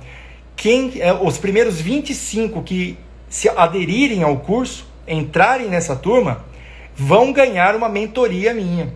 quem 0.55 0.93
é, 0.99 1.13
os 1.13 1.37
primeiros 1.37 1.79
25 1.79 2.61
que 2.63 2.97
se 3.29 3.49
aderirem 3.49 4.23
ao 4.23 4.37
curso, 4.37 4.85
entrarem 5.07 5.67
nessa 5.67 5.95
turma, 5.95 6.43
vão 6.95 7.31
ganhar 7.31 7.75
uma 7.75 7.89
mentoria 7.89 8.53
minha. 8.53 8.93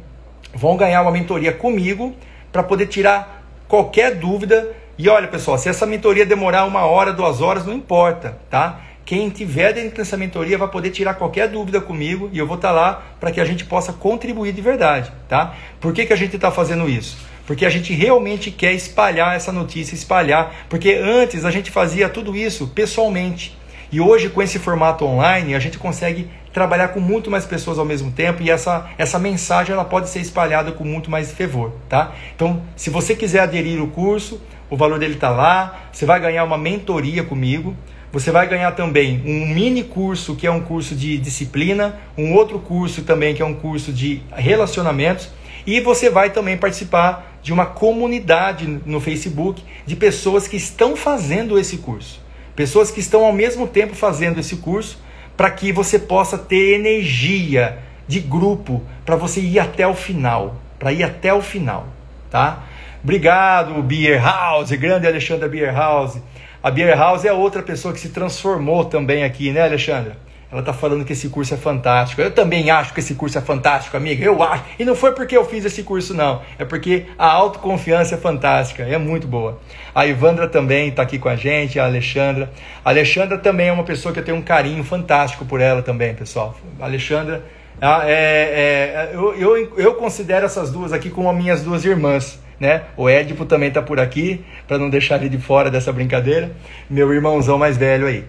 Vão 0.54 0.78
ganhar 0.78 1.02
uma 1.02 1.12
mentoria 1.12 1.52
comigo 1.52 2.14
para 2.52 2.64
poder 2.64 2.88
tirar 2.88 3.44
qualquer 3.68 4.16
dúvida. 4.16 4.76
E 4.98 5.10
olha, 5.10 5.28
pessoal, 5.28 5.58
se 5.58 5.68
essa 5.68 5.86
mentoria 5.86 6.26
demorar 6.26 6.66
uma 6.66 6.86
hora, 6.86 7.12
duas 7.12 7.42
horas, 7.42 7.66
não 7.66 7.74
importa, 7.74 8.38
tá? 8.50 8.82
Quem 9.06 9.30
tiver 9.30 9.72
dentro 9.72 9.98
dessa 9.98 10.18
mentoria 10.18 10.58
vai 10.58 10.68
poder 10.68 10.90
tirar 10.90 11.14
qualquer 11.14 11.48
dúvida 11.48 11.80
comigo 11.80 12.28
e 12.34 12.40
eu 12.40 12.48
vou 12.48 12.56
estar 12.56 12.70
tá 12.70 12.74
lá 12.74 13.04
para 13.20 13.32
que 13.32 13.40
a 13.40 13.46
gente 13.46 13.64
possa 13.64 13.94
contribuir 13.94 14.52
de 14.52 14.62
verdade, 14.62 15.12
tá? 15.30 15.54
Por 15.80 15.94
que, 15.94 16.08
que 16.08 16.14
a 16.14 16.16
gente 16.16 16.36
está 16.36 16.50
fazendo 16.50 16.90
isso? 16.90 17.16
Porque 17.46 17.68
a 17.68 17.70
gente 17.70 17.94
realmente 17.94 18.50
quer 18.50 18.74
espalhar 18.74 19.36
essa 19.36 19.52
notícia, 19.52 19.94
espalhar, 19.94 20.66
porque 20.68 20.94
antes 20.94 21.46
a 21.46 21.52
gente 21.52 21.70
fazia 21.70 22.10
tudo 22.10 22.36
isso 22.36 22.70
pessoalmente. 22.70 23.56
E 23.92 24.02
hoje, 24.02 24.28
com 24.28 24.42
esse 24.42 24.58
formato 24.58 25.06
online, 25.06 25.54
a 25.54 25.60
gente 25.60 25.78
consegue 25.78 26.28
trabalhar 26.52 26.88
com 26.88 27.00
muito 27.00 27.30
mais 27.30 27.46
pessoas 27.46 27.78
ao 27.78 27.86
mesmo 27.86 28.12
tempo 28.12 28.42
e 28.42 28.50
essa, 28.50 28.90
essa 28.98 29.20
mensagem 29.20 29.74
ela 29.74 29.86
pode 29.86 30.10
ser 30.10 30.20
espalhada 30.20 30.72
com 30.72 30.84
muito 30.84 31.12
mais 31.12 31.32
fervor, 31.32 31.74
tá? 31.88 32.16
Então, 32.36 32.64
se 32.76 32.90
você 32.90 33.16
quiser 33.16 33.42
aderir 33.42 33.80
ao 33.80 33.88
curso, 33.88 34.42
o 34.68 34.76
valor 34.76 34.98
dele 34.98 35.14
está 35.14 35.30
lá, 35.30 35.82
você 35.92 36.08
vai 36.08 36.20
ganhar 36.20 36.44
uma 36.44 36.58
mentoria 36.58 37.24
comigo, 37.24 37.76
você 38.16 38.32
vai 38.32 38.48
ganhar 38.48 38.72
também 38.72 39.22
um 39.26 39.46
mini 39.54 39.84
curso 39.84 40.38
que 40.38 40.48
é 40.48 40.52
um 40.52 40.62
curso 40.62 40.96
de 40.96 41.18
disciplina, 41.18 42.00
um 42.18 42.34
outro 42.34 42.60
curso 42.60 43.02
também 43.02 43.36
que 43.36 43.42
é 43.42 43.46
um 43.46 43.54
curso 43.54 43.92
de 43.92 44.22
relacionamentos 44.32 45.28
e 45.68 45.82
você 45.82 46.10
vai 46.10 46.30
também 46.30 46.56
participar 46.56 47.38
de 47.44 47.52
uma 47.52 47.66
comunidade 47.66 48.80
no 48.86 49.02
Facebook 49.02 49.62
de 49.86 49.98
pessoas 49.98 50.48
que 50.48 50.56
estão 50.56 50.96
fazendo 50.96 51.60
esse 51.60 51.80
curso. 51.80 52.22
Pessoas 52.56 52.90
que 52.90 53.02
estão 53.02 53.26
ao 53.26 53.34
mesmo 53.34 53.68
tempo 53.68 53.94
fazendo 53.94 54.40
esse 54.40 54.56
curso 54.56 54.98
para 55.36 55.52
que 55.52 55.74
você 55.74 56.00
possa 56.00 56.38
ter 56.38 56.76
energia 56.76 57.80
de 58.08 58.22
grupo 58.22 58.82
para 59.06 59.18
você 59.18 59.42
ir 59.42 59.60
até 59.60 59.86
o 59.86 59.94
final, 59.94 60.56
para 60.80 60.94
ir 60.94 61.04
até 61.04 61.34
o 61.34 61.42
final, 61.42 61.88
tá? 62.32 62.64
Obrigado, 63.04 63.84
Beer 63.84 64.24
House, 64.24 64.72
grande 64.72 65.06
Alexandra 65.06 65.50
Beer 65.50 65.76
House. 65.76 66.18
A 66.66 66.72
Beer 66.72 66.98
House 66.98 67.24
é 67.24 67.32
outra 67.32 67.62
pessoa 67.62 67.94
que 67.94 68.00
se 68.00 68.10
transformou 68.10 68.86
também 68.86 69.24
aqui, 69.24 69.52
né, 69.52 69.62
Alexandra? 69.62 70.18
Ela 70.52 70.62
está 70.62 70.74
falando 70.74 71.06
que 71.06 71.14
esse 71.14 71.30
curso 71.30 71.54
é 71.54 71.58
fantástico. 71.58 72.20
Eu 72.24 72.32
também 72.32 72.72
acho 72.72 72.92
que 72.92 73.02
esse 73.02 73.14
curso 73.14 73.38
é 73.38 73.42
fantástico, 73.42 73.96
amiga. 73.96 74.26
Eu 74.26 74.42
acho. 74.42 74.64
E 74.80 74.84
não 74.84 74.96
foi 74.96 75.12
porque 75.12 75.38
eu 75.38 75.46
fiz 75.46 75.64
esse 75.64 75.84
curso, 75.84 76.16
não. 76.16 76.42
É 76.58 76.66
porque 76.66 77.06
a 77.20 77.28
autoconfiança 77.28 78.16
é 78.16 78.18
fantástica. 78.18 78.82
É 78.82 78.98
muito 78.98 79.28
boa. 79.28 79.60
A 79.94 80.08
Ivandra 80.08 80.48
também 80.48 80.90
está 80.90 81.04
aqui 81.04 81.20
com 81.20 81.30
a 81.30 81.36
gente. 81.36 81.80
A 81.80 81.86
Alexandra. 81.86 82.52
A 82.84 82.90
Alexandra 82.90 83.38
também 83.38 83.68
é 83.68 83.72
uma 83.72 83.84
pessoa 83.84 84.12
que 84.12 84.20
eu 84.20 84.26
tenho 84.26 84.38
um 84.38 84.42
carinho 84.42 84.84
fantástico 84.84 85.46
por 85.46 85.62
ela 85.62 85.84
também, 85.84 86.16
pessoal. 86.16 86.58
A 86.80 86.86
Alexandra. 86.86 87.46
É, 87.80 88.08
é, 88.08 89.12
eu, 89.14 89.36
eu, 89.36 89.78
eu 89.78 89.94
considero 89.94 90.48
essas 90.48 90.72
duas 90.72 90.92
aqui 90.92 91.12
como 91.12 91.30
as 91.30 91.38
minhas 91.38 91.62
duas 91.62 91.86
irmãs. 91.86 92.40
Né? 92.60 92.84
O 92.96 93.10
Édipo 93.10 93.46
também 93.46 93.70
está 93.70 93.82
por 93.82 94.00
aqui, 94.00 94.44
para 94.68 94.78
não 94.78 94.90
deixar 94.90 95.18
ele 95.18 95.30
de 95.30 95.38
fora 95.38 95.70
dessa 95.70 95.92
brincadeira. 95.92 96.52
Meu 96.90 97.14
irmãozão 97.14 97.58
mais 97.58 97.78
velho 97.78 98.08
aí. 98.08 98.24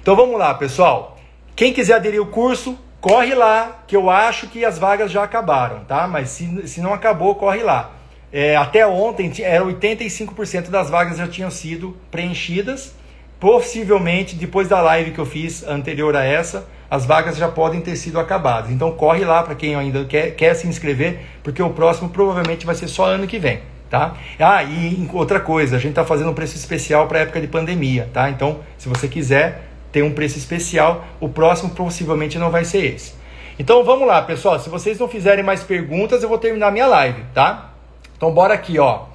Então 0.00 0.14
vamos 0.14 0.38
lá, 0.38 0.54
pessoal. 0.54 1.18
Quem 1.54 1.72
quiser 1.72 1.94
aderir 1.94 2.20
ao 2.20 2.26
curso, 2.26 2.78
corre 3.00 3.34
lá, 3.34 3.82
que 3.86 3.96
eu 3.96 4.08
acho 4.08 4.46
que 4.48 4.64
as 4.64 4.78
vagas 4.78 5.10
já 5.10 5.22
acabaram, 5.22 5.84
tá? 5.84 6.06
Mas 6.06 6.30
se, 6.30 6.66
se 6.68 6.80
não 6.80 6.94
acabou, 6.94 7.34
corre 7.34 7.62
lá. 7.62 7.92
É, 8.32 8.56
até 8.56 8.86
ontem, 8.86 9.30
era 9.42 9.62
85% 9.64 10.70
das 10.70 10.88
vagas 10.88 11.18
já 11.18 11.28
tinham 11.28 11.50
sido 11.50 11.96
preenchidas. 12.10 12.94
Possivelmente, 13.38 14.36
depois 14.36 14.68
da 14.68 14.80
live 14.80 15.10
que 15.10 15.18
eu 15.18 15.26
fiz 15.26 15.64
anterior 15.64 16.16
a 16.16 16.24
essa, 16.24 16.66
as 16.88 17.04
vagas 17.04 17.36
já 17.36 17.48
podem 17.48 17.80
ter 17.80 17.96
sido 17.96 18.20
acabadas. 18.20 18.70
Então, 18.70 18.92
corre 18.92 19.24
lá 19.24 19.42
para 19.42 19.54
quem 19.54 19.74
ainda 19.74 20.04
quer, 20.04 20.30
quer 20.36 20.54
se 20.54 20.66
inscrever, 20.68 21.20
porque 21.42 21.60
o 21.60 21.70
próximo 21.70 22.08
provavelmente 22.08 22.64
vai 22.64 22.74
ser 22.74 22.86
só 22.86 23.06
ano 23.06 23.26
que 23.26 23.38
vem. 23.38 23.60
Tá? 23.92 24.14
Ah, 24.40 24.64
e 24.64 25.06
outra 25.12 25.38
coisa, 25.38 25.76
a 25.76 25.78
gente 25.78 25.90
está 25.90 26.02
fazendo 26.02 26.30
um 26.30 26.32
preço 26.32 26.56
especial 26.56 27.06
para 27.06 27.18
época 27.18 27.38
de 27.38 27.46
pandemia, 27.46 28.08
tá? 28.10 28.30
Então, 28.30 28.60
se 28.78 28.88
você 28.88 29.06
quiser, 29.06 29.68
tem 29.92 30.02
um 30.02 30.12
preço 30.12 30.38
especial, 30.38 31.04
o 31.20 31.28
próximo 31.28 31.74
possivelmente 31.74 32.38
não 32.38 32.50
vai 32.50 32.64
ser 32.64 32.94
esse. 32.94 33.12
Então 33.58 33.84
vamos 33.84 34.08
lá, 34.08 34.22
pessoal. 34.22 34.58
Se 34.58 34.70
vocês 34.70 34.98
não 34.98 35.08
fizerem 35.08 35.44
mais 35.44 35.62
perguntas, 35.62 36.22
eu 36.22 36.28
vou 36.30 36.38
terminar 36.38 36.72
minha 36.72 36.86
live, 36.86 37.22
tá? 37.34 37.74
Então 38.16 38.32
bora 38.32 38.54
aqui, 38.54 38.78
ó. 38.78 39.08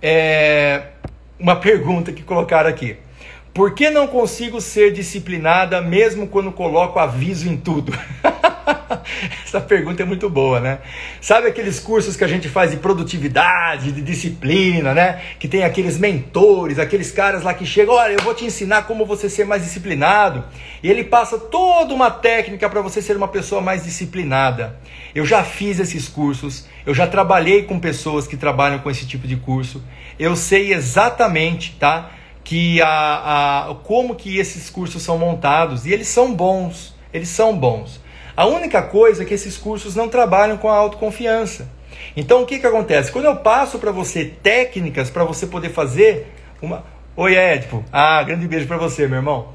É... 0.00 0.84
Uma 1.38 1.56
pergunta 1.56 2.10
que 2.10 2.22
colocaram 2.22 2.70
aqui. 2.70 2.96
Por 3.54 3.74
que 3.74 3.90
não 3.90 4.06
consigo 4.06 4.62
ser 4.62 4.92
disciplinada 4.92 5.82
mesmo 5.82 6.26
quando 6.26 6.50
coloco 6.50 6.98
aviso 6.98 7.46
em 7.46 7.56
tudo? 7.56 7.92
Essa 9.44 9.60
pergunta 9.60 10.02
é 10.02 10.06
muito 10.06 10.30
boa, 10.30 10.58
né? 10.58 10.78
Sabe 11.20 11.48
aqueles 11.48 11.78
cursos 11.78 12.16
que 12.16 12.24
a 12.24 12.28
gente 12.28 12.48
faz 12.48 12.70
de 12.70 12.78
produtividade, 12.78 13.92
de 13.92 14.00
disciplina, 14.00 14.94
né? 14.94 15.20
Que 15.38 15.46
tem 15.46 15.64
aqueles 15.64 15.98
mentores, 15.98 16.78
aqueles 16.78 17.10
caras 17.12 17.42
lá 17.42 17.52
que 17.52 17.66
chegam, 17.66 17.94
olha, 17.94 18.14
eu 18.14 18.22
vou 18.22 18.32
te 18.32 18.46
ensinar 18.46 18.86
como 18.86 19.04
você 19.04 19.28
ser 19.28 19.44
mais 19.44 19.62
disciplinado. 19.62 20.44
E 20.82 20.90
ele 20.90 21.04
passa 21.04 21.36
toda 21.36 21.92
uma 21.92 22.10
técnica 22.10 22.70
para 22.70 22.80
você 22.80 23.02
ser 23.02 23.18
uma 23.18 23.28
pessoa 23.28 23.60
mais 23.60 23.84
disciplinada. 23.84 24.78
Eu 25.14 25.26
já 25.26 25.44
fiz 25.44 25.78
esses 25.78 26.08
cursos, 26.08 26.66
eu 26.86 26.94
já 26.94 27.06
trabalhei 27.06 27.64
com 27.64 27.78
pessoas 27.78 28.26
que 28.26 28.36
trabalham 28.38 28.78
com 28.78 28.90
esse 28.90 29.06
tipo 29.06 29.28
de 29.28 29.36
curso. 29.36 29.82
Eu 30.18 30.36
sei 30.36 30.72
exatamente, 30.72 31.76
tá? 31.78 32.12
Que 32.44 32.80
a, 32.82 33.68
a 33.68 33.74
como 33.82 34.14
que 34.14 34.38
esses 34.38 34.68
cursos 34.68 35.02
são 35.02 35.18
montados 35.18 35.86
e 35.86 35.92
eles 35.92 36.08
são 36.08 36.34
bons. 36.34 36.94
Eles 37.12 37.28
são 37.28 37.56
bons. 37.56 38.00
A 38.36 38.46
única 38.46 38.82
coisa 38.82 39.22
é 39.22 39.26
que 39.26 39.34
esses 39.34 39.58
cursos 39.58 39.94
não 39.94 40.08
trabalham 40.08 40.56
com 40.56 40.68
a 40.68 40.76
autoconfiança. 40.76 41.68
Então 42.16 42.42
o 42.42 42.46
que, 42.46 42.58
que 42.58 42.66
acontece? 42.66 43.12
Quando 43.12 43.26
eu 43.26 43.36
passo 43.36 43.78
para 43.78 43.92
você 43.92 44.24
técnicas 44.24 45.10
para 45.10 45.24
você 45.24 45.46
poder 45.46 45.70
fazer 45.70 46.26
uma. 46.60 46.84
Oi, 47.14 47.36
Edipo. 47.36 47.84
Ah, 47.92 48.22
grande 48.22 48.48
beijo 48.48 48.66
para 48.66 48.78
você, 48.78 49.06
meu 49.06 49.18
irmão. 49.18 49.52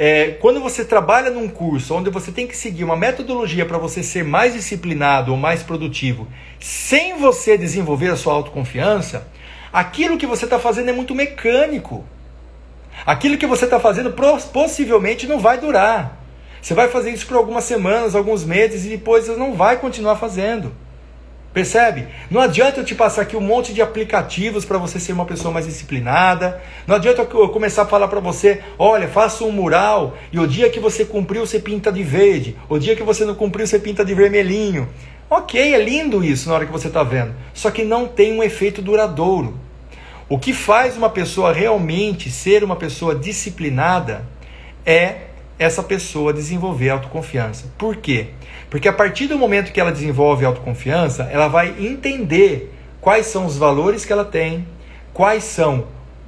É, 0.00 0.36
quando 0.40 0.60
você 0.60 0.84
trabalha 0.84 1.28
num 1.28 1.48
curso 1.48 1.92
onde 1.92 2.08
você 2.08 2.30
tem 2.30 2.46
que 2.46 2.56
seguir 2.56 2.84
uma 2.84 2.96
metodologia 2.96 3.66
para 3.66 3.78
você 3.78 4.00
ser 4.00 4.22
mais 4.22 4.52
disciplinado 4.52 5.32
ou 5.32 5.36
mais 5.36 5.64
produtivo, 5.64 6.28
sem 6.60 7.18
você 7.18 7.58
desenvolver 7.58 8.08
a 8.10 8.16
sua 8.16 8.34
autoconfiança, 8.34 9.26
aquilo 9.72 10.16
que 10.16 10.26
você 10.26 10.44
está 10.44 10.56
fazendo 10.56 10.90
é 10.90 10.92
muito 10.92 11.16
mecânico. 11.16 12.04
Aquilo 13.08 13.38
que 13.38 13.46
você 13.46 13.64
está 13.64 13.80
fazendo 13.80 14.14
possivelmente 14.52 15.26
não 15.26 15.38
vai 15.38 15.56
durar. 15.56 16.20
Você 16.60 16.74
vai 16.74 16.88
fazer 16.88 17.10
isso 17.10 17.26
por 17.26 17.38
algumas 17.38 17.64
semanas, 17.64 18.14
alguns 18.14 18.44
meses 18.44 18.84
e 18.84 18.90
depois 18.90 19.24
você 19.24 19.34
não 19.34 19.54
vai 19.54 19.78
continuar 19.78 20.16
fazendo. 20.16 20.74
Percebe? 21.50 22.06
Não 22.30 22.38
adianta 22.38 22.80
eu 22.80 22.84
te 22.84 22.94
passar 22.94 23.22
aqui 23.22 23.34
um 23.34 23.40
monte 23.40 23.72
de 23.72 23.80
aplicativos 23.80 24.66
para 24.66 24.76
você 24.76 25.00
ser 25.00 25.14
uma 25.14 25.24
pessoa 25.24 25.50
mais 25.50 25.64
disciplinada. 25.64 26.60
Não 26.86 26.96
adianta 26.96 27.22
eu 27.22 27.48
começar 27.48 27.84
a 27.84 27.86
falar 27.86 28.08
para 28.08 28.20
você, 28.20 28.60
olha, 28.78 29.08
faça 29.08 29.42
um 29.42 29.52
mural 29.52 30.18
e 30.30 30.38
o 30.38 30.46
dia 30.46 30.68
que 30.68 30.78
você 30.78 31.02
cumpriu 31.02 31.46
você 31.46 31.58
pinta 31.58 31.90
de 31.90 32.02
verde, 32.02 32.58
o 32.68 32.78
dia 32.78 32.94
que 32.94 33.02
você 33.02 33.24
não 33.24 33.34
cumpriu 33.34 33.66
você 33.66 33.78
pinta 33.78 34.04
de 34.04 34.12
vermelhinho. 34.12 34.86
Ok, 35.30 35.58
é 35.58 35.82
lindo 35.82 36.22
isso 36.22 36.50
na 36.50 36.56
hora 36.56 36.66
que 36.66 36.72
você 36.72 36.88
está 36.88 37.02
vendo. 37.02 37.34
Só 37.54 37.70
que 37.70 37.84
não 37.84 38.06
tem 38.06 38.34
um 38.34 38.42
efeito 38.42 38.82
duradouro. 38.82 39.66
O 40.28 40.38
que 40.38 40.52
faz 40.52 40.94
uma 40.94 41.08
pessoa 41.08 41.54
realmente 41.54 42.30
ser 42.30 42.62
uma 42.62 42.76
pessoa 42.76 43.14
disciplinada 43.14 44.26
é 44.84 45.22
essa 45.58 45.82
pessoa 45.82 46.34
desenvolver 46.34 46.90
autoconfiança. 46.90 47.72
Por 47.78 47.96
quê? 47.96 48.26
Porque 48.68 48.88
a 48.88 48.92
partir 48.92 49.26
do 49.26 49.38
momento 49.38 49.72
que 49.72 49.80
ela 49.80 49.90
desenvolve 49.90 50.44
autoconfiança, 50.44 51.22
ela 51.32 51.48
vai 51.48 51.74
entender 51.80 52.74
quais 53.00 53.24
são 53.26 53.46
os 53.46 53.56
valores 53.56 54.04
que 54.04 54.12
ela 54.12 54.24
tem, 54.24 54.68
quais 55.14 55.44
são 55.44 55.86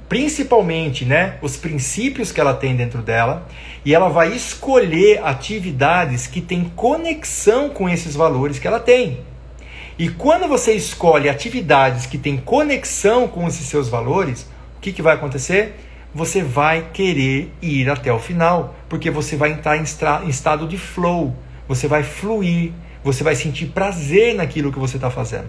principalmente, 0.09 1.05
né, 1.05 1.37
os 1.41 1.55
princípios 1.55 2.33
que 2.33 2.41
ela 2.41 2.53
tem 2.53 2.75
dentro 2.75 3.01
dela, 3.01 3.47
e 3.85 3.95
ela 3.95 4.09
vai 4.09 4.33
escolher 4.33 5.23
atividades 5.23 6.27
que 6.27 6.41
têm 6.41 6.65
conexão 6.75 7.69
com 7.69 7.87
esses 7.87 8.13
valores 8.13 8.59
que 8.59 8.67
ela 8.67 8.79
tem. 8.79 9.19
E 10.01 10.09
quando 10.09 10.47
você 10.47 10.73
escolhe 10.73 11.29
atividades 11.29 12.05
que 12.05 12.17
têm 12.17 12.35
conexão 12.37 13.27
com 13.27 13.47
esses 13.47 13.67
seus 13.67 13.87
valores, 13.87 14.49
o 14.77 14.81
que, 14.81 14.91
que 14.91 15.01
vai 15.01 15.13
acontecer? 15.13 15.75
você 16.13 16.43
vai 16.43 16.89
querer 16.91 17.53
ir 17.61 17.89
até 17.89 18.11
o 18.11 18.19
final, 18.19 18.75
porque 18.89 19.09
você 19.09 19.35
vai 19.35 19.51
entrar 19.51 19.77
em, 19.77 19.83
em 20.25 20.29
estado 20.29 20.67
de 20.67 20.77
flow, 20.77 21.35
você 21.67 21.87
vai 21.87 22.03
fluir, 22.03 22.71
você 23.03 23.23
vai 23.23 23.35
sentir 23.35 23.67
prazer 23.67 24.35
naquilo 24.35 24.71
que 24.71 24.79
você 24.79 24.97
está 24.97 25.09
fazendo. 25.09 25.47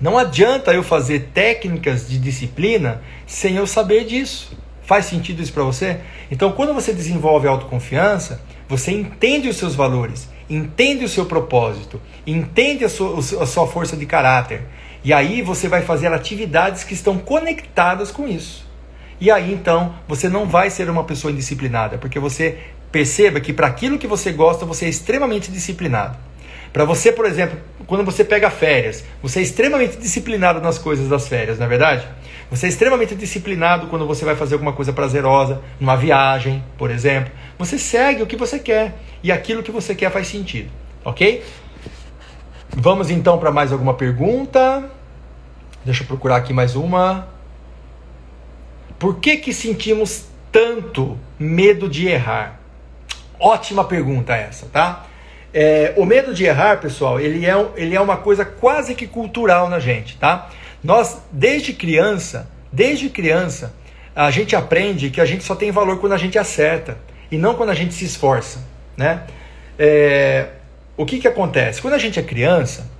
Não 0.00 0.16
adianta 0.16 0.72
eu 0.72 0.82
fazer 0.82 1.30
técnicas 1.34 2.08
de 2.08 2.18
disciplina 2.18 3.02
sem 3.26 3.56
eu 3.56 3.66
saber 3.66 4.04
disso. 4.04 4.56
Faz 4.82 5.04
sentido 5.04 5.42
isso 5.42 5.52
para 5.52 5.64
você? 5.64 5.98
Então, 6.30 6.52
quando 6.52 6.72
você 6.72 6.94
desenvolve 6.94 7.46
autoconfiança, 7.46 8.40
você 8.68 8.92
entende 8.92 9.48
os 9.48 9.56
seus 9.56 9.74
valores, 9.74 10.28
entende 10.48 11.04
o 11.04 11.08
seu 11.08 11.26
propósito, 11.26 12.00
entende 12.26 12.84
a 12.84 12.88
sua, 12.88 13.18
a 13.18 13.46
sua 13.46 13.66
força 13.66 13.96
de 13.96 14.06
caráter. 14.06 14.62
E 15.04 15.12
aí 15.12 15.42
você 15.42 15.68
vai 15.68 15.82
fazer 15.82 16.12
atividades 16.12 16.84
que 16.84 16.94
estão 16.94 17.18
conectadas 17.18 18.10
com 18.10 18.26
isso. 18.26 18.66
E 19.20 19.30
aí 19.30 19.52
então 19.52 19.94
você 20.06 20.28
não 20.28 20.46
vai 20.46 20.70
ser 20.70 20.88
uma 20.88 21.04
pessoa 21.04 21.32
indisciplinada, 21.32 21.98
porque 21.98 22.18
você 22.18 22.58
perceba 22.90 23.40
que 23.40 23.52
para 23.52 23.66
aquilo 23.66 23.98
que 23.98 24.06
você 24.06 24.32
gosta, 24.32 24.64
você 24.64 24.86
é 24.86 24.88
extremamente 24.88 25.50
disciplinado. 25.50 26.16
Para 26.72 26.84
você, 26.84 27.10
por 27.10 27.24
exemplo, 27.24 27.58
quando 27.86 28.04
você 28.04 28.22
pega 28.22 28.50
férias, 28.50 29.04
você 29.22 29.40
é 29.40 29.42
extremamente 29.42 29.96
disciplinado 29.96 30.60
nas 30.60 30.78
coisas 30.78 31.08
das 31.08 31.26
férias, 31.26 31.58
não 31.58 31.66
é 31.66 31.68
verdade? 31.68 32.06
Você 32.50 32.66
é 32.66 32.68
extremamente 32.68 33.14
disciplinado 33.14 33.88
quando 33.88 34.06
você 34.06 34.24
vai 34.24 34.36
fazer 34.36 34.54
alguma 34.54 34.72
coisa 34.72 34.92
prazerosa, 34.92 35.60
numa 35.80 35.96
viagem, 35.96 36.62
por 36.76 36.90
exemplo. 36.90 37.32
Você 37.58 37.76
segue 37.76 38.22
o 38.22 38.26
que 38.26 38.36
você 38.36 38.58
quer 38.58 38.94
e 39.22 39.32
aquilo 39.32 39.64
que 39.64 39.72
você 39.72 39.94
quer 39.94 40.12
faz 40.12 40.28
sentido, 40.28 40.70
ok? 41.04 41.44
Vamos 42.70 43.10
então 43.10 43.36
para 43.38 43.50
mais 43.50 43.72
alguma 43.72 43.94
pergunta. 43.94 44.88
Deixa 45.84 46.04
eu 46.04 46.06
procurar 46.06 46.36
aqui 46.36 46.52
mais 46.52 46.76
uma. 46.76 47.26
Por 48.98 49.18
que, 49.18 49.38
que 49.38 49.52
sentimos 49.52 50.26
tanto 50.52 51.18
medo 51.38 51.88
de 51.88 52.06
errar? 52.06 52.60
Ótima 53.40 53.84
pergunta 53.84 54.36
essa, 54.36 54.66
tá? 54.66 55.06
É, 55.52 55.94
o 55.96 56.04
medo 56.04 56.32
de 56.32 56.44
errar, 56.44 56.78
pessoal, 56.80 57.18
ele 57.18 57.44
é, 57.44 57.66
ele 57.76 57.96
é 57.96 58.00
uma 58.00 58.18
coisa 58.18 58.44
quase 58.44 58.94
que 58.94 59.06
cultural 59.06 59.68
na 59.68 59.80
gente, 59.80 60.16
tá? 60.16 60.50
Nós, 60.84 61.22
desde 61.32 61.72
criança, 61.72 62.48
desde 62.70 63.08
criança, 63.08 63.74
a 64.14 64.30
gente 64.30 64.54
aprende 64.54 65.10
que 65.10 65.20
a 65.20 65.24
gente 65.24 65.42
só 65.42 65.56
tem 65.56 65.72
valor 65.72 65.98
quando 65.98 66.12
a 66.12 66.18
gente 66.18 66.38
acerta 66.38 66.98
e 67.30 67.38
não 67.38 67.54
quando 67.54 67.70
a 67.70 67.74
gente 67.74 67.94
se 67.94 68.04
esforça, 68.04 68.64
né? 68.96 69.22
É, 69.78 70.48
o 70.96 71.06
que 71.06 71.18
que 71.18 71.28
acontece? 71.28 71.80
Quando 71.80 71.94
a 71.94 71.98
gente 71.98 72.18
é 72.18 72.22
criança, 72.22 72.90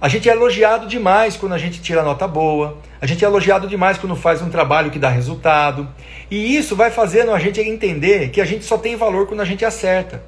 a 0.00 0.08
gente 0.08 0.28
é 0.28 0.32
elogiado 0.32 0.86
demais 0.86 1.36
quando 1.36 1.52
a 1.52 1.58
gente 1.58 1.80
tira 1.80 2.02
nota 2.02 2.28
boa, 2.28 2.78
a 3.00 3.06
gente 3.06 3.24
é 3.24 3.28
elogiado 3.28 3.66
demais 3.66 3.98
quando 3.98 4.14
faz 4.14 4.42
um 4.42 4.50
trabalho 4.50 4.90
que 4.90 4.98
dá 4.98 5.08
resultado. 5.08 5.88
E 6.30 6.56
isso 6.56 6.76
vai 6.76 6.90
fazendo 6.90 7.32
a 7.32 7.38
gente 7.38 7.60
entender 7.60 8.30
que 8.30 8.40
a 8.40 8.44
gente 8.44 8.64
só 8.64 8.76
tem 8.76 8.96
valor 8.96 9.26
quando 9.26 9.40
a 9.40 9.44
gente 9.44 9.64
acerta. 9.64 10.22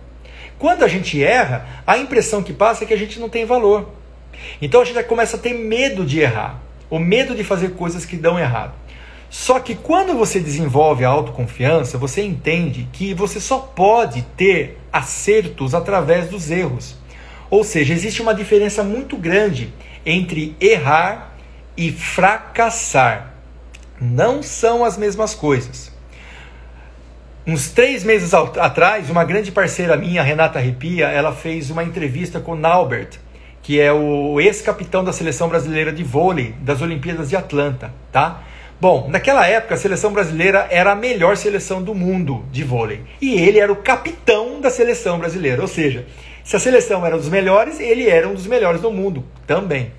Quando 0.59 0.84
a 0.84 0.89
gente 0.89 1.22
erra, 1.22 1.82
a 1.86 1.99
impressão 1.99 2.43
que 2.43 2.53
passa 2.53 2.84
é 2.84 2.86
que 2.86 2.95
a 2.95 2.99
gente 2.99 3.20
não 3.20 3.28
tem 3.28 3.45
valor. 3.45 3.89
Então 4.61 4.80
a 4.80 4.84
gente 4.84 5.03
começa 5.05 5.36
a 5.36 5.41
ter 5.41 5.53
medo 5.53 6.05
de 6.05 6.20
errar, 6.20 6.61
o 6.91 6.99
medo 6.99 7.34
de 7.34 7.45
fazer 7.45 7.70
coisas 7.70 8.05
que 8.05 8.16
dão 8.16 8.39
errado. 8.39 8.72
Só 9.31 9.61
que 9.61 9.74
quando 9.74 10.14
você 10.14 10.41
desenvolve 10.41 11.05
a 11.05 11.09
autoconfiança, 11.09 11.99
você 11.99 12.22
entende 12.22 12.89
que 12.93 13.12
você 13.12 13.39
só 13.41 13.59
pode 13.59 14.22
ter 14.37 14.79
acertos 14.93 15.74
através 15.74 16.29
dos 16.29 16.51
erros. 16.51 16.97
Ou 17.51 17.62
seja, 17.62 17.93
existe 17.93 18.22
uma 18.22 18.35
diferença 18.35 18.83
muito 18.83 19.16
grande 19.16 19.72
entre 20.05 20.57
errar 20.61 21.35
e 21.76 21.93
fracassar. 21.93 23.35
Não 24.01 24.43
são 24.43 24.85
as 24.85 24.97
mesmas 24.97 25.35
coisas. 25.35 25.93
Uns 27.47 27.70
três 27.70 28.05
meses 28.05 28.35
atrás, 28.35 29.09
uma 29.09 29.24
grande 29.24 29.51
parceira 29.51 29.97
minha, 29.97 30.22
Renata 30.22 30.59
Ripia, 30.59 31.07
ela 31.07 31.33
fez 31.33 31.70
uma 31.70 31.83
entrevista 31.83 32.41
com 32.41 32.55
Naubert, 32.55 33.18
que 33.62 33.81
é 33.81 33.91
o 33.93 34.39
ex-capitão 34.41 35.03
da 35.03 35.12
seleção 35.12 35.49
brasileira 35.49 35.91
de 35.93 36.05
vôlei 36.05 36.55
das 36.61 36.83
Olimpíadas 36.83 37.31
de 37.31 37.37
Atlanta, 37.37 37.93
tá? 38.12 38.43
Bom, 38.81 39.09
naquela 39.11 39.45
época 39.45 39.74
a 39.74 39.79
seleção 39.79 40.12
brasileira 40.12 40.68
era 40.70 40.93
a 40.93 40.95
melhor 40.95 41.37
seleção 41.37 41.83
do 41.83 41.97
mundo 41.97 42.45
de 42.53 42.62
vôlei. 42.62 43.01
E 43.20 43.35
ele 43.35 43.59
era 43.59 43.72
o 43.72 43.76
capitão 43.76 44.61
da 44.61 44.70
seleção 44.70 45.18
brasileira. 45.18 45.61
Ou 45.61 45.66
seja, 45.66 46.07
se 46.45 46.55
a 46.55 46.61
seleção 46.61 47.05
era 47.05 47.16
dos 47.16 47.29
melhores, 47.29 47.81
ele 47.81 48.09
era 48.09 48.29
um 48.29 48.35
dos 48.35 48.47
melhores 48.47 48.81
do 48.81 48.93
mundo 48.93 49.24
também. 49.49 49.91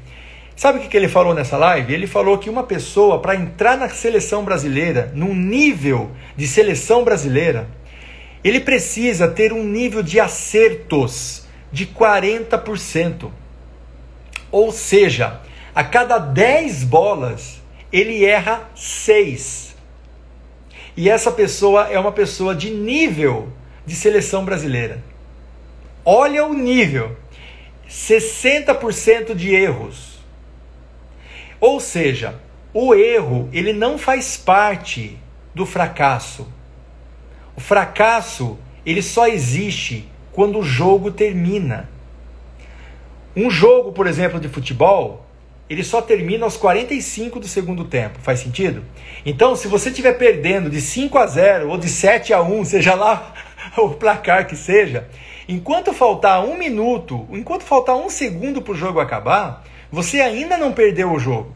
Sabe 0.55 0.79
o 0.79 0.81
que 0.81 0.95
ele 0.95 1.09
falou 1.09 1.33
nessa 1.33 1.57
live? 1.57 1.93
Ele 1.93 2.07
falou 2.07 2.37
que 2.37 2.49
uma 2.49 2.63
pessoa, 2.63 3.19
para 3.19 3.35
entrar 3.35 3.77
na 3.77 3.89
seleção 3.89 4.43
brasileira, 4.45 5.11
num 5.13 5.35
nível 5.35 6.11
de 6.35 6.47
seleção 6.47 7.03
brasileira, 7.03 7.67
ele 8.43 8.61
precisa 8.61 9.27
ter 9.27 9.51
um 9.51 9.63
nível 9.63 10.01
de 10.01 10.21
acertos 10.21 11.45
de 11.71 11.85
40%. 11.85 13.29
Ou 14.51 14.71
seja, 14.71 15.41
a 15.75 15.83
cada 15.83 16.17
10 16.17 16.85
bolas, 16.85 17.58
ele 17.91 18.25
erra 18.25 18.69
seis. 18.75 19.75
E 20.95 21.09
essa 21.09 21.31
pessoa 21.31 21.87
é 21.89 21.99
uma 21.99 22.11
pessoa 22.11 22.53
de 22.53 22.69
nível 22.69 23.49
de 23.85 23.95
seleção 23.95 24.43
brasileira. 24.43 25.03
Olha 26.03 26.45
o 26.45 26.53
nível: 26.53 27.17
60% 27.89 29.33
de 29.33 29.53
erros. 29.53 30.19
Ou 31.59 31.79
seja, 31.79 32.39
o 32.73 32.93
erro 32.93 33.49
ele 33.51 33.73
não 33.73 33.97
faz 33.97 34.37
parte 34.37 35.17
do 35.53 35.65
fracasso. 35.65 36.47
O 37.55 37.59
fracasso 37.59 38.57
ele 38.85 39.01
só 39.01 39.27
existe 39.27 40.07
quando 40.31 40.59
o 40.59 40.63
jogo 40.63 41.11
termina. 41.11 41.89
Um 43.35 43.49
jogo, 43.49 43.91
por 43.91 44.07
exemplo, 44.07 44.39
de 44.39 44.47
futebol, 44.47 45.25
ele 45.69 45.83
só 45.83 46.01
termina 46.01 46.45
aos 46.45 46.57
45 46.57 47.39
do 47.39 47.47
segundo 47.47 47.85
tempo. 47.85 48.19
Faz 48.21 48.39
sentido? 48.39 48.83
Então, 49.25 49.55
se 49.55 49.67
você 49.67 49.89
estiver 49.89 50.13
perdendo 50.13 50.69
de 50.69 50.81
5 50.81 51.17
a 51.17 51.27
0 51.27 51.69
ou 51.69 51.77
de 51.77 51.87
7 51.87 52.33
a 52.33 52.41
1, 52.41 52.65
seja 52.65 52.95
lá 52.95 53.33
o 53.77 53.89
placar 53.89 54.47
que 54.47 54.55
seja, 54.55 55.07
enquanto 55.47 55.93
faltar 55.93 56.43
um 56.43 56.57
minuto, 56.57 57.27
enquanto 57.31 57.63
faltar 57.63 57.95
um 57.95 58.09
segundo 58.09 58.61
para 58.61 58.73
o 58.73 58.77
jogo 58.77 58.99
acabar, 58.99 59.63
você 59.91 60.19
ainda 60.19 60.57
não 60.57 60.73
perdeu 60.73 61.11
o 61.11 61.19
jogo. 61.19 61.53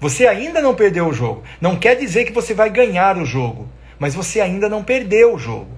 Você 0.00 0.26
ainda 0.26 0.60
não 0.60 0.74
perdeu 0.74 1.06
o 1.06 1.14
jogo. 1.14 1.44
Não 1.60 1.76
quer 1.76 1.94
dizer 1.94 2.24
que 2.24 2.32
você 2.32 2.52
vai 2.52 2.68
ganhar 2.68 3.16
o 3.16 3.24
jogo, 3.24 3.68
mas 3.98 4.14
você 4.14 4.40
ainda 4.40 4.68
não 4.68 4.82
perdeu 4.82 5.34
o 5.34 5.38
jogo. 5.38 5.68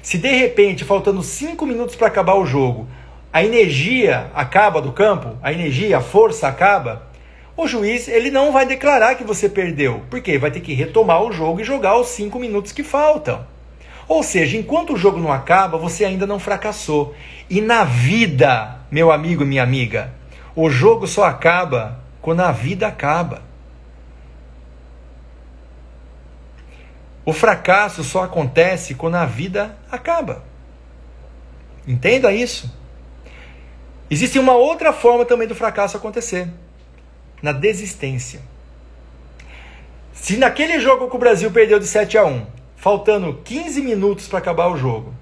Se 0.00 0.18
de 0.18 0.30
repente, 0.30 0.84
faltando 0.84 1.20
5 1.20 1.66
minutos 1.66 1.96
para 1.96 2.06
acabar 2.06 2.36
o 2.36 2.46
jogo, 2.46 2.88
a 3.32 3.44
energia 3.44 4.30
acaba 4.34 4.80
do 4.80 4.92
campo, 4.92 5.36
a 5.42 5.52
energia, 5.52 5.98
a 5.98 6.00
força 6.00 6.48
acaba, 6.48 7.06
o 7.56 7.66
juiz 7.66 8.06
ele 8.06 8.30
não 8.30 8.52
vai 8.52 8.66
declarar 8.66 9.14
que 9.14 9.24
você 9.24 9.48
perdeu, 9.48 10.02
porque 10.10 10.38
vai 10.38 10.50
ter 10.50 10.60
que 10.60 10.74
retomar 10.74 11.22
o 11.22 11.32
jogo 11.32 11.60
e 11.60 11.64
jogar 11.64 11.96
os 11.96 12.08
cinco 12.08 12.38
minutos 12.38 12.72
que 12.72 12.82
faltam. 12.82 13.46
Ou 14.06 14.22
seja, 14.22 14.56
enquanto 14.56 14.92
o 14.92 14.96
jogo 14.96 15.18
não 15.18 15.32
acaba, 15.32 15.78
você 15.78 16.04
ainda 16.04 16.26
não 16.26 16.38
fracassou. 16.38 17.14
E 17.48 17.60
na 17.60 17.82
vida, 17.82 18.78
meu 18.90 19.10
amigo 19.10 19.42
e 19.42 19.46
minha 19.46 19.62
amiga, 19.62 20.12
o 20.54 20.70
jogo 20.70 21.06
só 21.06 21.24
acaba 21.24 22.00
quando 22.20 22.40
a 22.40 22.52
vida 22.52 22.86
acaba. 22.86 23.42
O 27.24 27.32
fracasso 27.32 28.04
só 28.04 28.22
acontece 28.22 28.94
quando 28.94 29.16
a 29.16 29.24
vida 29.24 29.76
acaba. 29.90 30.44
Entenda 31.86 32.32
isso. 32.32 32.72
Existe 34.10 34.38
uma 34.38 34.54
outra 34.54 34.92
forma 34.92 35.24
também 35.24 35.48
do 35.48 35.54
fracasso 35.54 35.96
acontecer: 35.96 36.48
na 37.42 37.52
desistência. 37.52 38.40
Se 40.12 40.36
naquele 40.36 40.80
jogo 40.80 41.08
que 41.08 41.16
o 41.16 41.18
Brasil 41.18 41.50
perdeu 41.50 41.78
de 41.78 41.86
7 41.86 42.16
a 42.16 42.24
1, 42.24 42.46
faltando 42.76 43.40
15 43.44 43.82
minutos 43.82 44.28
para 44.28 44.38
acabar 44.38 44.68
o 44.68 44.76
jogo, 44.76 45.14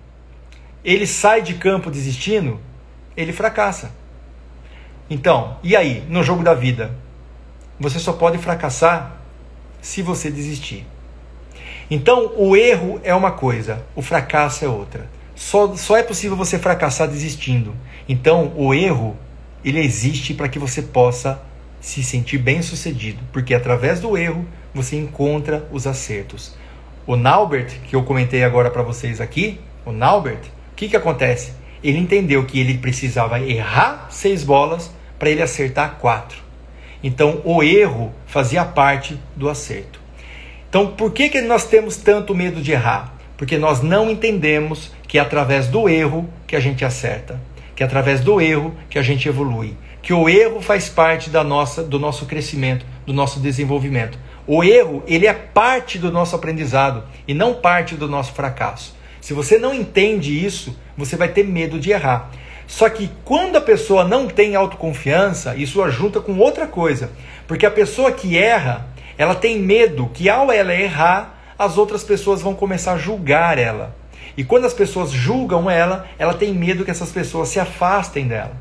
ele 0.85 1.07
sai 1.07 1.43
de 1.43 1.55
campo 1.55 1.91
desistindo, 1.91 2.61
ele 3.16 3.32
fracassa. 3.32 3.93
Então, 5.09 5.59
e 5.62 5.76
aí, 5.76 6.05
no 6.09 6.22
jogo 6.22 6.43
da 6.43 6.55
vida? 6.55 6.95
Você 7.78 7.99
só 7.99 8.12
pode 8.12 8.39
fracassar 8.39 9.16
se 9.80 10.01
você 10.01 10.30
desistir. 10.30 10.87
Então, 11.91 12.32
o 12.37 12.57
erro 12.57 13.01
é 13.03 13.14
uma 13.14 13.32
coisa, 13.32 13.85
o 13.95 14.01
fracasso 14.01 14.64
é 14.64 14.68
outra. 14.68 15.09
Só, 15.35 15.74
só 15.76 15.97
é 15.97 16.03
possível 16.03 16.37
você 16.37 16.59
fracassar 16.59 17.09
desistindo. 17.09 17.74
Então, 18.09 18.52
o 18.57 18.74
erro, 18.74 19.16
ele 19.64 19.80
existe 19.80 20.34
para 20.34 20.48
que 20.48 20.59
você 20.59 20.82
possa 20.82 21.40
se 21.80 22.02
sentir 22.02 22.38
bem 22.38 22.62
sucedido, 22.62 23.20
porque 23.32 23.55
através 23.55 24.00
do 24.00 24.16
erro 24.16 24.46
você 24.74 24.96
encontra 24.96 25.68
os 25.70 25.86
acertos. 25.86 26.55
O 27.07 27.16
Naubert, 27.16 27.80
que 27.86 27.94
eu 27.94 28.02
comentei 28.02 28.42
agora 28.42 28.70
para 28.70 28.82
vocês 28.82 29.20
aqui, 29.20 29.61
o 29.84 29.92
Naubert, 29.92 30.40
o 30.72 30.74
que, 30.74 30.88
que 30.88 30.96
acontece? 30.96 31.52
Ele 31.82 31.98
entendeu 31.98 32.44
que 32.44 32.59
ele 32.59 32.78
precisava 32.78 33.38
errar 33.40 34.09
seis 34.11 34.42
bolas 34.42 34.90
para 35.18 35.28
ele 35.28 35.42
acertar 35.42 35.96
quatro. 36.00 36.38
Então, 37.02 37.42
o 37.44 37.62
erro 37.62 38.12
fazia 38.26 38.64
parte 38.64 39.20
do 39.36 39.50
acerto. 39.50 40.00
Então, 40.68 40.88
por 40.88 41.12
que, 41.12 41.28
que 41.28 41.42
nós 41.42 41.66
temos 41.66 41.98
tanto 41.98 42.34
medo 42.34 42.62
de 42.62 42.72
errar? 42.72 43.14
Porque 43.36 43.59
nós 43.59 43.82
não 43.82 44.11
entendemos 44.11 44.90
que 45.07 45.18
é 45.18 45.20
através 45.20 45.68
do 45.68 45.88
erro 45.88 46.28
que 46.46 46.57
a 46.57 46.61
gente 46.61 46.84
acerta, 46.84 47.40
que 47.75 47.83
é 47.83 47.87
através 47.87 48.20
do 48.20 48.41
erro 48.41 48.75
que 48.89 48.99
a 48.99 49.03
gente 49.03 49.29
evolui, 49.29 49.77
que 50.03 50.12
o 50.12 50.29
erro 50.29 50.61
faz 50.61 50.89
parte 50.89 51.31
da 51.31 51.43
nossa, 51.43 51.83
do 51.83 51.99
nosso 51.99 52.27
crescimento, 52.27 52.85
do 53.07 53.12
nosso 53.12 53.41
desenvolvimento. 53.41 54.18
O 54.47 54.62
erro, 54.62 55.03
ele 55.07 55.27
é 55.27 55.33
parte 55.33 55.99
do 55.99 56.12
nosso 56.12 56.37
aprendizado 56.37 57.05
e 57.27 57.33
não 57.33 57.55
parte 57.55 57.95
do 57.95 58.07
nosso 58.07 58.33
fracasso. 58.33 58.95
Se 59.20 59.33
você 59.33 59.59
não 59.59 59.72
entende 59.72 60.45
isso, 60.45 60.79
você 60.97 61.16
vai 61.16 61.29
ter 61.29 61.45
medo 61.45 61.81
de 61.81 61.91
errar. 61.91 62.31
Só 62.66 62.89
que 62.89 63.11
quando 63.25 63.57
a 63.57 63.61
pessoa 63.61 64.05
não 64.05 64.27
tem 64.27 64.55
autoconfiança, 64.55 65.57
isso 65.57 65.83
ajunta 65.83 66.20
com 66.20 66.37
outra 66.39 66.66
coisa. 66.66 67.11
Porque 67.47 67.64
a 67.64 67.70
pessoa 67.70 68.12
que 68.12 68.37
erra, 68.37 68.87
ela 69.16 69.35
tem 69.35 69.59
medo 69.59 70.11
que 70.12 70.29
ao 70.29 70.53
ela 70.53 70.75
errar, 70.75 71.43
as 71.59 71.79
outras 71.79 72.03
pessoas 72.03 72.43
vão 72.43 72.55
começar 72.55 72.93
a 72.93 72.99
julgar 72.99 73.59
ela. 73.59 73.97
E 74.37 74.45
quando 74.45 74.64
as 74.64 74.74
pessoas 74.74 75.11
julgam 75.11 75.70
ela, 75.70 76.09
ela 76.18 76.35
tem 76.35 76.53
medo 76.53 76.85
que 76.85 76.91
essas 76.91 77.12
pessoas 77.12 77.49
se 77.49 77.61
afastem 77.61 78.26
dela. 78.26 78.53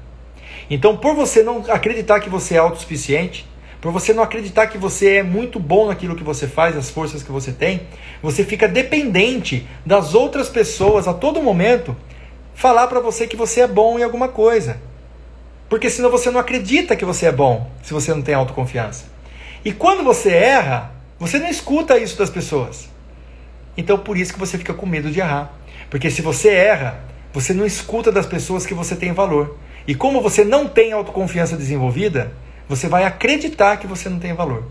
Então, 0.70 0.98
por 0.98 1.16
você 1.16 1.44
não 1.44 1.64
acreditar 1.70 2.20
que 2.20 2.30
você 2.30 2.56
é 2.56 2.60
autossuficiente, 2.60 3.46
por 3.82 3.92
você 3.92 4.14
não 4.14 4.24
acreditar 4.24 4.68
que 4.68 4.78
você 4.78 5.16
é 5.16 5.24
muito 5.24 5.60
bom 5.60 5.88
naquilo 5.88 6.16
que 6.16 6.24
você 6.24 6.48
faz, 6.48 6.78
as 6.78 6.90
forças 6.90 7.22
que 7.22 7.32
você 7.32 7.52
tem, 7.52 7.82
você 8.22 8.46
fica 8.46 8.68
dependente 8.68 9.68
das 9.86 10.14
outras 10.16 10.48
pessoas 10.48 11.08
a 11.08 11.14
todo 11.14 11.44
momento 11.44 11.96
falar 12.56 12.88
para 12.88 13.02
você 13.02 13.28
que 13.28 13.36
você 13.36 13.62
é 13.62 13.68
bom 13.68 14.00
em 14.00 14.04
alguma 14.04 14.30
coisa. 14.30 14.78
Porque 15.68 15.90
senão 15.90 16.10
você 16.10 16.32
não 16.32 16.40
acredita 16.40 16.96
que 16.96 17.04
você 17.04 17.26
é 17.26 17.32
bom, 17.32 17.70
se 17.82 17.94
você 17.94 18.14
não 18.14 18.22
tem 18.22 18.36
autoconfiança. 18.36 19.06
E 19.66 19.74
quando 19.74 20.04
você 20.04 20.30
erra, 20.30 20.92
você 21.20 21.40
não 21.40 21.50
escuta 21.50 21.98
isso 21.98 22.18
das 22.18 22.30
pessoas. 22.30 22.90
Então 23.76 23.98
por 23.98 24.18
isso 24.18 24.32
que 24.32 24.40
você 24.40 24.58
fica 24.58 24.74
com 24.74 24.86
medo 24.86 25.12
de 25.12 25.20
errar. 25.20 25.54
Porque 25.94 26.10
se 26.10 26.24
você 26.24 26.50
erra, 26.50 27.02
você 27.32 27.54
não 27.54 27.64
escuta 27.64 28.12
das 28.12 28.26
pessoas 28.26 28.66
que 28.66 28.74
você 28.74 28.96
tem 28.96 29.14
valor. 29.14 29.60
E 29.88 29.94
como 29.94 30.24
você 30.24 30.44
não 30.44 30.68
tem 30.68 30.92
autoconfiança 30.92 31.56
desenvolvida, 31.56 32.34
você 32.68 32.88
vai 32.88 33.04
acreditar 33.04 33.78
que 33.78 33.86
você 33.86 34.10
não 34.10 34.18
tem 34.18 34.34
valor. 34.34 34.64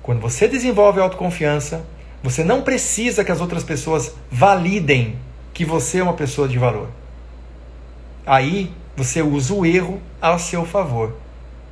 Quando 0.00 0.20
você 0.20 0.46
desenvolve 0.46 1.00
autoconfiança, 1.00 1.84
você 2.22 2.44
não 2.44 2.62
precisa 2.62 3.24
que 3.24 3.32
as 3.32 3.40
outras 3.40 3.64
pessoas 3.64 4.14
validem 4.30 5.16
que 5.52 5.64
você 5.64 5.98
é 5.98 6.04
uma 6.04 6.12
pessoa 6.12 6.46
de 6.46 6.56
valor. 6.56 6.88
Aí 8.24 8.70
você 8.96 9.20
usa 9.20 9.52
o 9.52 9.66
erro 9.66 10.00
a 10.22 10.38
seu 10.38 10.64
favor. 10.64 11.16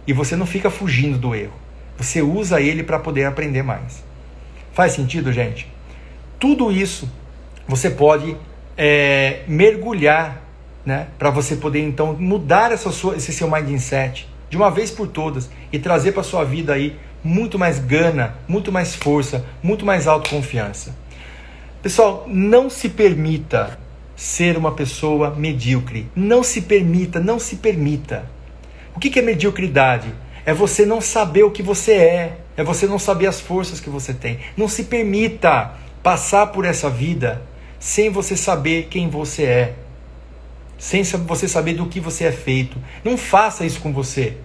E 0.09 0.13
você 0.13 0.35
não 0.35 0.45
fica 0.45 0.71
fugindo 0.71 1.17
do 1.17 1.37
erro. 1.37 1.55
Você 1.97 2.21
usa 2.21 2.61
ele 2.61 2.83
para 2.83 2.99
poder 2.99 3.27
aprender 3.27 3.63
mais. 3.63 4.03
Faz 4.73 4.91
sentido, 4.91 5.33
gente? 5.33 5.73
Tudo 6.41 6.73
isso 6.73 7.09
você 7.69 7.89
pode 7.89 8.37
é, 8.77 9.41
mergulhar, 9.47 10.43
né? 10.85 11.09
Para 11.19 11.31
você 11.31 11.57
poder 11.57 11.81
então 11.81 12.15
mudar 12.15 12.73
essa 12.73 12.91
sua, 12.91 13.17
esse 13.17 13.33
seu 13.33 13.51
mindset 13.51 14.29
de 14.49 14.57
uma 14.57 14.71
vez 14.71 14.91
por 14.91 15.09
todas 15.09 15.51
e 15.73 15.79
trazer 15.79 16.13
para 16.13 16.23
sua 16.23 16.45
vida 16.45 16.73
aí 16.73 16.97
muito 17.23 17.59
mais 17.59 17.79
gana, 17.79 18.37
muito 18.47 18.71
mais 18.71 18.95
força, 18.95 19.45
muito 19.63 19.85
mais 19.85 20.07
autoconfiança. 20.07 20.95
Pessoal, 21.83 22.25
não 22.29 22.71
se 22.71 22.89
permita 22.89 23.79
ser 24.15 24.57
uma 24.57 24.73
pessoa 24.73 25.31
medíocre. 25.31 26.09
Não 26.17 26.43
se 26.43 26.63
permita, 26.63 27.21
não 27.21 27.39
se 27.39 27.57
permita. 27.57 28.25
O 28.95 28.99
que 28.99 29.19
é 29.19 29.23
mediocridade? 29.23 30.09
É 30.45 30.55
você 30.55 30.87
não 30.87 31.01
saber 31.01 31.43
o 31.43 31.51
que 31.51 31.63
você 31.63 31.93
é, 31.93 32.39
é 32.57 32.65
você 32.65 32.87
não 32.87 32.99
saber 32.99 33.27
as 33.27 33.41
forças 33.41 33.79
que 33.79 33.91
você 33.91 34.15
tem. 34.15 34.39
Não 34.57 34.69
se 34.69 34.85
permita 34.85 35.73
passar 36.03 36.47
por 36.47 36.65
essa 36.65 36.89
vida 36.89 37.43
sem 37.79 38.11
você 38.11 38.37
saber 38.37 38.89
quem 38.91 39.09
você 39.09 39.45
é, 39.45 39.75
sem 40.79 41.03
você 41.03 41.49
saber 41.49 41.75
do 41.75 41.87
que 41.87 42.01
você 42.01 42.25
é 42.25 42.33
feito. 42.33 42.77
Não 43.03 43.17
faça 43.17 43.65
isso 43.65 43.81
com 43.81 43.93
você. 43.93 44.37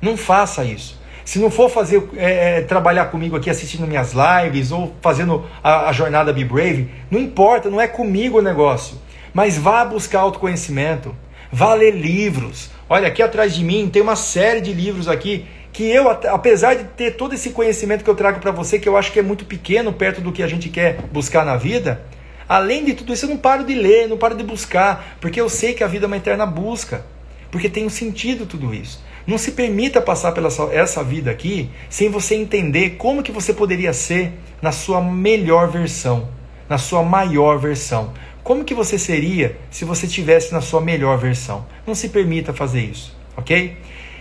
Não 0.00 0.16
faça 0.16 0.64
isso. 0.64 0.98
Se 1.24 1.38
não 1.38 1.50
for 1.50 1.68
fazer 1.68 2.08
é, 2.16 2.58
é, 2.58 2.60
trabalhar 2.60 3.06
comigo 3.06 3.36
aqui 3.36 3.50
assistindo 3.50 3.86
minhas 3.86 4.12
lives 4.12 4.70
ou 4.70 4.94
fazendo 5.00 5.44
a, 5.62 5.88
a 5.88 5.92
jornada 5.92 6.32
Be 6.32 6.44
Brave, 6.44 6.88
não 7.10 7.18
importa, 7.18 7.68
não 7.68 7.80
é 7.80 7.88
comigo 7.88 8.38
o 8.38 8.42
negócio. 8.42 8.96
Mas 9.34 9.58
vá 9.58 9.84
buscar 9.84 10.20
autoconhecimento, 10.20 11.14
vá 11.50 11.74
ler 11.74 11.90
livros. 11.90 12.70
Olha, 12.88 13.08
aqui 13.08 13.22
atrás 13.22 13.54
de 13.54 13.64
mim 13.64 13.90
tem 13.92 14.00
uma 14.00 14.14
série 14.14 14.60
de 14.60 14.72
livros 14.72 15.08
aqui 15.08 15.44
que 15.72 15.82
eu, 15.82 16.08
apesar 16.08 16.74
de 16.74 16.84
ter 16.84 17.16
todo 17.16 17.34
esse 17.34 17.50
conhecimento 17.50 18.02
que 18.02 18.08
eu 18.08 18.14
trago 18.14 18.38
para 18.38 18.52
você, 18.52 18.78
que 18.78 18.88
eu 18.88 18.96
acho 18.96 19.12
que 19.12 19.18
é 19.18 19.22
muito 19.22 19.44
pequeno 19.44 19.92
perto 19.92 20.20
do 20.20 20.32
que 20.32 20.42
a 20.42 20.46
gente 20.46 20.68
quer 20.68 21.02
buscar 21.12 21.44
na 21.44 21.56
vida, 21.56 22.00
além 22.48 22.84
de 22.84 22.94
tudo 22.94 23.12
isso 23.12 23.26
eu 23.26 23.30
não 23.30 23.36
paro 23.36 23.64
de 23.64 23.74
ler, 23.74 24.08
não 24.08 24.16
paro 24.16 24.36
de 24.36 24.44
buscar, 24.44 25.16
porque 25.20 25.40
eu 25.40 25.48
sei 25.48 25.74
que 25.74 25.84
a 25.84 25.86
vida 25.86 26.06
é 26.06 26.08
uma 26.08 26.16
eterna 26.16 26.46
busca, 26.46 27.04
porque 27.50 27.68
tem 27.68 27.86
um 27.86 27.90
sentido 27.90 28.46
tudo 28.46 28.74
isso. 28.74 29.04
Não 29.26 29.38
se 29.38 29.52
permita 29.52 30.00
passar 30.00 30.32
pela 30.32 30.48
essa 30.72 31.02
vida 31.02 31.30
aqui 31.30 31.68
sem 31.90 32.08
você 32.08 32.36
entender 32.36 32.90
como 32.90 33.22
que 33.22 33.32
você 33.32 33.52
poderia 33.52 33.92
ser 33.92 34.32
na 34.62 34.70
sua 34.70 35.02
melhor 35.02 35.68
versão, 35.68 36.28
na 36.68 36.78
sua 36.78 37.02
maior 37.02 37.58
versão. 37.58 38.12
Como 38.44 38.64
que 38.64 38.74
você 38.74 38.96
seria 38.96 39.58
se 39.68 39.84
você 39.84 40.06
tivesse 40.06 40.52
na 40.52 40.60
sua 40.60 40.80
melhor 40.80 41.18
versão? 41.18 41.66
Não 41.84 41.96
se 41.96 42.08
permita 42.08 42.52
fazer 42.52 42.82
isso, 42.82 43.16
ok? 43.36 43.76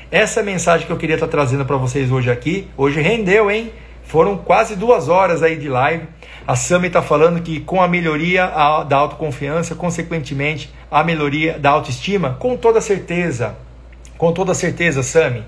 Essa 0.10 0.40
é 0.40 0.42
a 0.42 0.46
mensagem 0.46 0.88
que 0.88 0.92
eu 0.92 0.98
queria 0.98 1.16
estar 1.16 1.28
trazendo 1.28 1.66
para 1.66 1.78
vocês 1.78 2.12
hoje 2.12 2.32
aqui. 2.32 2.68
Hoje 2.76 3.02
rendeu, 3.02 3.52
hein? 3.52 3.72
Foram 4.04 4.38
quase 4.38 4.76
duas 4.76 5.10
horas 5.10 5.44
aí 5.44 5.56
de 5.56 5.68
live. 5.68 6.08
A 6.48 6.56
Sami 6.56 6.88
está 6.88 7.02
falando 7.02 7.42
que 7.42 7.60
com 7.60 7.82
a 7.82 7.88
melhoria 7.88 8.46
da 8.88 8.98
autoconfiança, 8.98 9.74
consequentemente, 9.74 10.72
a 10.92 11.04
melhoria 11.04 11.58
da 11.58 11.72
autoestima, 11.72 12.38
com 12.40 12.56
toda 12.56 12.80
certeza, 12.80 13.56
com 14.16 14.32
toda 14.32 14.54
certeza, 14.54 15.02
Sami, 15.02 15.44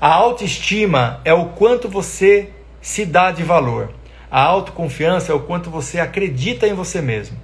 a 0.00 0.10
autoestima 0.10 1.20
é 1.22 1.34
o 1.34 1.46
quanto 1.50 1.86
você 1.86 2.48
se 2.80 3.04
dá 3.04 3.30
de 3.30 3.42
valor. 3.42 3.90
A 4.30 4.40
autoconfiança 4.40 5.32
é 5.32 5.34
o 5.34 5.40
quanto 5.40 5.68
você 5.68 6.00
acredita 6.00 6.66
em 6.66 6.72
você 6.72 7.02
mesmo. 7.02 7.36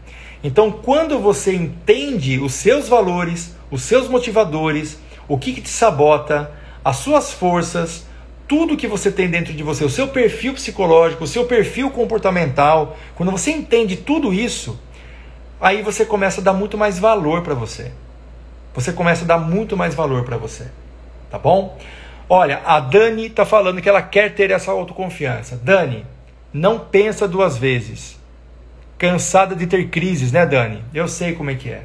Então, 0.42 0.70
quando 0.70 1.18
você 1.18 1.55
entende 1.55 2.38
os 2.38 2.55
seus 2.55 2.88
valores, 2.88 3.55
os 3.70 3.82
seus 3.82 4.09
motivadores, 4.09 4.98
o 5.28 5.36
que, 5.36 5.52
que 5.52 5.61
te 5.61 5.68
sabota, 5.68 6.52
as 6.82 6.96
suas 6.96 7.32
forças, 7.34 8.07
tudo 8.47 8.76
que 8.76 8.86
você 8.86 9.11
tem 9.11 9.28
dentro 9.28 9.53
de 9.53 9.62
você, 9.62 9.84
o 9.84 9.90
seu 9.90 10.09
perfil 10.09 10.55
psicológico, 10.55 11.24
o 11.24 11.26
seu 11.26 11.47
perfil 11.47 11.90
comportamental, 11.90 12.97
quando 13.14 13.32
você 13.32 13.51
entende 13.51 13.97
tudo 13.97 14.32
isso, 14.32 14.78
aí 15.61 15.82
você 15.82 16.05
começa 16.05 16.40
a 16.40 16.45
dar 16.45 16.53
muito 16.53 16.76
mais 16.76 16.99
valor 16.99 17.42
para 17.42 17.55
você. 17.55 17.92
Você 18.74 18.92
começa 18.92 19.24
a 19.24 19.26
dar 19.26 19.38
muito 19.38 19.76
mais 19.76 19.95
valor 19.95 20.24
para 20.24 20.36
você. 20.36 20.66
Tá 21.30 21.38
bom? 21.38 21.78
Olha, 22.28 22.61
a 22.64 22.80
Dani 22.80 23.26
está 23.26 23.45
falando 23.45 23.80
que 23.80 23.88
ela 23.88 24.03
quer 24.03 24.34
ter 24.34 24.51
essa 24.51 24.72
autoconfiança. 24.72 25.57
Dani, 25.62 26.05
não 26.53 26.78
pensa 26.78 27.28
duas 27.28 27.57
vezes 27.57 28.18
cansada 28.97 29.55
de 29.55 29.66
ter 29.66 29.88
crises, 29.88 30.32
né, 30.32 30.47
Dani? 30.47 30.82
Eu 30.95 31.09
sei 31.09 31.34
como 31.34 31.51
é 31.51 31.55
que 31.55 31.68
é. 31.68 31.82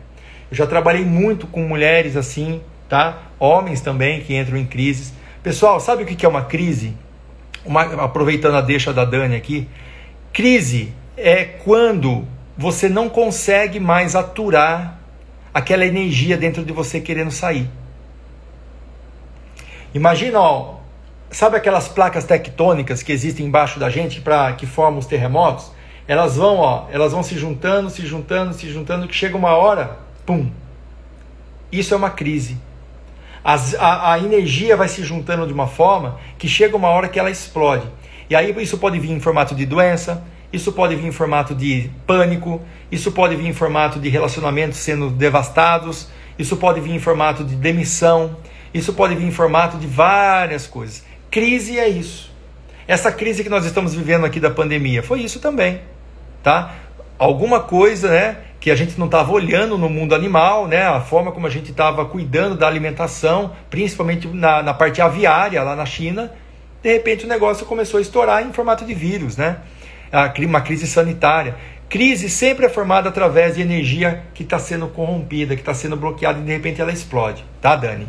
Eu 0.49 0.55
já 0.55 0.65
trabalhei 0.65 1.03
muito 1.03 1.47
com 1.47 1.61
mulheres 1.63 2.15
assim, 2.15 2.61
tá? 2.87 3.17
Homens 3.39 3.81
também 3.81 4.21
que 4.21 4.35
entram 4.35 4.57
em 4.57 4.65
crises. 4.65 5.13
Pessoal, 5.43 5.79
sabe 5.79 6.03
o 6.03 6.05
que 6.05 6.25
é 6.25 6.29
uma 6.29 6.43
crise? 6.43 6.95
Uma, 7.65 7.81
aproveitando 8.03 8.55
a 8.55 8.61
deixa 8.61 8.93
da 8.93 9.05
Dani 9.05 9.35
aqui, 9.35 9.67
crise 10.33 10.93
é 11.15 11.43
quando 11.43 12.27
você 12.57 12.89
não 12.89 13.09
consegue 13.09 13.79
mais 13.79 14.15
aturar 14.15 14.99
aquela 15.53 15.85
energia 15.85 16.37
dentro 16.37 16.63
de 16.63 16.71
você 16.71 16.99
querendo 16.99 17.31
sair. 17.31 17.69
Imagina, 19.93 20.39
ó, 20.39 20.75
sabe 21.31 21.57
aquelas 21.57 21.87
placas 21.87 22.23
tectônicas 22.23 23.01
que 23.01 23.11
existem 23.11 23.45
embaixo 23.45 23.79
da 23.79 23.89
gente 23.89 24.21
para 24.21 24.53
que 24.53 24.65
formam 24.65 24.99
os 24.99 25.05
terremotos? 25.05 25.71
elas 26.09 26.37
vão, 26.37 26.57
ó, 26.57 26.87
elas 26.91 27.11
vão 27.11 27.21
se 27.21 27.37
juntando, 27.37 27.87
se 27.91 28.03
juntando, 28.03 28.51
se 28.51 28.67
juntando, 28.67 29.07
que 29.07 29.13
chega 29.13 29.37
uma 29.37 29.51
hora, 29.51 29.99
pum. 30.25 30.49
Isso 31.71 31.93
é 31.93 31.97
uma 31.97 32.09
crise. 32.09 32.57
As, 33.43 33.73
a, 33.75 34.13
a 34.13 34.19
energia 34.19 34.75
vai 34.75 34.87
se 34.87 35.03
juntando 35.03 35.47
de 35.47 35.53
uma 35.53 35.67
forma 35.67 36.19
que 36.37 36.47
chega 36.47 36.75
uma 36.75 36.89
hora 36.89 37.07
que 37.07 37.19
ela 37.19 37.31
explode. 37.31 37.87
E 38.29 38.35
aí 38.35 38.53
isso 38.61 38.77
pode 38.77 38.99
vir 38.99 39.11
em 39.11 39.19
formato 39.19 39.55
de 39.55 39.65
doença, 39.65 40.23
isso 40.51 40.71
pode 40.71 40.95
vir 40.95 41.07
em 41.07 41.11
formato 41.11 41.55
de 41.55 41.89
pânico, 42.05 42.61
isso 42.91 43.11
pode 43.11 43.35
vir 43.35 43.47
em 43.47 43.53
formato 43.53 43.99
de 43.99 44.09
relacionamentos 44.09 44.77
sendo 44.79 45.09
devastados, 45.09 46.09
isso 46.37 46.57
pode 46.57 46.79
vir 46.79 46.91
em 46.91 46.99
formato 46.99 47.43
de 47.43 47.55
demissão, 47.55 48.37
isso 48.73 48.93
pode 48.93 49.15
vir 49.15 49.25
em 49.25 49.31
formato 49.31 49.77
de 49.77 49.87
várias 49.87 50.67
coisas. 50.67 51.03
Crise 51.31 51.79
é 51.79 51.87
isso. 51.87 52.31
Essa 52.87 53.11
crise 53.11 53.43
que 53.43 53.49
nós 53.49 53.65
estamos 53.65 53.93
vivendo 53.93 54.25
aqui 54.25 54.39
da 54.39 54.49
pandemia 54.49 55.01
foi 55.01 55.21
isso 55.21 55.39
também 55.39 55.81
tá? 56.43 56.75
Alguma 57.17 57.59
coisa, 57.59 58.09
né, 58.09 58.37
que 58.59 58.69
a 58.69 58.75
gente 58.75 58.99
não 58.99 59.05
estava 59.05 59.31
olhando 59.31 59.77
no 59.77 59.89
mundo 59.89 60.13
animal, 60.13 60.67
né, 60.67 60.83
a 60.83 60.99
forma 60.99 61.31
como 61.31 61.47
a 61.47 61.49
gente 61.49 61.71
estava 61.71 62.05
cuidando 62.05 62.57
da 62.57 62.67
alimentação, 62.67 63.55
principalmente 63.69 64.27
na, 64.27 64.61
na 64.61 64.73
parte 64.73 65.01
aviária 65.01 65.63
lá 65.63 65.75
na 65.75 65.85
China, 65.85 66.31
de 66.81 66.91
repente 66.91 67.25
o 67.25 67.27
negócio 67.27 67.65
começou 67.65 67.97
a 67.97 68.01
estourar 68.01 68.45
em 68.45 68.51
formato 68.53 68.85
de 68.85 68.93
vírus, 68.93 69.35
né? 69.35 69.57
Uma 70.39 70.61
crise 70.61 70.87
sanitária. 70.87 71.55
Crise 71.89 72.29
sempre 72.29 72.65
é 72.65 72.69
formada 72.69 73.09
através 73.09 73.55
de 73.55 73.61
energia 73.61 74.23
que 74.33 74.43
está 74.43 74.59
sendo 74.59 74.87
corrompida, 74.87 75.55
que 75.55 75.61
está 75.61 75.73
sendo 75.73 75.95
bloqueada 75.95 76.39
e 76.39 76.43
de 76.43 76.51
repente 76.51 76.79
ela 76.79 76.91
explode, 76.91 77.43
tá, 77.61 77.75
Dani? 77.75 78.07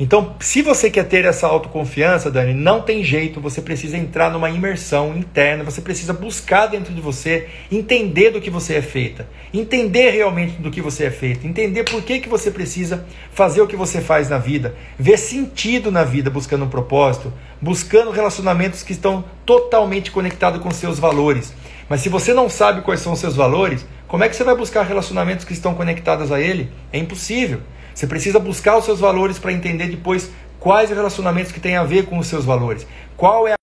Então, 0.00 0.36
se 0.38 0.62
você 0.62 0.88
quer 0.88 1.08
ter 1.08 1.24
essa 1.24 1.48
autoconfiança, 1.48 2.30
Dani, 2.30 2.54
não 2.54 2.80
tem 2.80 3.02
jeito, 3.02 3.40
você 3.40 3.60
precisa 3.60 3.96
entrar 3.96 4.30
numa 4.30 4.48
imersão 4.48 5.16
interna, 5.16 5.64
você 5.64 5.80
precisa 5.80 6.12
buscar 6.12 6.68
dentro 6.68 6.94
de 6.94 7.00
você, 7.00 7.48
entender 7.70 8.30
do 8.30 8.40
que 8.40 8.48
você 8.48 8.74
é 8.74 8.82
feita, 8.82 9.28
entender 9.52 10.10
realmente 10.10 10.52
do 10.62 10.70
que 10.70 10.80
você 10.80 11.06
é 11.06 11.10
feito, 11.10 11.48
entender 11.48 11.82
por 11.82 12.00
que, 12.00 12.20
que 12.20 12.28
você 12.28 12.48
precisa 12.48 13.04
fazer 13.32 13.60
o 13.60 13.66
que 13.66 13.74
você 13.74 14.00
faz 14.00 14.28
na 14.28 14.38
vida, 14.38 14.72
ver 14.96 15.16
sentido 15.16 15.90
na 15.90 16.04
vida 16.04 16.30
buscando 16.30 16.64
um 16.64 16.70
propósito, 16.70 17.32
buscando 17.60 18.12
relacionamentos 18.12 18.84
que 18.84 18.92
estão 18.92 19.24
totalmente 19.44 20.12
conectados 20.12 20.62
com 20.62 20.70
seus 20.70 21.00
valores. 21.00 21.52
Mas 21.88 22.02
se 22.02 22.08
você 22.08 22.32
não 22.32 22.48
sabe 22.48 22.82
quais 22.82 23.00
são 23.00 23.14
os 23.14 23.18
seus 23.18 23.34
valores, 23.34 23.84
como 24.06 24.22
é 24.22 24.28
que 24.28 24.36
você 24.36 24.44
vai 24.44 24.54
buscar 24.54 24.82
relacionamentos 24.82 25.44
que 25.44 25.52
estão 25.52 25.74
conectados 25.74 26.30
a 26.30 26.40
ele? 26.40 26.70
É 26.92 26.98
impossível. 26.98 27.62
Você 27.98 28.06
precisa 28.06 28.38
buscar 28.38 28.76
os 28.76 28.84
seus 28.84 29.00
valores 29.00 29.40
para 29.40 29.52
entender 29.52 29.88
depois 29.88 30.30
quais 30.60 30.88
relacionamentos 30.88 31.50
que 31.50 31.58
têm 31.58 31.74
a 31.74 31.82
ver 31.82 32.06
com 32.06 32.16
os 32.16 32.28
seus 32.28 32.44
valores. 32.44 32.86
Qual 33.16 33.48
é 33.48 33.54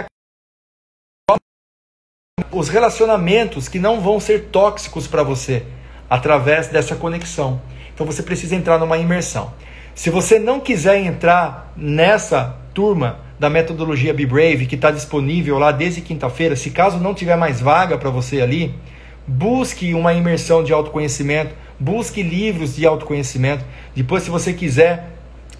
a... 0.00 1.36
os 2.50 2.70
relacionamentos 2.70 3.68
que 3.68 3.78
não 3.78 4.00
vão 4.00 4.18
ser 4.18 4.46
tóxicos 4.46 5.06
para 5.06 5.22
você 5.22 5.66
através 6.08 6.68
dessa 6.68 6.96
conexão. 6.96 7.60
Então 7.92 8.06
você 8.06 8.22
precisa 8.22 8.56
entrar 8.56 8.78
numa 8.78 8.96
imersão. 8.96 9.52
Se 9.94 10.08
você 10.08 10.38
não 10.38 10.58
quiser 10.58 10.96
entrar 10.96 11.74
nessa 11.76 12.56
turma 12.72 13.20
da 13.38 13.50
metodologia 13.50 14.14
Be 14.14 14.24
Brave 14.24 14.64
que 14.64 14.76
está 14.76 14.90
disponível 14.90 15.58
lá 15.58 15.72
desde 15.72 16.00
quinta-feira, 16.00 16.56
se 16.56 16.70
caso 16.70 16.98
não 16.98 17.12
tiver 17.12 17.36
mais 17.36 17.60
vaga 17.60 17.98
para 17.98 18.08
você 18.08 18.40
ali, 18.40 18.74
busque 19.26 19.94
uma 19.94 20.12
imersão 20.12 20.62
de 20.62 20.72
autoconhecimento 20.72 21.54
busque 21.80 22.22
livros 22.22 22.76
de 22.76 22.86
autoconhecimento. 22.86 23.64
Depois, 23.96 24.22
se 24.22 24.30
você 24.30 24.52
quiser, 24.52 25.06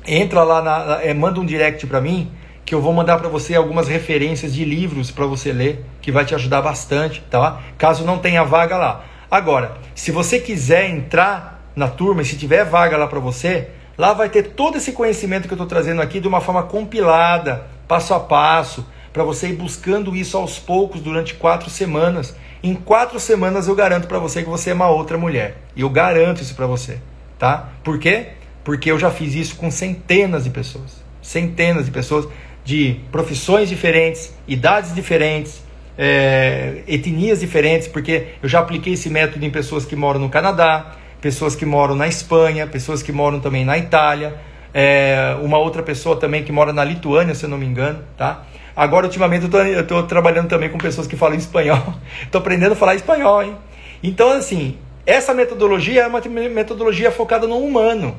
entra 0.06 0.44
lá, 0.44 0.60
na, 0.60 1.02
é, 1.02 1.14
manda 1.14 1.40
um 1.40 1.46
direct 1.46 1.86
para 1.86 2.00
mim, 2.00 2.30
que 2.64 2.74
eu 2.74 2.82
vou 2.82 2.92
mandar 2.92 3.18
para 3.18 3.28
você 3.28 3.54
algumas 3.54 3.88
referências 3.88 4.54
de 4.54 4.64
livros 4.64 5.10
para 5.10 5.24
você 5.24 5.50
ler, 5.50 5.84
que 6.02 6.12
vai 6.12 6.24
te 6.24 6.34
ajudar 6.34 6.60
bastante, 6.60 7.24
tá? 7.30 7.60
Caso 7.78 8.04
não 8.04 8.18
tenha 8.18 8.44
vaga 8.44 8.76
lá. 8.76 9.04
Agora, 9.30 9.78
se 9.94 10.12
você 10.12 10.38
quiser 10.38 10.90
entrar 10.90 11.70
na 11.74 11.88
turma, 11.88 12.22
se 12.22 12.36
tiver 12.36 12.64
vaga 12.64 12.96
lá 12.96 13.06
para 13.06 13.18
você, 13.18 13.70
lá 13.96 14.12
vai 14.12 14.28
ter 14.28 14.42
todo 14.42 14.76
esse 14.76 14.92
conhecimento 14.92 15.48
que 15.48 15.54
eu 15.54 15.56
estou 15.56 15.66
trazendo 15.66 16.02
aqui 16.02 16.20
de 16.20 16.28
uma 16.28 16.40
forma 16.40 16.64
compilada, 16.64 17.66
passo 17.88 18.12
a 18.12 18.20
passo, 18.20 18.86
para 19.12 19.24
você 19.24 19.48
ir 19.48 19.54
buscando 19.54 20.14
isso 20.14 20.36
aos 20.36 20.58
poucos 20.58 21.00
durante 21.00 21.34
quatro 21.34 21.70
semanas 21.70 22.36
em 22.62 22.74
quatro 22.74 23.18
semanas 23.18 23.68
eu 23.68 23.74
garanto 23.74 24.06
para 24.06 24.18
você 24.18 24.42
que 24.42 24.48
você 24.48 24.70
é 24.70 24.74
uma 24.74 24.88
outra 24.88 25.16
mulher. 25.16 25.58
E 25.74 25.80
eu 25.80 25.88
garanto 25.88 26.42
isso 26.42 26.54
para 26.54 26.66
você, 26.66 26.98
tá? 27.38 27.70
Por 27.82 27.98
quê? 27.98 28.28
porque 28.64 28.90
eu 28.90 28.98
já 28.98 29.10
fiz 29.10 29.34
isso 29.34 29.56
com 29.56 29.70
centenas 29.70 30.44
de 30.44 30.50
pessoas. 30.50 31.02
Centenas 31.22 31.86
de 31.86 31.90
pessoas 31.90 32.28
de 32.64 33.00
profissões 33.10 33.68
diferentes, 33.68 34.34
idades 34.46 34.94
diferentes, 34.94 35.62
é, 35.96 36.82
etnias 36.86 37.40
diferentes, 37.40 37.88
porque 37.88 38.28
eu 38.42 38.48
já 38.48 38.60
apliquei 38.60 38.92
esse 38.92 39.08
método 39.08 39.44
em 39.44 39.50
pessoas 39.50 39.84
que 39.84 39.96
moram 39.96 40.20
no 40.20 40.28
Canadá, 40.28 40.96
pessoas 41.20 41.56
que 41.56 41.66
moram 41.66 41.94
na 41.94 42.06
Espanha, 42.06 42.66
pessoas 42.66 43.02
que 43.02 43.12
moram 43.12 43.40
também 43.40 43.64
na 43.64 43.76
Itália, 43.76 44.36
é, 44.72 45.36
uma 45.42 45.58
outra 45.58 45.82
pessoa 45.82 46.16
também 46.16 46.44
que 46.44 46.52
mora 46.52 46.72
na 46.72 46.84
Lituânia, 46.84 47.34
se 47.34 47.44
eu 47.44 47.50
não 47.50 47.58
me 47.58 47.66
engano, 47.66 48.04
tá? 48.16 48.44
Agora, 48.74 49.06
ultimamente, 49.06 49.48
eu 49.52 49.80
estou 49.80 50.02
trabalhando 50.04 50.48
também 50.48 50.68
com 50.68 50.78
pessoas 50.78 51.06
que 51.06 51.16
falam 51.16 51.36
espanhol. 51.36 51.94
Estou 52.22 52.40
aprendendo 52.40 52.72
a 52.72 52.76
falar 52.76 52.94
espanhol, 52.94 53.42
hein? 53.42 53.56
Então, 54.02 54.30
assim, 54.30 54.78
essa 55.04 55.34
metodologia 55.34 56.02
é 56.02 56.06
uma 56.06 56.20
metodologia 56.20 57.10
focada 57.10 57.46
no 57.46 57.58
humano, 57.58 58.16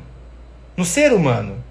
no 0.76 0.86
ser 0.86 1.14
humano, 1.14 1.64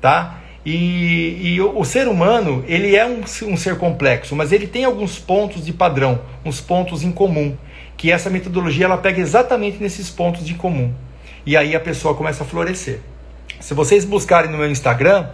tá? 0.00 0.40
E, 0.66 1.54
e 1.54 1.60
o, 1.60 1.78
o, 1.78 1.84
ser 1.84 2.08
humano, 2.08 2.64
ele 2.66 2.94
é 2.94 3.06
um, 3.06 3.20
um 3.20 3.56
ser 3.56 3.78
complexo, 3.78 4.34
mas 4.36 4.52
ele 4.52 4.66
tem 4.66 4.84
alguns 4.84 5.18
pontos 5.18 5.64
de 5.64 5.72
padrão, 5.72 6.20
uns 6.44 6.60
pontos 6.60 7.02
em 7.02 7.12
comum, 7.12 7.56
que 7.96 8.10
essa 8.10 8.28
metodologia 8.28 8.84
ela 8.84 8.98
pega 8.98 9.20
exatamente 9.20 9.78
nesses 9.80 10.10
pontos 10.10 10.44
de 10.44 10.54
comum. 10.54 10.92
E 11.46 11.56
aí 11.56 11.74
a 11.74 11.80
pessoa 11.80 12.14
começa 12.14 12.44
a 12.44 12.46
florescer. 12.46 13.00
Se 13.60 13.74
vocês 13.74 14.04
buscarem 14.04 14.50
no 14.50 14.58
meu 14.58 14.70
Instagram, 14.70 15.26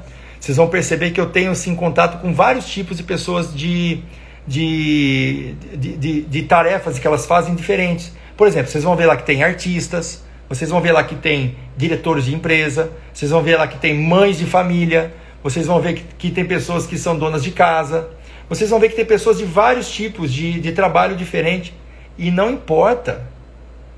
vocês 0.44 0.58
vão 0.58 0.68
perceber 0.68 1.10
que 1.12 1.18
eu 1.18 1.30
tenho 1.30 1.52
assim, 1.52 1.74
contato 1.74 2.20
com 2.20 2.34
vários 2.34 2.66
tipos 2.66 2.98
de 2.98 3.02
pessoas 3.02 3.54
de, 3.54 4.00
de, 4.46 5.54
de, 5.74 5.96
de, 5.96 6.20
de 6.20 6.42
tarefas 6.42 6.98
que 6.98 7.06
elas 7.06 7.24
fazem 7.24 7.54
diferentes. 7.54 8.12
Por 8.36 8.46
exemplo, 8.46 8.70
vocês 8.70 8.84
vão 8.84 8.94
ver 8.94 9.06
lá 9.06 9.16
que 9.16 9.24
tem 9.24 9.42
artistas, 9.42 10.22
vocês 10.46 10.68
vão 10.68 10.82
ver 10.82 10.92
lá 10.92 11.02
que 11.02 11.14
tem 11.14 11.56
diretores 11.74 12.26
de 12.26 12.34
empresa, 12.34 12.92
vocês 13.10 13.30
vão 13.30 13.42
ver 13.42 13.56
lá 13.56 13.66
que 13.66 13.78
tem 13.78 13.94
mães 13.94 14.36
de 14.36 14.44
família, 14.44 15.14
vocês 15.42 15.66
vão 15.66 15.80
ver 15.80 15.94
que, 15.94 16.04
que 16.18 16.30
tem 16.30 16.44
pessoas 16.44 16.86
que 16.86 16.98
são 16.98 17.16
donas 17.16 17.42
de 17.42 17.50
casa, 17.50 18.10
vocês 18.46 18.68
vão 18.68 18.78
ver 18.78 18.90
que 18.90 18.96
tem 18.96 19.06
pessoas 19.06 19.38
de 19.38 19.46
vários 19.46 19.90
tipos 19.90 20.30
de, 20.30 20.60
de 20.60 20.72
trabalho 20.72 21.16
diferente. 21.16 21.72
E 22.18 22.30
não 22.30 22.50
importa. 22.50 23.26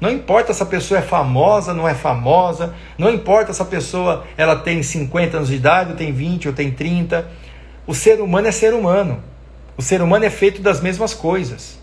Não 0.00 0.10
importa 0.10 0.52
se 0.52 0.62
a 0.62 0.66
pessoa 0.66 0.98
é 0.98 1.02
famosa, 1.02 1.72
não 1.72 1.88
é 1.88 1.94
famosa, 1.94 2.74
não 2.98 3.10
importa 3.10 3.52
se 3.52 3.62
a 3.62 3.64
pessoa 3.64 4.24
ela 4.36 4.56
tem 4.56 4.82
50 4.82 5.36
anos 5.38 5.48
de 5.48 5.54
idade, 5.54 5.92
ou 5.92 5.96
tem 5.96 6.12
20, 6.12 6.48
ou 6.48 6.54
tem 6.54 6.70
30. 6.70 7.26
O 7.86 7.94
ser 7.94 8.20
humano 8.20 8.46
é 8.46 8.52
ser 8.52 8.74
humano. 8.74 9.22
O 9.76 9.82
ser 9.82 10.02
humano 10.02 10.24
é 10.24 10.30
feito 10.30 10.60
das 10.60 10.80
mesmas 10.80 11.14
coisas. 11.14 11.78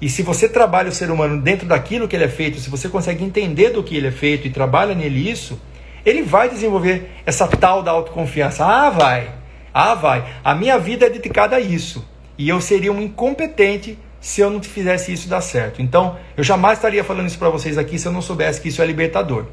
E 0.00 0.08
se 0.08 0.22
você 0.22 0.48
trabalha 0.48 0.88
o 0.88 0.92
ser 0.92 1.10
humano 1.10 1.40
dentro 1.40 1.66
daquilo 1.66 2.06
que 2.06 2.14
ele 2.14 2.24
é 2.24 2.28
feito, 2.28 2.60
se 2.60 2.70
você 2.70 2.88
consegue 2.88 3.24
entender 3.24 3.70
do 3.70 3.82
que 3.82 3.96
ele 3.96 4.08
é 4.08 4.12
feito 4.12 4.46
e 4.46 4.50
trabalha 4.50 4.94
nele 4.94 5.28
isso, 5.28 5.58
ele 6.04 6.22
vai 6.22 6.48
desenvolver 6.48 7.10
essa 7.24 7.48
tal 7.48 7.82
da 7.82 7.90
autoconfiança. 7.90 8.64
Ah, 8.64 8.90
vai. 8.90 9.30
Ah, 9.74 9.94
vai. 9.94 10.24
A 10.44 10.54
minha 10.54 10.78
vida 10.78 11.06
é 11.06 11.10
dedicada 11.10 11.56
a 11.56 11.60
isso. 11.60 12.06
E 12.38 12.48
eu 12.48 12.60
seria 12.60 12.92
um 12.92 13.00
incompetente 13.00 13.98
se 14.20 14.40
eu 14.40 14.50
não 14.50 14.62
fizesse 14.62 15.12
isso 15.12 15.28
dar 15.28 15.40
certo. 15.40 15.80
Então, 15.80 16.16
eu 16.36 16.42
jamais 16.42 16.78
estaria 16.78 17.04
falando 17.04 17.26
isso 17.26 17.38
para 17.38 17.50
vocês 17.50 17.78
aqui 17.78 17.98
se 17.98 18.06
eu 18.06 18.12
não 18.12 18.22
soubesse 18.22 18.60
que 18.60 18.68
isso 18.68 18.82
é 18.82 18.86
libertador. 18.86 19.46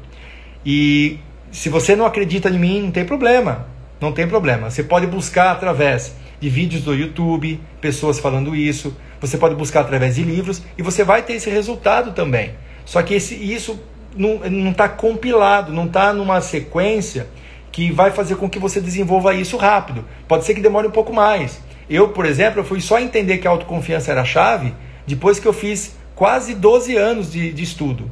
E 0.64 1.18
se 1.50 1.68
você 1.68 1.94
não 1.94 2.06
acredita 2.06 2.48
em 2.48 2.58
mim, 2.58 2.82
não 2.82 2.90
tem 2.90 3.04
problema. 3.04 3.66
Não 4.00 4.12
tem 4.12 4.26
problema. 4.26 4.70
Você 4.70 4.82
pode 4.82 5.06
buscar 5.06 5.52
através 5.52 6.14
de 6.40 6.48
vídeos 6.48 6.82
do 6.82 6.94
YouTube, 6.94 7.60
pessoas 7.80 8.18
falando 8.18 8.54
isso. 8.54 8.96
Você 9.20 9.38
pode 9.38 9.54
buscar 9.54 9.80
através 9.80 10.16
de 10.16 10.22
livros 10.22 10.62
e 10.76 10.82
você 10.82 11.04
vai 11.04 11.22
ter 11.22 11.34
esse 11.34 11.48
resultado 11.48 12.12
também. 12.12 12.54
Só 12.84 13.02
que 13.02 13.14
esse, 13.14 13.34
isso 13.34 13.80
não 14.16 14.70
está 14.70 14.88
compilado, 14.88 15.72
não 15.72 15.86
está 15.86 16.12
numa 16.12 16.40
sequência 16.40 17.26
que 17.72 17.90
vai 17.90 18.10
fazer 18.10 18.36
com 18.36 18.48
que 18.48 18.58
você 18.58 18.80
desenvolva 18.80 19.34
isso 19.34 19.56
rápido. 19.56 20.04
Pode 20.28 20.44
ser 20.44 20.54
que 20.54 20.60
demore 20.60 20.86
um 20.86 20.92
pouco 20.92 21.12
mais. 21.12 21.60
Eu, 21.88 22.08
por 22.08 22.26
exemplo, 22.26 22.60
eu 22.60 22.64
fui 22.64 22.80
só 22.80 22.98
entender 22.98 23.38
que 23.38 23.46
a 23.46 23.50
autoconfiança 23.50 24.10
era 24.10 24.22
a 24.22 24.24
chave 24.24 24.74
depois 25.06 25.38
que 25.38 25.46
eu 25.46 25.52
fiz 25.52 25.96
quase 26.14 26.54
12 26.54 26.96
anos 26.96 27.30
de, 27.30 27.52
de 27.52 27.62
estudo. 27.62 28.10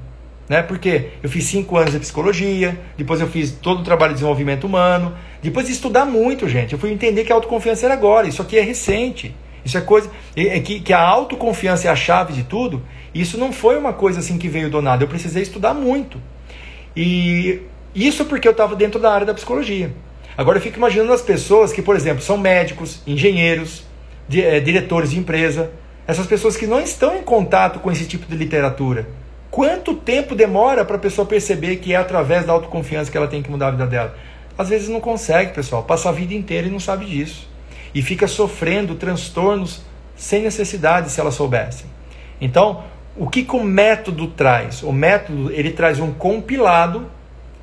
Né? 0.48 0.62
Porque 0.62 1.10
eu 1.22 1.28
fiz 1.28 1.44
5 1.44 1.76
anos 1.76 1.92
de 1.92 2.00
psicologia, 2.00 2.78
depois 2.96 3.20
eu 3.20 3.28
fiz 3.28 3.52
todo 3.52 3.80
o 3.80 3.84
trabalho 3.84 4.10
de 4.12 4.16
desenvolvimento 4.16 4.64
humano, 4.64 5.14
depois 5.42 5.66
de 5.66 5.72
estudar 5.72 6.04
muito, 6.04 6.48
gente, 6.48 6.72
eu 6.72 6.78
fui 6.78 6.92
entender 6.92 7.24
que 7.24 7.32
a 7.32 7.34
autoconfiança 7.34 7.86
era 7.86 7.94
agora. 7.94 8.28
Isso 8.28 8.42
aqui 8.42 8.58
é 8.58 8.60
recente. 8.60 9.34
Isso 9.64 9.78
é 9.78 9.80
coisa. 9.80 10.10
É 10.36 10.58
que, 10.60 10.80
que 10.80 10.92
a 10.92 11.00
autoconfiança 11.00 11.88
é 11.88 11.90
a 11.90 11.96
chave 11.96 12.32
de 12.32 12.42
tudo. 12.42 12.82
Isso 13.14 13.38
não 13.38 13.52
foi 13.52 13.78
uma 13.78 13.92
coisa 13.92 14.20
assim 14.20 14.38
que 14.38 14.48
veio 14.48 14.68
do 14.68 14.82
nada. 14.82 15.04
Eu 15.04 15.08
precisei 15.08 15.42
estudar 15.42 15.74
muito. 15.74 16.20
E 16.96 17.62
isso 17.94 18.24
porque 18.24 18.46
eu 18.46 18.52
estava 18.52 18.74
dentro 18.74 19.00
da 19.00 19.12
área 19.12 19.26
da 19.26 19.34
psicologia. 19.34 19.92
Agora 20.36 20.58
eu 20.58 20.62
fico 20.62 20.78
imaginando 20.78 21.12
as 21.12 21.22
pessoas 21.22 21.72
que, 21.72 21.82
por 21.82 21.94
exemplo, 21.94 22.22
são 22.22 22.38
médicos, 22.38 23.02
engenheiros, 23.06 23.84
é, 24.32 24.60
diretores 24.60 25.10
de 25.10 25.18
empresa, 25.18 25.70
essas 26.06 26.26
pessoas 26.26 26.56
que 26.56 26.66
não 26.66 26.80
estão 26.80 27.16
em 27.16 27.22
contato 27.22 27.78
com 27.80 27.90
esse 27.90 28.06
tipo 28.06 28.26
de 28.26 28.36
literatura. 28.36 29.08
Quanto 29.50 29.94
tempo 29.94 30.34
demora 30.34 30.84
para 30.84 30.96
a 30.96 30.98
pessoa 30.98 31.26
perceber 31.26 31.76
que 31.76 31.92
é 31.92 31.96
através 31.96 32.46
da 32.46 32.52
autoconfiança 32.52 33.10
que 33.10 33.16
ela 33.16 33.28
tem 33.28 33.42
que 33.42 33.50
mudar 33.50 33.68
a 33.68 33.70
vida 33.72 33.86
dela? 33.86 34.16
Às 34.56 34.68
vezes 34.68 34.88
não 34.88 35.00
consegue, 35.00 35.52
pessoal. 35.52 35.82
Passa 35.82 36.08
a 36.08 36.12
vida 36.12 36.32
inteira 36.32 36.66
e 36.66 36.70
não 36.70 36.80
sabe 36.80 37.04
disso. 37.04 37.48
E 37.94 38.00
fica 38.00 38.26
sofrendo 38.26 38.94
transtornos 38.94 39.82
sem 40.16 40.42
necessidade 40.42 41.10
se 41.10 41.20
ela 41.20 41.30
soubesse. 41.30 41.84
Então, 42.40 42.84
o 43.16 43.28
que, 43.28 43.42
que 43.42 43.54
o 43.54 43.62
método 43.62 44.26
traz? 44.28 44.82
O 44.82 44.92
método 44.92 45.52
ele 45.52 45.70
traz 45.70 46.00
um 46.00 46.12
compilado, 46.12 47.06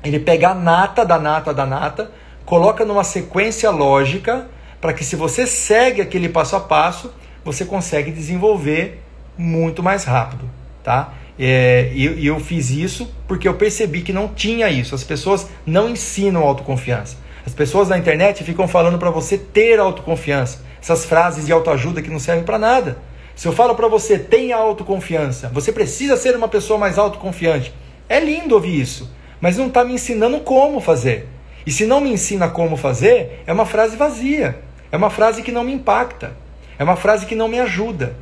ele 0.04 0.20
pega 0.20 0.50
a 0.50 0.54
nata 0.54 1.04
da 1.04 1.18
nata 1.18 1.52
da 1.52 1.66
nata, 1.66 2.10
coloca 2.50 2.84
numa 2.84 3.04
sequência 3.04 3.70
lógica 3.70 4.48
para 4.80 4.92
que 4.92 5.04
se 5.04 5.14
você 5.14 5.46
segue 5.46 6.02
aquele 6.02 6.28
passo 6.28 6.56
a 6.56 6.60
passo, 6.60 7.14
você 7.44 7.64
consegue 7.64 8.10
desenvolver 8.10 9.00
muito 9.38 9.84
mais 9.84 10.02
rápido, 10.02 10.50
tá? 10.82 11.14
É, 11.38 11.92
e 11.94 12.04
eu, 12.04 12.18
eu 12.18 12.40
fiz 12.40 12.70
isso 12.70 13.08
porque 13.28 13.46
eu 13.46 13.54
percebi 13.54 14.02
que 14.02 14.12
não 14.12 14.26
tinha 14.26 14.68
isso. 14.68 14.96
As 14.96 15.04
pessoas 15.04 15.46
não 15.64 15.88
ensinam 15.88 16.42
autoconfiança. 16.42 17.18
As 17.46 17.54
pessoas 17.54 17.88
na 17.88 17.96
internet 17.96 18.42
ficam 18.42 18.66
falando 18.66 18.98
para 18.98 19.10
você 19.10 19.38
ter 19.38 19.78
autoconfiança. 19.78 20.64
Essas 20.82 21.04
frases 21.04 21.46
de 21.46 21.52
autoajuda 21.52 22.02
que 22.02 22.10
não 22.10 22.18
servem 22.18 22.42
para 22.42 22.58
nada. 22.58 22.98
Se 23.36 23.46
eu 23.46 23.52
falo 23.52 23.76
para 23.76 23.86
você, 23.86 24.18
tenha 24.18 24.56
autoconfiança, 24.56 25.48
você 25.50 25.70
precisa 25.70 26.16
ser 26.16 26.34
uma 26.34 26.48
pessoa 26.48 26.80
mais 26.80 26.98
autoconfiante. 26.98 27.72
É 28.08 28.18
lindo 28.18 28.56
ouvir 28.56 28.80
isso, 28.80 29.08
mas 29.40 29.56
não 29.56 29.68
está 29.68 29.84
me 29.84 29.94
ensinando 29.94 30.40
como 30.40 30.80
fazer. 30.80 31.28
E 31.70 31.72
se 31.72 31.86
não 31.86 32.00
me 32.00 32.10
ensina 32.10 32.48
como 32.48 32.76
fazer, 32.76 33.44
é 33.46 33.52
uma 33.52 33.64
frase 33.64 33.96
vazia. 33.96 34.58
É 34.90 34.96
uma 34.96 35.08
frase 35.08 35.40
que 35.40 35.52
não 35.52 35.62
me 35.62 35.72
impacta. 35.72 36.32
É 36.76 36.82
uma 36.82 36.96
frase 36.96 37.26
que 37.26 37.36
não 37.36 37.46
me 37.46 37.60
ajuda. 37.60 38.16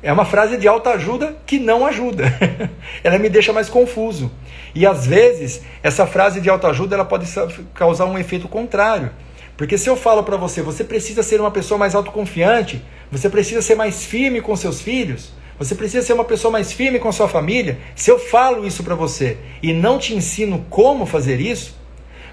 É 0.00 0.12
uma 0.12 0.24
frase 0.24 0.56
de 0.56 0.68
autoajuda 0.68 1.34
que 1.44 1.58
não 1.58 1.84
ajuda. 1.84 2.32
ela 3.02 3.18
me 3.18 3.28
deixa 3.28 3.52
mais 3.52 3.68
confuso. 3.68 4.30
E 4.76 4.86
às 4.86 5.08
vezes, 5.08 5.62
essa 5.82 6.06
frase 6.06 6.40
de 6.40 6.48
autoajuda 6.48 6.94
ela 6.94 7.04
pode 7.04 7.26
causar 7.74 8.04
um 8.04 8.16
efeito 8.16 8.46
contrário. 8.46 9.10
Porque 9.56 9.76
se 9.76 9.90
eu 9.90 9.96
falo 9.96 10.22
para 10.22 10.36
você, 10.36 10.62
você 10.62 10.84
precisa 10.84 11.24
ser 11.24 11.40
uma 11.40 11.50
pessoa 11.50 11.76
mais 11.76 11.96
autoconfiante, 11.96 12.80
você 13.10 13.28
precisa 13.28 13.60
ser 13.60 13.74
mais 13.74 14.04
firme 14.04 14.40
com 14.40 14.54
seus 14.54 14.80
filhos, 14.80 15.32
você 15.58 15.74
precisa 15.74 16.06
ser 16.06 16.12
uma 16.12 16.24
pessoa 16.24 16.52
mais 16.52 16.72
firme 16.72 17.00
com 17.00 17.10
sua 17.10 17.26
família. 17.26 17.76
Se 17.96 18.08
eu 18.08 18.20
falo 18.20 18.64
isso 18.64 18.84
para 18.84 18.94
você 18.94 19.36
e 19.60 19.72
não 19.72 19.98
te 19.98 20.14
ensino 20.14 20.64
como 20.70 21.04
fazer 21.04 21.40
isso, 21.40 21.82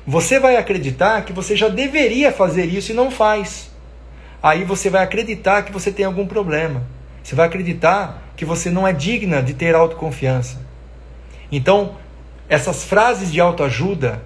você 0.06 0.40
vai 0.40 0.58
acreditar 0.58 1.24
que 1.24 1.34
você 1.34 1.56
já 1.56 1.68
deveria 1.68 2.32
fazer 2.32 2.66
isso 2.66 2.92
e 2.92 2.96
não 2.96 3.12
faz. 3.12 3.70
Aí 4.42 4.64
você 4.64 4.90
vai 4.90 5.04
acreditar 5.04 5.64
que 5.64 5.72
você 5.72 5.92
tem 5.92 6.06
algum 6.06 6.26
problema. 6.26 6.84
Você 7.24 7.36
vai 7.36 7.48
acreditar 7.48 8.24
que 8.36 8.44
você 8.44 8.72
não 8.72 8.88
é 8.88 8.94
digna 8.94 9.42
de 9.42 9.54
ter 9.54 9.76
autoconfiança. 9.76 10.60
Então, 11.52 11.96
essas 12.50 12.84
frases 12.84 13.32
de 13.32 13.40
autoajuda, 13.40 14.22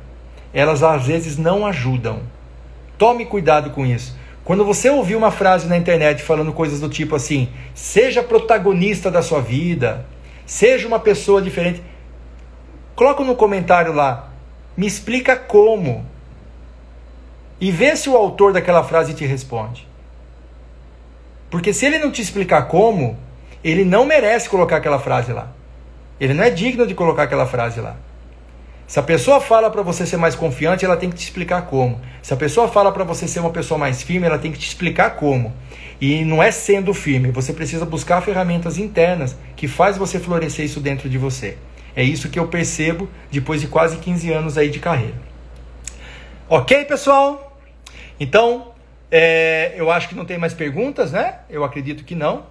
elas 0.53 0.81
às 0.81 1.05
vezes 1.05 1.37
não 1.37 1.65
ajudam. 1.65 2.21
Tome 2.97 3.25
cuidado 3.25 3.71
com 3.71 3.85
isso. 3.85 4.17
Quando 4.45 4.63
você 4.63 4.89
ouvir 4.89 5.15
uma 5.15 5.31
frase 5.31 5.67
na 5.67 5.75
internet 5.75 6.21
falando 6.21 6.53
coisas 6.53 6.79
do 6.79 6.87
tipo 6.87 7.15
assim: 7.15 7.49
seja 7.73 8.23
protagonista 8.23 9.11
da 9.11 9.21
sua 9.21 9.41
vida, 9.41 10.05
seja 10.45 10.87
uma 10.87 10.99
pessoa 10.99 11.41
diferente, 11.41 11.81
coloca 12.95 13.23
no 13.23 13.35
comentário 13.35 13.91
lá, 13.91 14.31
me 14.75 14.85
explica 14.85 15.35
como. 15.35 16.05
E 17.59 17.71
vê 17.71 17.95
se 17.95 18.09
o 18.09 18.15
autor 18.15 18.53
daquela 18.53 18.83
frase 18.83 19.13
te 19.13 19.25
responde. 19.25 19.87
Porque 21.49 21.73
se 21.73 21.85
ele 21.85 21.99
não 21.99 22.11
te 22.11 22.21
explicar 22.21 22.63
como, 22.63 23.17
ele 23.63 23.85
não 23.85 24.05
merece 24.05 24.49
colocar 24.49 24.77
aquela 24.77 24.99
frase 24.99 25.31
lá. 25.31 25.51
Ele 26.19 26.33
não 26.33 26.43
é 26.43 26.49
digno 26.49 26.85
de 26.85 26.93
colocar 26.93 27.23
aquela 27.23 27.45
frase 27.45 27.79
lá. 27.79 27.95
Se 28.87 28.99
a 28.99 29.03
pessoa 29.03 29.41
fala 29.41 29.71
para 29.71 29.81
você 29.81 30.05
ser 30.05 30.17
mais 30.17 30.35
confiante, 30.35 30.85
ela 30.85 30.95
tem 30.95 31.09
que 31.09 31.15
te 31.15 31.23
explicar 31.23 31.63
como. 31.63 31.99
Se 32.21 32.33
a 32.33 32.37
pessoa 32.37 32.67
fala 32.67 32.91
para 32.91 33.03
você 33.03 33.27
ser 33.27 33.39
uma 33.39 33.49
pessoa 33.49 33.77
mais 33.77 34.03
firme, 34.03 34.27
ela 34.27 34.37
tem 34.37 34.51
que 34.51 34.59
te 34.59 34.67
explicar 34.67 35.15
como. 35.15 35.51
E 35.99 36.23
não 36.23 36.43
é 36.43 36.51
sendo 36.51 36.93
firme, 36.93 37.31
você 37.31 37.53
precisa 37.53 37.85
buscar 37.85 38.21
ferramentas 38.21 38.77
internas 38.77 39.35
que 39.55 39.67
faz 39.67 39.97
você 39.97 40.19
florescer 40.19 40.65
isso 40.65 40.79
dentro 40.79 41.09
de 41.09 41.17
você. 41.17 41.57
É 41.95 42.03
isso 42.03 42.29
que 42.29 42.37
eu 42.37 42.47
percebo 42.47 43.09
depois 43.31 43.61
de 43.61 43.67
quase 43.67 43.97
15 43.97 44.31
anos 44.31 44.57
aí 44.57 44.69
de 44.69 44.79
carreira. 44.79 45.15
Ok, 46.49 46.85
pessoal? 46.85 47.57
Então, 48.19 48.73
é, 49.09 49.73
eu 49.77 49.89
acho 49.89 50.09
que 50.09 50.15
não 50.15 50.25
tem 50.25 50.37
mais 50.37 50.53
perguntas, 50.53 51.11
né? 51.11 51.39
Eu 51.49 51.63
acredito 51.63 52.03
que 52.03 52.13
não. 52.13 52.45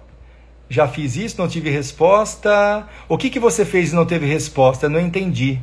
Já 0.67 0.87
fiz 0.87 1.15
isso, 1.15 1.37
não 1.37 1.47
tive 1.47 1.69
resposta. 1.69 2.87
O 3.07 3.17
que, 3.17 3.29
que 3.29 3.39
você 3.39 3.63
fez 3.63 3.91
e 3.91 3.95
não 3.95 4.05
teve 4.05 4.25
resposta? 4.25 4.87
Eu 4.87 4.89
não 4.89 4.99
entendi. 4.99 5.59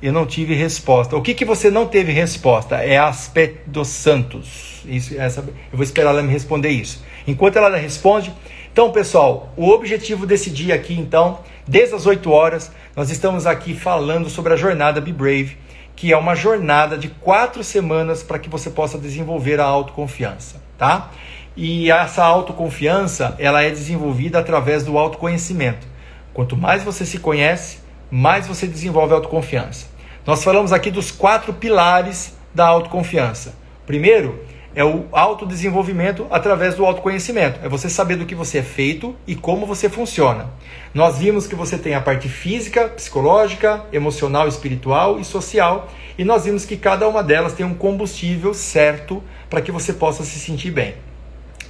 Eu 0.00 0.12
não 0.12 0.26
tive 0.26 0.54
resposta. 0.54 1.16
O 1.16 1.22
que, 1.22 1.34
que 1.34 1.44
você 1.44 1.70
não 1.70 1.86
teve 1.86 2.12
resposta? 2.12 2.76
É 2.76 2.96
aspecto 2.96 3.68
dos 3.68 3.88
santos. 3.88 4.82
Isso, 4.86 5.18
essa, 5.18 5.40
eu 5.40 5.54
vou 5.72 5.82
esperar 5.82 6.10
ela 6.10 6.22
me 6.22 6.32
responder 6.32 6.70
isso. 6.70 7.04
Enquanto 7.26 7.56
ela 7.56 7.74
responde, 7.76 8.32
então, 8.72 8.90
pessoal, 8.92 9.52
o 9.56 9.68
objetivo 9.70 10.26
desse 10.26 10.50
dia 10.50 10.74
aqui, 10.74 10.94
então, 10.94 11.40
desde 11.66 11.94
as 11.94 12.06
8 12.06 12.30
horas, 12.30 12.70
nós 12.94 13.10
estamos 13.10 13.46
aqui 13.46 13.74
falando 13.74 14.30
sobre 14.30 14.52
a 14.52 14.56
jornada 14.56 15.00
Be 15.00 15.12
Brave, 15.12 15.58
que 15.96 16.12
é 16.12 16.16
uma 16.16 16.34
jornada 16.34 16.96
de 16.96 17.08
quatro 17.08 17.64
semanas 17.64 18.22
para 18.22 18.38
que 18.38 18.48
você 18.48 18.70
possa 18.70 18.98
desenvolver 18.98 19.60
a 19.60 19.64
autoconfiança, 19.64 20.62
tá? 20.76 21.10
E 21.56 21.90
essa 21.90 22.22
autoconfiança, 22.22 23.34
ela 23.38 23.62
é 23.62 23.70
desenvolvida 23.70 24.38
através 24.38 24.84
do 24.84 24.98
autoconhecimento. 24.98 25.86
Quanto 26.34 26.54
mais 26.54 26.84
você 26.84 27.06
se 27.06 27.18
conhece, 27.18 27.78
mais 28.10 28.46
você 28.46 28.66
desenvolve 28.66 29.14
autoconfiança. 29.14 29.86
Nós 30.26 30.44
falamos 30.44 30.72
aqui 30.72 30.90
dos 30.90 31.10
quatro 31.10 31.54
pilares 31.54 32.36
da 32.54 32.66
autoconfiança. 32.66 33.54
Primeiro 33.86 34.44
é 34.76 34.84
o 34.84 35.06
autodesenvolvimento 35.10 36.26
através 36.30 36.74
do 36.74 36.84
autoconhecimento. 36.84 37.58
É 37.64 37.68
você 37.68 37.88
saber 37.88 38.16
do 38.16 38.26
que 38.26 38.34
você 38.34 38.58
é 38.58 38.62
feito 38.62 39.16
e 39.26 39.34
como 39.34 39.64
você 39.64 39.88
funciona. 39.88 40.50
Nós 40.92 41.18
vimos 41.18 41.46
que 41.46 41.54
você 41.54 41.78
tem 41.78 41.94
a 41.94 42.00
parte 42.02 42.28
física, 42.28 42.86
psicológica, 42.88 43.82
emocional, 43.90 44.46
espiritual 44.46 45.18
e 45.18 45.24
social. 45.24 45.90
E 46.18 46.24
nós 46.24 46.44
vimos 46.44 46.66
que 46.66 46.76
cada 46.76 47.08
uma 47.08 47.22
delas 47.22 47.54
tem 47.54 47.64
um 47.64 47.72
combustível 47.72 48.52
certo 48.52 49.24
para 49.48 49.62
que 49.62 49.72
você 49.72 49.94
possa 49.94 50.24
se 50.24 50.38
sentir 50.38 50.70
bem. 50.70 50.94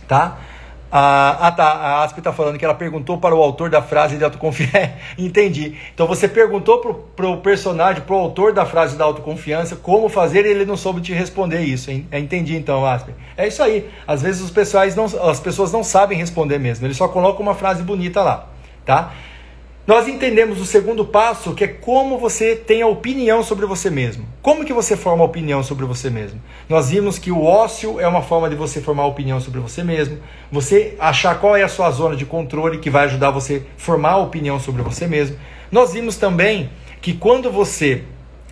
Tá? 0.08 0.40
Ah, 0.90 1.52
tá. 1.56 1.64
A 1.64 2.04
Asp 2.04 2.18
está 2.18 2.32
falando 2.32 2.58
que 2.58 2.64
ela 2.64 2.74
perguntou 2.74 3.18
para 3.18 3.34
o 3.34 3.42
autor 3.42 3.68
da 3.68 3.82
frase 3.82 4.16
de 4.16 4.24
autoconfiança. 4.24 4.92
Entendi. 5.18 5.76
Então 5.92 6.06
você 6.06 6.28
perguntou 6.28 6.78
para 7.14 7.26
o 7.26 7.38
personagem, 7.38 8.02
para 8.02 8.14
o 8.14 8.18
autor 8.18 8.52
da 8.52 8.64
frase 8.64 8.96
da 8.96 9.04
autoconfiança, 9.04 9.76
como 9.76 10.08
fazer 10.08 10.46
e 10.46 10.50
ele 10.50 10.64
não 10.64 10.76
soube 10.76 11.00
te 11.00 11.12
responder 11.12 11.60
isso. 11.60 11.90
Hein? 11.90 12.06
É, 12.10 12.18
entendi 12.18 12.56
então, 12.56 12.86
Asp. 12.86 13.08
É 13.36 13.46
isso 13.48 13.62
aí. 13.62 13.88
Às 14.06 14.22
vezes 14.22 14.40
os 14.40 14.50
pessoais 14.50 14.94
não, 14.94 15.04
as 15.04 15.40
pessoas 15.40 15.72
não 15.72 15.82
sabem 15.82 16.16
responder 16.16 16.58
mesmo. 16.58 16.86
Eles 16.86 16.96
só 16.96 17.08
colocam 17.08 17.42
uma 17.42 17.54
frase 17.54 17.82
bonita 17.82 18.22
lá. 18.22 18.46
Tá? 18.84 19.12
Nós 19.86 20.08
entendemos 20.08 20.60
o 20.60 20.64
segundo 20.64 21.04
passo, 21.04 21.54
que 21.54 21.62
é 21.62 21.68
como 21.68 22.18
você 22.18 22.56
tem 22.56 22.82
a 22.82 22.88
opinião 22.88 23.44
sobre 23.44 23.64
você 23.66 23.88
mesmo. 23.88 24.26
Como 24.42 24.64
que 24.64 24.72
você 24.72 24.96
forma 24.96 25.22
a 25.22 25.26
opinião 25.26 25.62
sobre 25.62 25.86
você 25.86 26.10
mesmo? 26.10 26.42
Nós 26.68 26.90
vimos 26.90 27.20
que 27.20 27.30
o 27.30 27.44
ócio 27.44 28.00
é 28.00 28.08
uma 28.08 28.20
forma 28.20 28.50
de 28.50 28.56
você 28.56 28.80
formar 28.80 29.04
a 29.04 29.06
opinião 29.06 29.40
sobre 29.40 29.60
você 29.60 29.84
mesmo. 29.84 30.18
Você 30.50 30.96
achar 30.98 31.38
qual 31.38 31.56
é 31.56 31.62
a 31.62 31.68
sua 31.68 31.88
zona 31.92 32.16
de 32.16 32.26
controle 32.26 32.78
que 32.78 32.90
vai 32.90 33.04
ajudar 33.04 33.30
você 33.30 33.62
a 33.64 33.80
formar 33.80 34.12
a 34.14 34.16
opinião 34.16 34.58
sobre 34.58 34.82
você 34.82 35.06
mesmo. 35.06 35.36
Nós 35.70 35.92
vimos 35.92 36.16
também 36.16 36.68
que 37.00 37.14
quando 37.14 37.48
você 37.52 38.02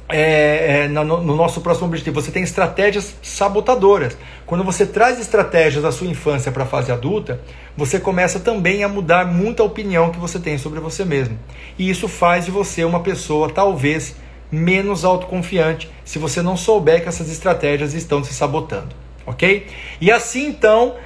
é, 0.09 0.85
é, 0.85 0.89
no, 0.89 1.05
no, 1.05 1.37
nosso 1.37 1.61
próximo 1.61 1.87
objetivo. 1.87 2.21
Você 2.21 2.31
tem 2.31 2.43
estratégias 2.43 3.15
sabotadoras. 3.23 4.17
Quando 4.47 4.63
você 4.63 4.85
traz 4.87 5.19
estratégias 5.19 5.83
da 5.83 5.91
sua 5.91 6.07
infância 6.07 6.53
para 6.53 6.65
a 6.65 6.67
fase 6.67 6.93
adulta, 6.93 7.41
você 7.77 7.99
começa 7.99 8.39
também 8.39 8.85
a 8.85 8.89
mudar 8.89 9.27
muita 9.27 9.63
opinião 9.63 10.11
que 10.11 10.19
você 10.19 10.39
tem 10.39 10.59
sobre 10.59 10.81
você 10.81 11.05
mesmo. 11.05 11.39
E 11.79 11.89
isso 11.89 12.09
faz 12.09 12.45
de 12.45 12.51
você 12.51 12.85
uma 12.85 13.01
pessoa 13.01 13.51
talvez 13.51 14.17
menos 14.53 15.05
autoconfiante 15.05 15.91
se 16.05 16.19
você 16.19 16.41
não 16.41 16.57
souber 16.57 17.03
que 17.03 17.09
essas 17.09 17.31
estratégias 17.31 17.95
estão 17.95 18.23
se 18.23 18.33
sabotando. 18.33 18.95
Ok? 19.27 19.67
E 20.03 20.13
assim 20.13 20.49
então, 20.49 20.97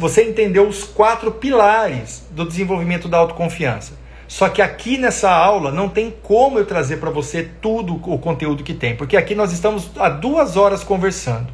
você 0.00 0.24
entendeu 0.24 0.66
os 0.66 0.82
quatro 0.82 1.30
pilares 1.30 2.26
do 2.30 2.44
desenvolvimento 2.44 3.08
da 3.08 3.18
autoconfiança. 3.18 3.92
Só 4.28 4.50
que 4.50 4.60
aqui 4.60 4.98
nessa 4.98 5.30
aula 5.30 5.72
não 5.72 5.88
tem 5.88 6.14
como 6.22 6.58
eu 6.58 6.66
trazer 6.66 6.98
para 6.98 7.08
você 7.08 7.42
tudo 7.42 7.94
o 7.94 8.18
conteúdo 8.18 8.62
que 8.62 8.74
tem, 8.74 8.94
porque 8.94 9.16
aqui 9.16 9.34
nós 9.34 9.52
estamos 9.52 9.90
há 9.96 10.10
duas 10.10 10.54
horas 10.54 10.84
conversando. 10.84 11.48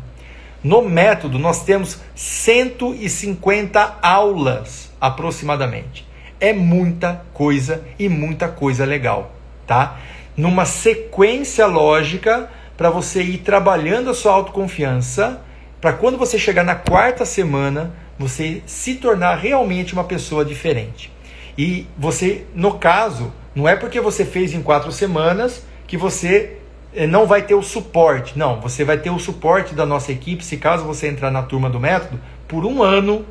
No 0.63 0.83
método 0.83 1.39
nós 1.39 1.63
temos 1.63 2.01
150 2.17 3.99
aulas 4.03 4.91
aproximadamente. 5.01 6.05
É 6.41 6.53
muita 6.53 7.25
coisa 7.33 7.85
e 7.97 8.09
muita 8.09 8.49
coisa 8.49 8.85
legal, 8.85 9.31
tá? 9.69 10.01
Numa 10.37 10.65
sequência 10.65 11.67
lógica 11.67 12.51
para 12.77 12.91
você 12.91 13.23
ir 13.23 13.39
trabalhando 13.39 14.11
a 14.11 14.15
sua 14.15 14.33
autoconfiança, 14.33 15.41
para 15.81 15.93
quando 15.93 16.19
você 16.19 16.41
chegar 16.41 16.65
na 16.65 16.75
quarta 16.75 17.25
semana, 17.25 17.95
você 18.19 18.63
se 18.67 18.97
tornar 18.97 19.37
realmente 19.37 19.93
uma 19.93 20.03
pessoa 20.03 20.45
diferente. 20.45 21.14
E 21.57 21.87
você, 21.97 22.47
no 22.55 22.75
caso, 22.79 23.33
não 23.55 23.69
é 23.69 23.77
porque 23.77 24.01
você 24.01 24.25
fez 24.25 24.53
em 24.53 24.63
quatro 24.63 24.91
semanas 24.91 25.65
que 25.87 25.97
você 25.97 26.57
eh, 26.95 27.07
não 27.07 27.27
vai 27.27 27.43
ter 27.43 27.55
o 27.55 27.63
suporte. 27.63 28.39
Não, 28.39 28.61
você 28.61 28.85
vai 28.85 28.99
ter 28.99 29.11
o 29.11 29.19
suporte 29.19 29.75
da 29.75 29.87
nossa 29.87 30.11
equipe 30.13 30.45
se 30.45 30.57
caso 30.57 30.85
você 30.85 31.09
entrar 31.09 31.31
na 31.31 31.43
turma 31.43 31.71
do 31.71 31.79
método 31.79 32.21
por 32.49 32.65
um 32.65 32.83
ano, 32.83 33.25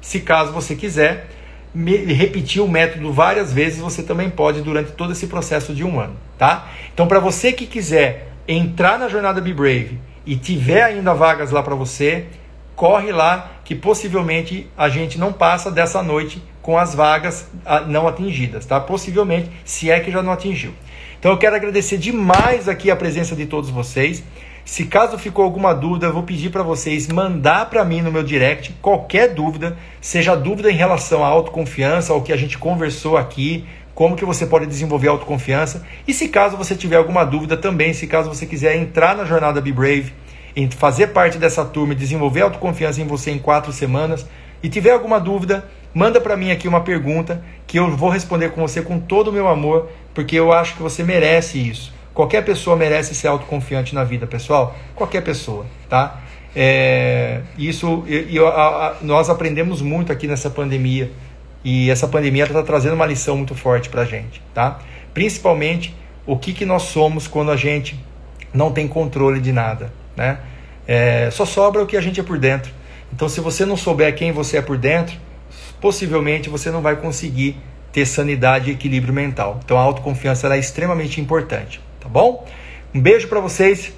se 0.00 0.20
caso 0.20 0.52
você 0.52 0.74
quiser 0.74 1.28
repetir 1.74 2.60
o 2.60 2.68
método 2.68 3.12
várias 3.12 3.52
vezes, 3.52 3.78
você 3.78 4.02
também 4.02 4.28
pode 4.28 4.60
durante 4.60 4.92
todo 4.92 5.12
esse 5.12 5.26
processo 5.28 5.72
de 5.72 5.84
um 5.84 6.00
ano, 6.00 6.16
tá? 6.36 6.68
Então, 6.92 7.06
para 7.06 7.20
você 7.20 7.52
que 7.52 7.66
quiser 7.66 8.32
entrar 8.48 8.98
na 8.98 9.08
jornada 9.08 9.40
Be 9.40 9.54
Brave 9.54 10.00
e 10.26 10.34
tiver 10.36 10.82
ainda 10.82 11.14
vagas 11.14 11.52
lá 11.52 11.62
para 11.62 11.74
você, 11.74 12.26
corre 12.80 13.12
lá 13.12 13.60
que 13.62 13.74
possivelmente 13.74 14.66
a 14.74 14.88
gente 14.88 15.18
não 15.18 15.34
passa 15.34 15.70
dessa 15.70 16.02
noite 16.02 16.42
com 16.62 16.78
as 16.78 16.94
vagas 16.94 17.46
ah, 17.66 17.80
não 17.80 18.08
atingidas, 18.08 18.64
tá? 18.64 18.80
Possivelmente, 18.80 19.50
se 19.66 19.90
é 19.90 20.00
que 20.00 20.10
já 20.10 20.22
não 20.22 20.32
atingiu. 20.32 20.72
Então 21.18 21.30
eu 21.30 21.36
quero 21.36 21.56
agradecer 21.56 21.98
demais 21.98 22.70
aqui 22.70 22.90
a 22.90 22.96
presença 22.96 23.36
de 23.36 23.44
todos 23.44 23.68
vocês. 23.68 24.24
Se 24.64 24.86
caso 24.86 25.18
ficou 25.18 25.44
alguma 25.44 25.74
dúvida, 25.74 26.06
eu 26.06 26.12
vou 26.14 26.22
pedir 26.22 26.48
para 26.48 26.62
vocês 26.62 27.06
mandar 27.06 27.68
para 27.68 27.84
mim 27.84 28.00
no 28.00 28.10
meu 28.10 28.22
direct 28.22 28.72
qualquer 28.80 29.34
dúvida, 29.34 29.76
seja 30.00 30.34
dúvida 30.34 30.70
em 30.70 30.74
relação 30.74 31.22
à 31.22 31.28
autoconfiança, 31.28 32.14
ao 32.14 32.22
que 32.22 32.32
a 32.32 32.36
gente 32.38 32.56
conversou 32.56 33.18
aqui, 33.18 33.66
como 33.94 34.16
que 34.16 34.24
você 34.24 34.46
pode 34.46 34.64
desenvolver 34.64 35.08
autoconfiança. 35.08 35.86
E 36.08 36.14
se 36.14 36.30
caso 36.30 36.56
você 36.56 36.74
tiver 36.74 36.96
alguma 36.96 37.24
dúvida 37.24 37.58
também, 37.58 37.92
se 37.92 38.06
caso 38.06 38.32
você 38.32 38.46
quiser 38.46 38.74
entrar 38.76 39.14
na 39.14 39.26
jornada 39.26 39.60
Be 39.60 39.70
Brave, 39.70 40.14
em 40.54 40.70
fazer 40.70 41.08
parte 41.08 41.38
dessa 41.38 41.64
turma 41.64 41.92
e 41.92 41.96
desenvolver 41.96 42.42
autoconfiança 42.42 43.00
em 43.00 43.06
você 43.06 43.30
em 43.30 43.38
quatro 43.38 43.72
semanas, 43.72 44.26
e 44.62 44.68
tiver 44.68 44.90
alguma 44.90 45.18
dúvida, 45.18 45.64
manda 45.94 46.20
para 46.20 46.36
mim 46.36 46.50
aqui 46.50 46.68
uma 46.68 46.80
pergunta 46.80 47.42
que 47.66 47.78
eu 47.78 47.96
vou 47.96 48.10
responder 48.10 48.50
com 48.50 48.60
você 48.60 48.82
com 48.82 48.98
todo 48.98 49.28
o 49.28 49.32
meu 49.32 49.48
amor, 49.48 49.88
porque 50.14 50.36
eu 50.36 50.52
acho 50.52 50.74
que 50.76 50.82
você 50.82 51.02
merece 51.02 51.58
isso. 51.58 51.92
Qualquer 52.12 52.44
pessoa 52.44 52.76
merece 52.76 53.14
ser 53.14 53.28
autoconfiante 53.28 53.94
na 53.94 54.04
vida, 54.04 54.26
pessoal. 54.26 54.76
Qualquer 54.94 55.22
pessoa, 55.22 55.64
tá? 55.88 56.20
É, 56.54 57.42
isso 57.56 58.04
e, 58.08 58.36
nós 59.02 59.30
aprendemos 59.30 59.80
muito 59.80 60.10
aqui 60.10 60.26
nessa 60.26 60.50
pandemia 60.50 61.12
e 61.64 61.88
essa 61.88 62.08
pandemia 62.08 62.42
está 62.42 62.62
trazendo 62.62 62.94
uma 62.94 63.06
lição 63.06 63.36
muito 63.36 63.54
forte 63.54 63.88
para 63.88 64.02
a 64.02 64.04
gente, 64.04 64.42
tá? 64.52 64.80
Principalmente 65.14 65.94
o 66.26 66.36
que, 66.36 66.52
que 66.52 66.66
nós 66.66 66.82
somos 66.82 67.28
quando 67.28 67.52
a 67.52 67.56
gente 67.56 67.98
não 68.52 68.72
tem 68.72 68.88
controle 68.88 69.40
de 69.40 69.52
nada, 69.52 69.92
né? 70.16 70.38
É, 70.86 71.30
só 71.30 71.44
sobra 71.44 71.82
o 71.82 71.86
que 71.86 71.96
a 71.96 72.00
gente 72.00 72.20
é 72.20 72.22
por 72.22 72.38
dentro. 72.38 72.72
Então, 73.12 73.28
se 73.28 73.40
você 73.40 73.64
não 73.64 73.76
souber 73.76 74.14
quem 74.14 74.32
você 74.32 74.58
é 74.58 74.62
por 74.62 74.76
dentro, 74.76 75.16
possivelmente 75.80 76.48
você 76.48 76.70
não 76.70 76.80
vai 76.80 76.96
conseguir 76.96 77.56
ter 77.92 78.06
sanidade 78.06 78.70
e 78.70 78.74
equilíbrio 78.74 79.12
mental. 79.12 79.60
Então, 79.64 79.78
a 79.78 79.80
autoconfiança 79.82 80.52
é 80.54 80.58
extremamente 80.58 81.20
importante, 81.20 81.80
tá 82.00 82.08
bom? 82.08 82.46
Um 82.94 83.00
beijo 83.00 83.28
para 83.28 83.40
vocês 83.40 83.92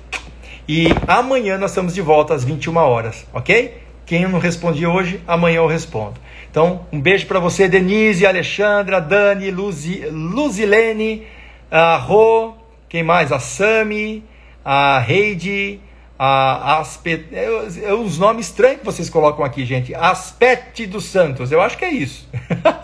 e 0.68 0.88
amanhã 1.06 1.58
nós 1.58 1.70
estamos 1.70 1.94
de 1.94 2.00
volta 2.00 2.34
às 2.34 2.44
21 2.44 2.76
horas, 2.76 3.26
ok? 3.32 3.82
Quem 4.06 4.26
não 4.28 4.38
respondi 4.38 4.86
hoje, 4.86 5.20
amanhã 5.26 5.56
eu 5.56 5.66
respondo. 5.66 6.20
Então, 6.50 6.86
um 6.92 7.00
beijo 7.00 7.26
para 7.26 7.40
você, 7.40 7.68
Denise, 7.68 8.26
Alexandra, 8.26 9.00
Dani, 9.00 9.50
Luzi, 9.50 10.04
Luzilene, 10.10 11.26
a 11.70 11.96
Rô, 11.96 12.52
quem 12.88 13.02
mais? 13.02 13.32
A 13.32 13.38
Sami, 13.38 14.22
a 14.64 15.02
Heidi, 15.08 15.80
a 16.24 16.78
Aspe... 16.78 17.26
É, 17.32 17.46
é 17.46 17.90
nomes 18.16 18.46
estranhos 18.46 18.78
que 18.78 18.84
vocês 18.84 19.10
colocam 19.10 19.44
aqui, 19.44 19.64
gente. 19.66 19.92
Aspete 19.92 20.86
dos 20.86 21.06
Santos, 21.06 21.50
eu 21.50 21.60
acho 21.60 21.76
que 21.76 21.84
é 21.84 21.90
isso. 21.90 22.28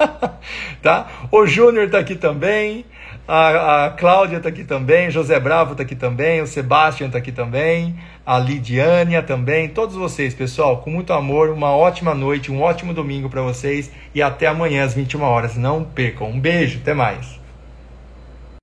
tá? 0.82 1.07
O 1.30 1.47
Júnior 1.47 1.84
está 1.84 2.01
aqui 2.01 2.16
também, 2.16 2.84
a, 3.28 3.84
a 3.84 3.91
Cláudia 3.91 4.39
está 4.39 4.49
aqui 4.49 4.64
também, 4.64 5.09
José 5.09 5.39
Bravo 5.39 5.70
está 5.70 5.84
aqui 5.84 5.95
também, 5.95 6.43
o 6.43 6.49
Sebastião 6.49 7.07
está 7.07 7.18
aqui 7.18 7.30
também, 7.30 7.95
a 8.26 8.41
Lidiânia 8.41 9.22
também, 9.22 9.68
todos 9.68 9.95
vocês, 9.95 10.34
pessoal, 10.34 10.78
com 10.78 10.91
muito 10.91 11.12
amor, 11.12 11.51
uma 11.51 11.70
ótima 11.70 12.16
noite, 12.16 12.51
um 12.51 12.61
ótimo 12.61 12.93
domingo 12.93 13.30
para 13.30 13.43
vocês 13.43 13.89
e 14.12 14.20
até 14.20 14.49
amanhã 14.49 14.82
às 14.82 14.95
21 14.95 15.22
horas. 15.22 15.57
Não 15.57 15.84
percam. 15.84 16.28
Um 16.28 16.41
beijo, 16.41 16.80
até 16.82 16.93
mais. 16.93 17.38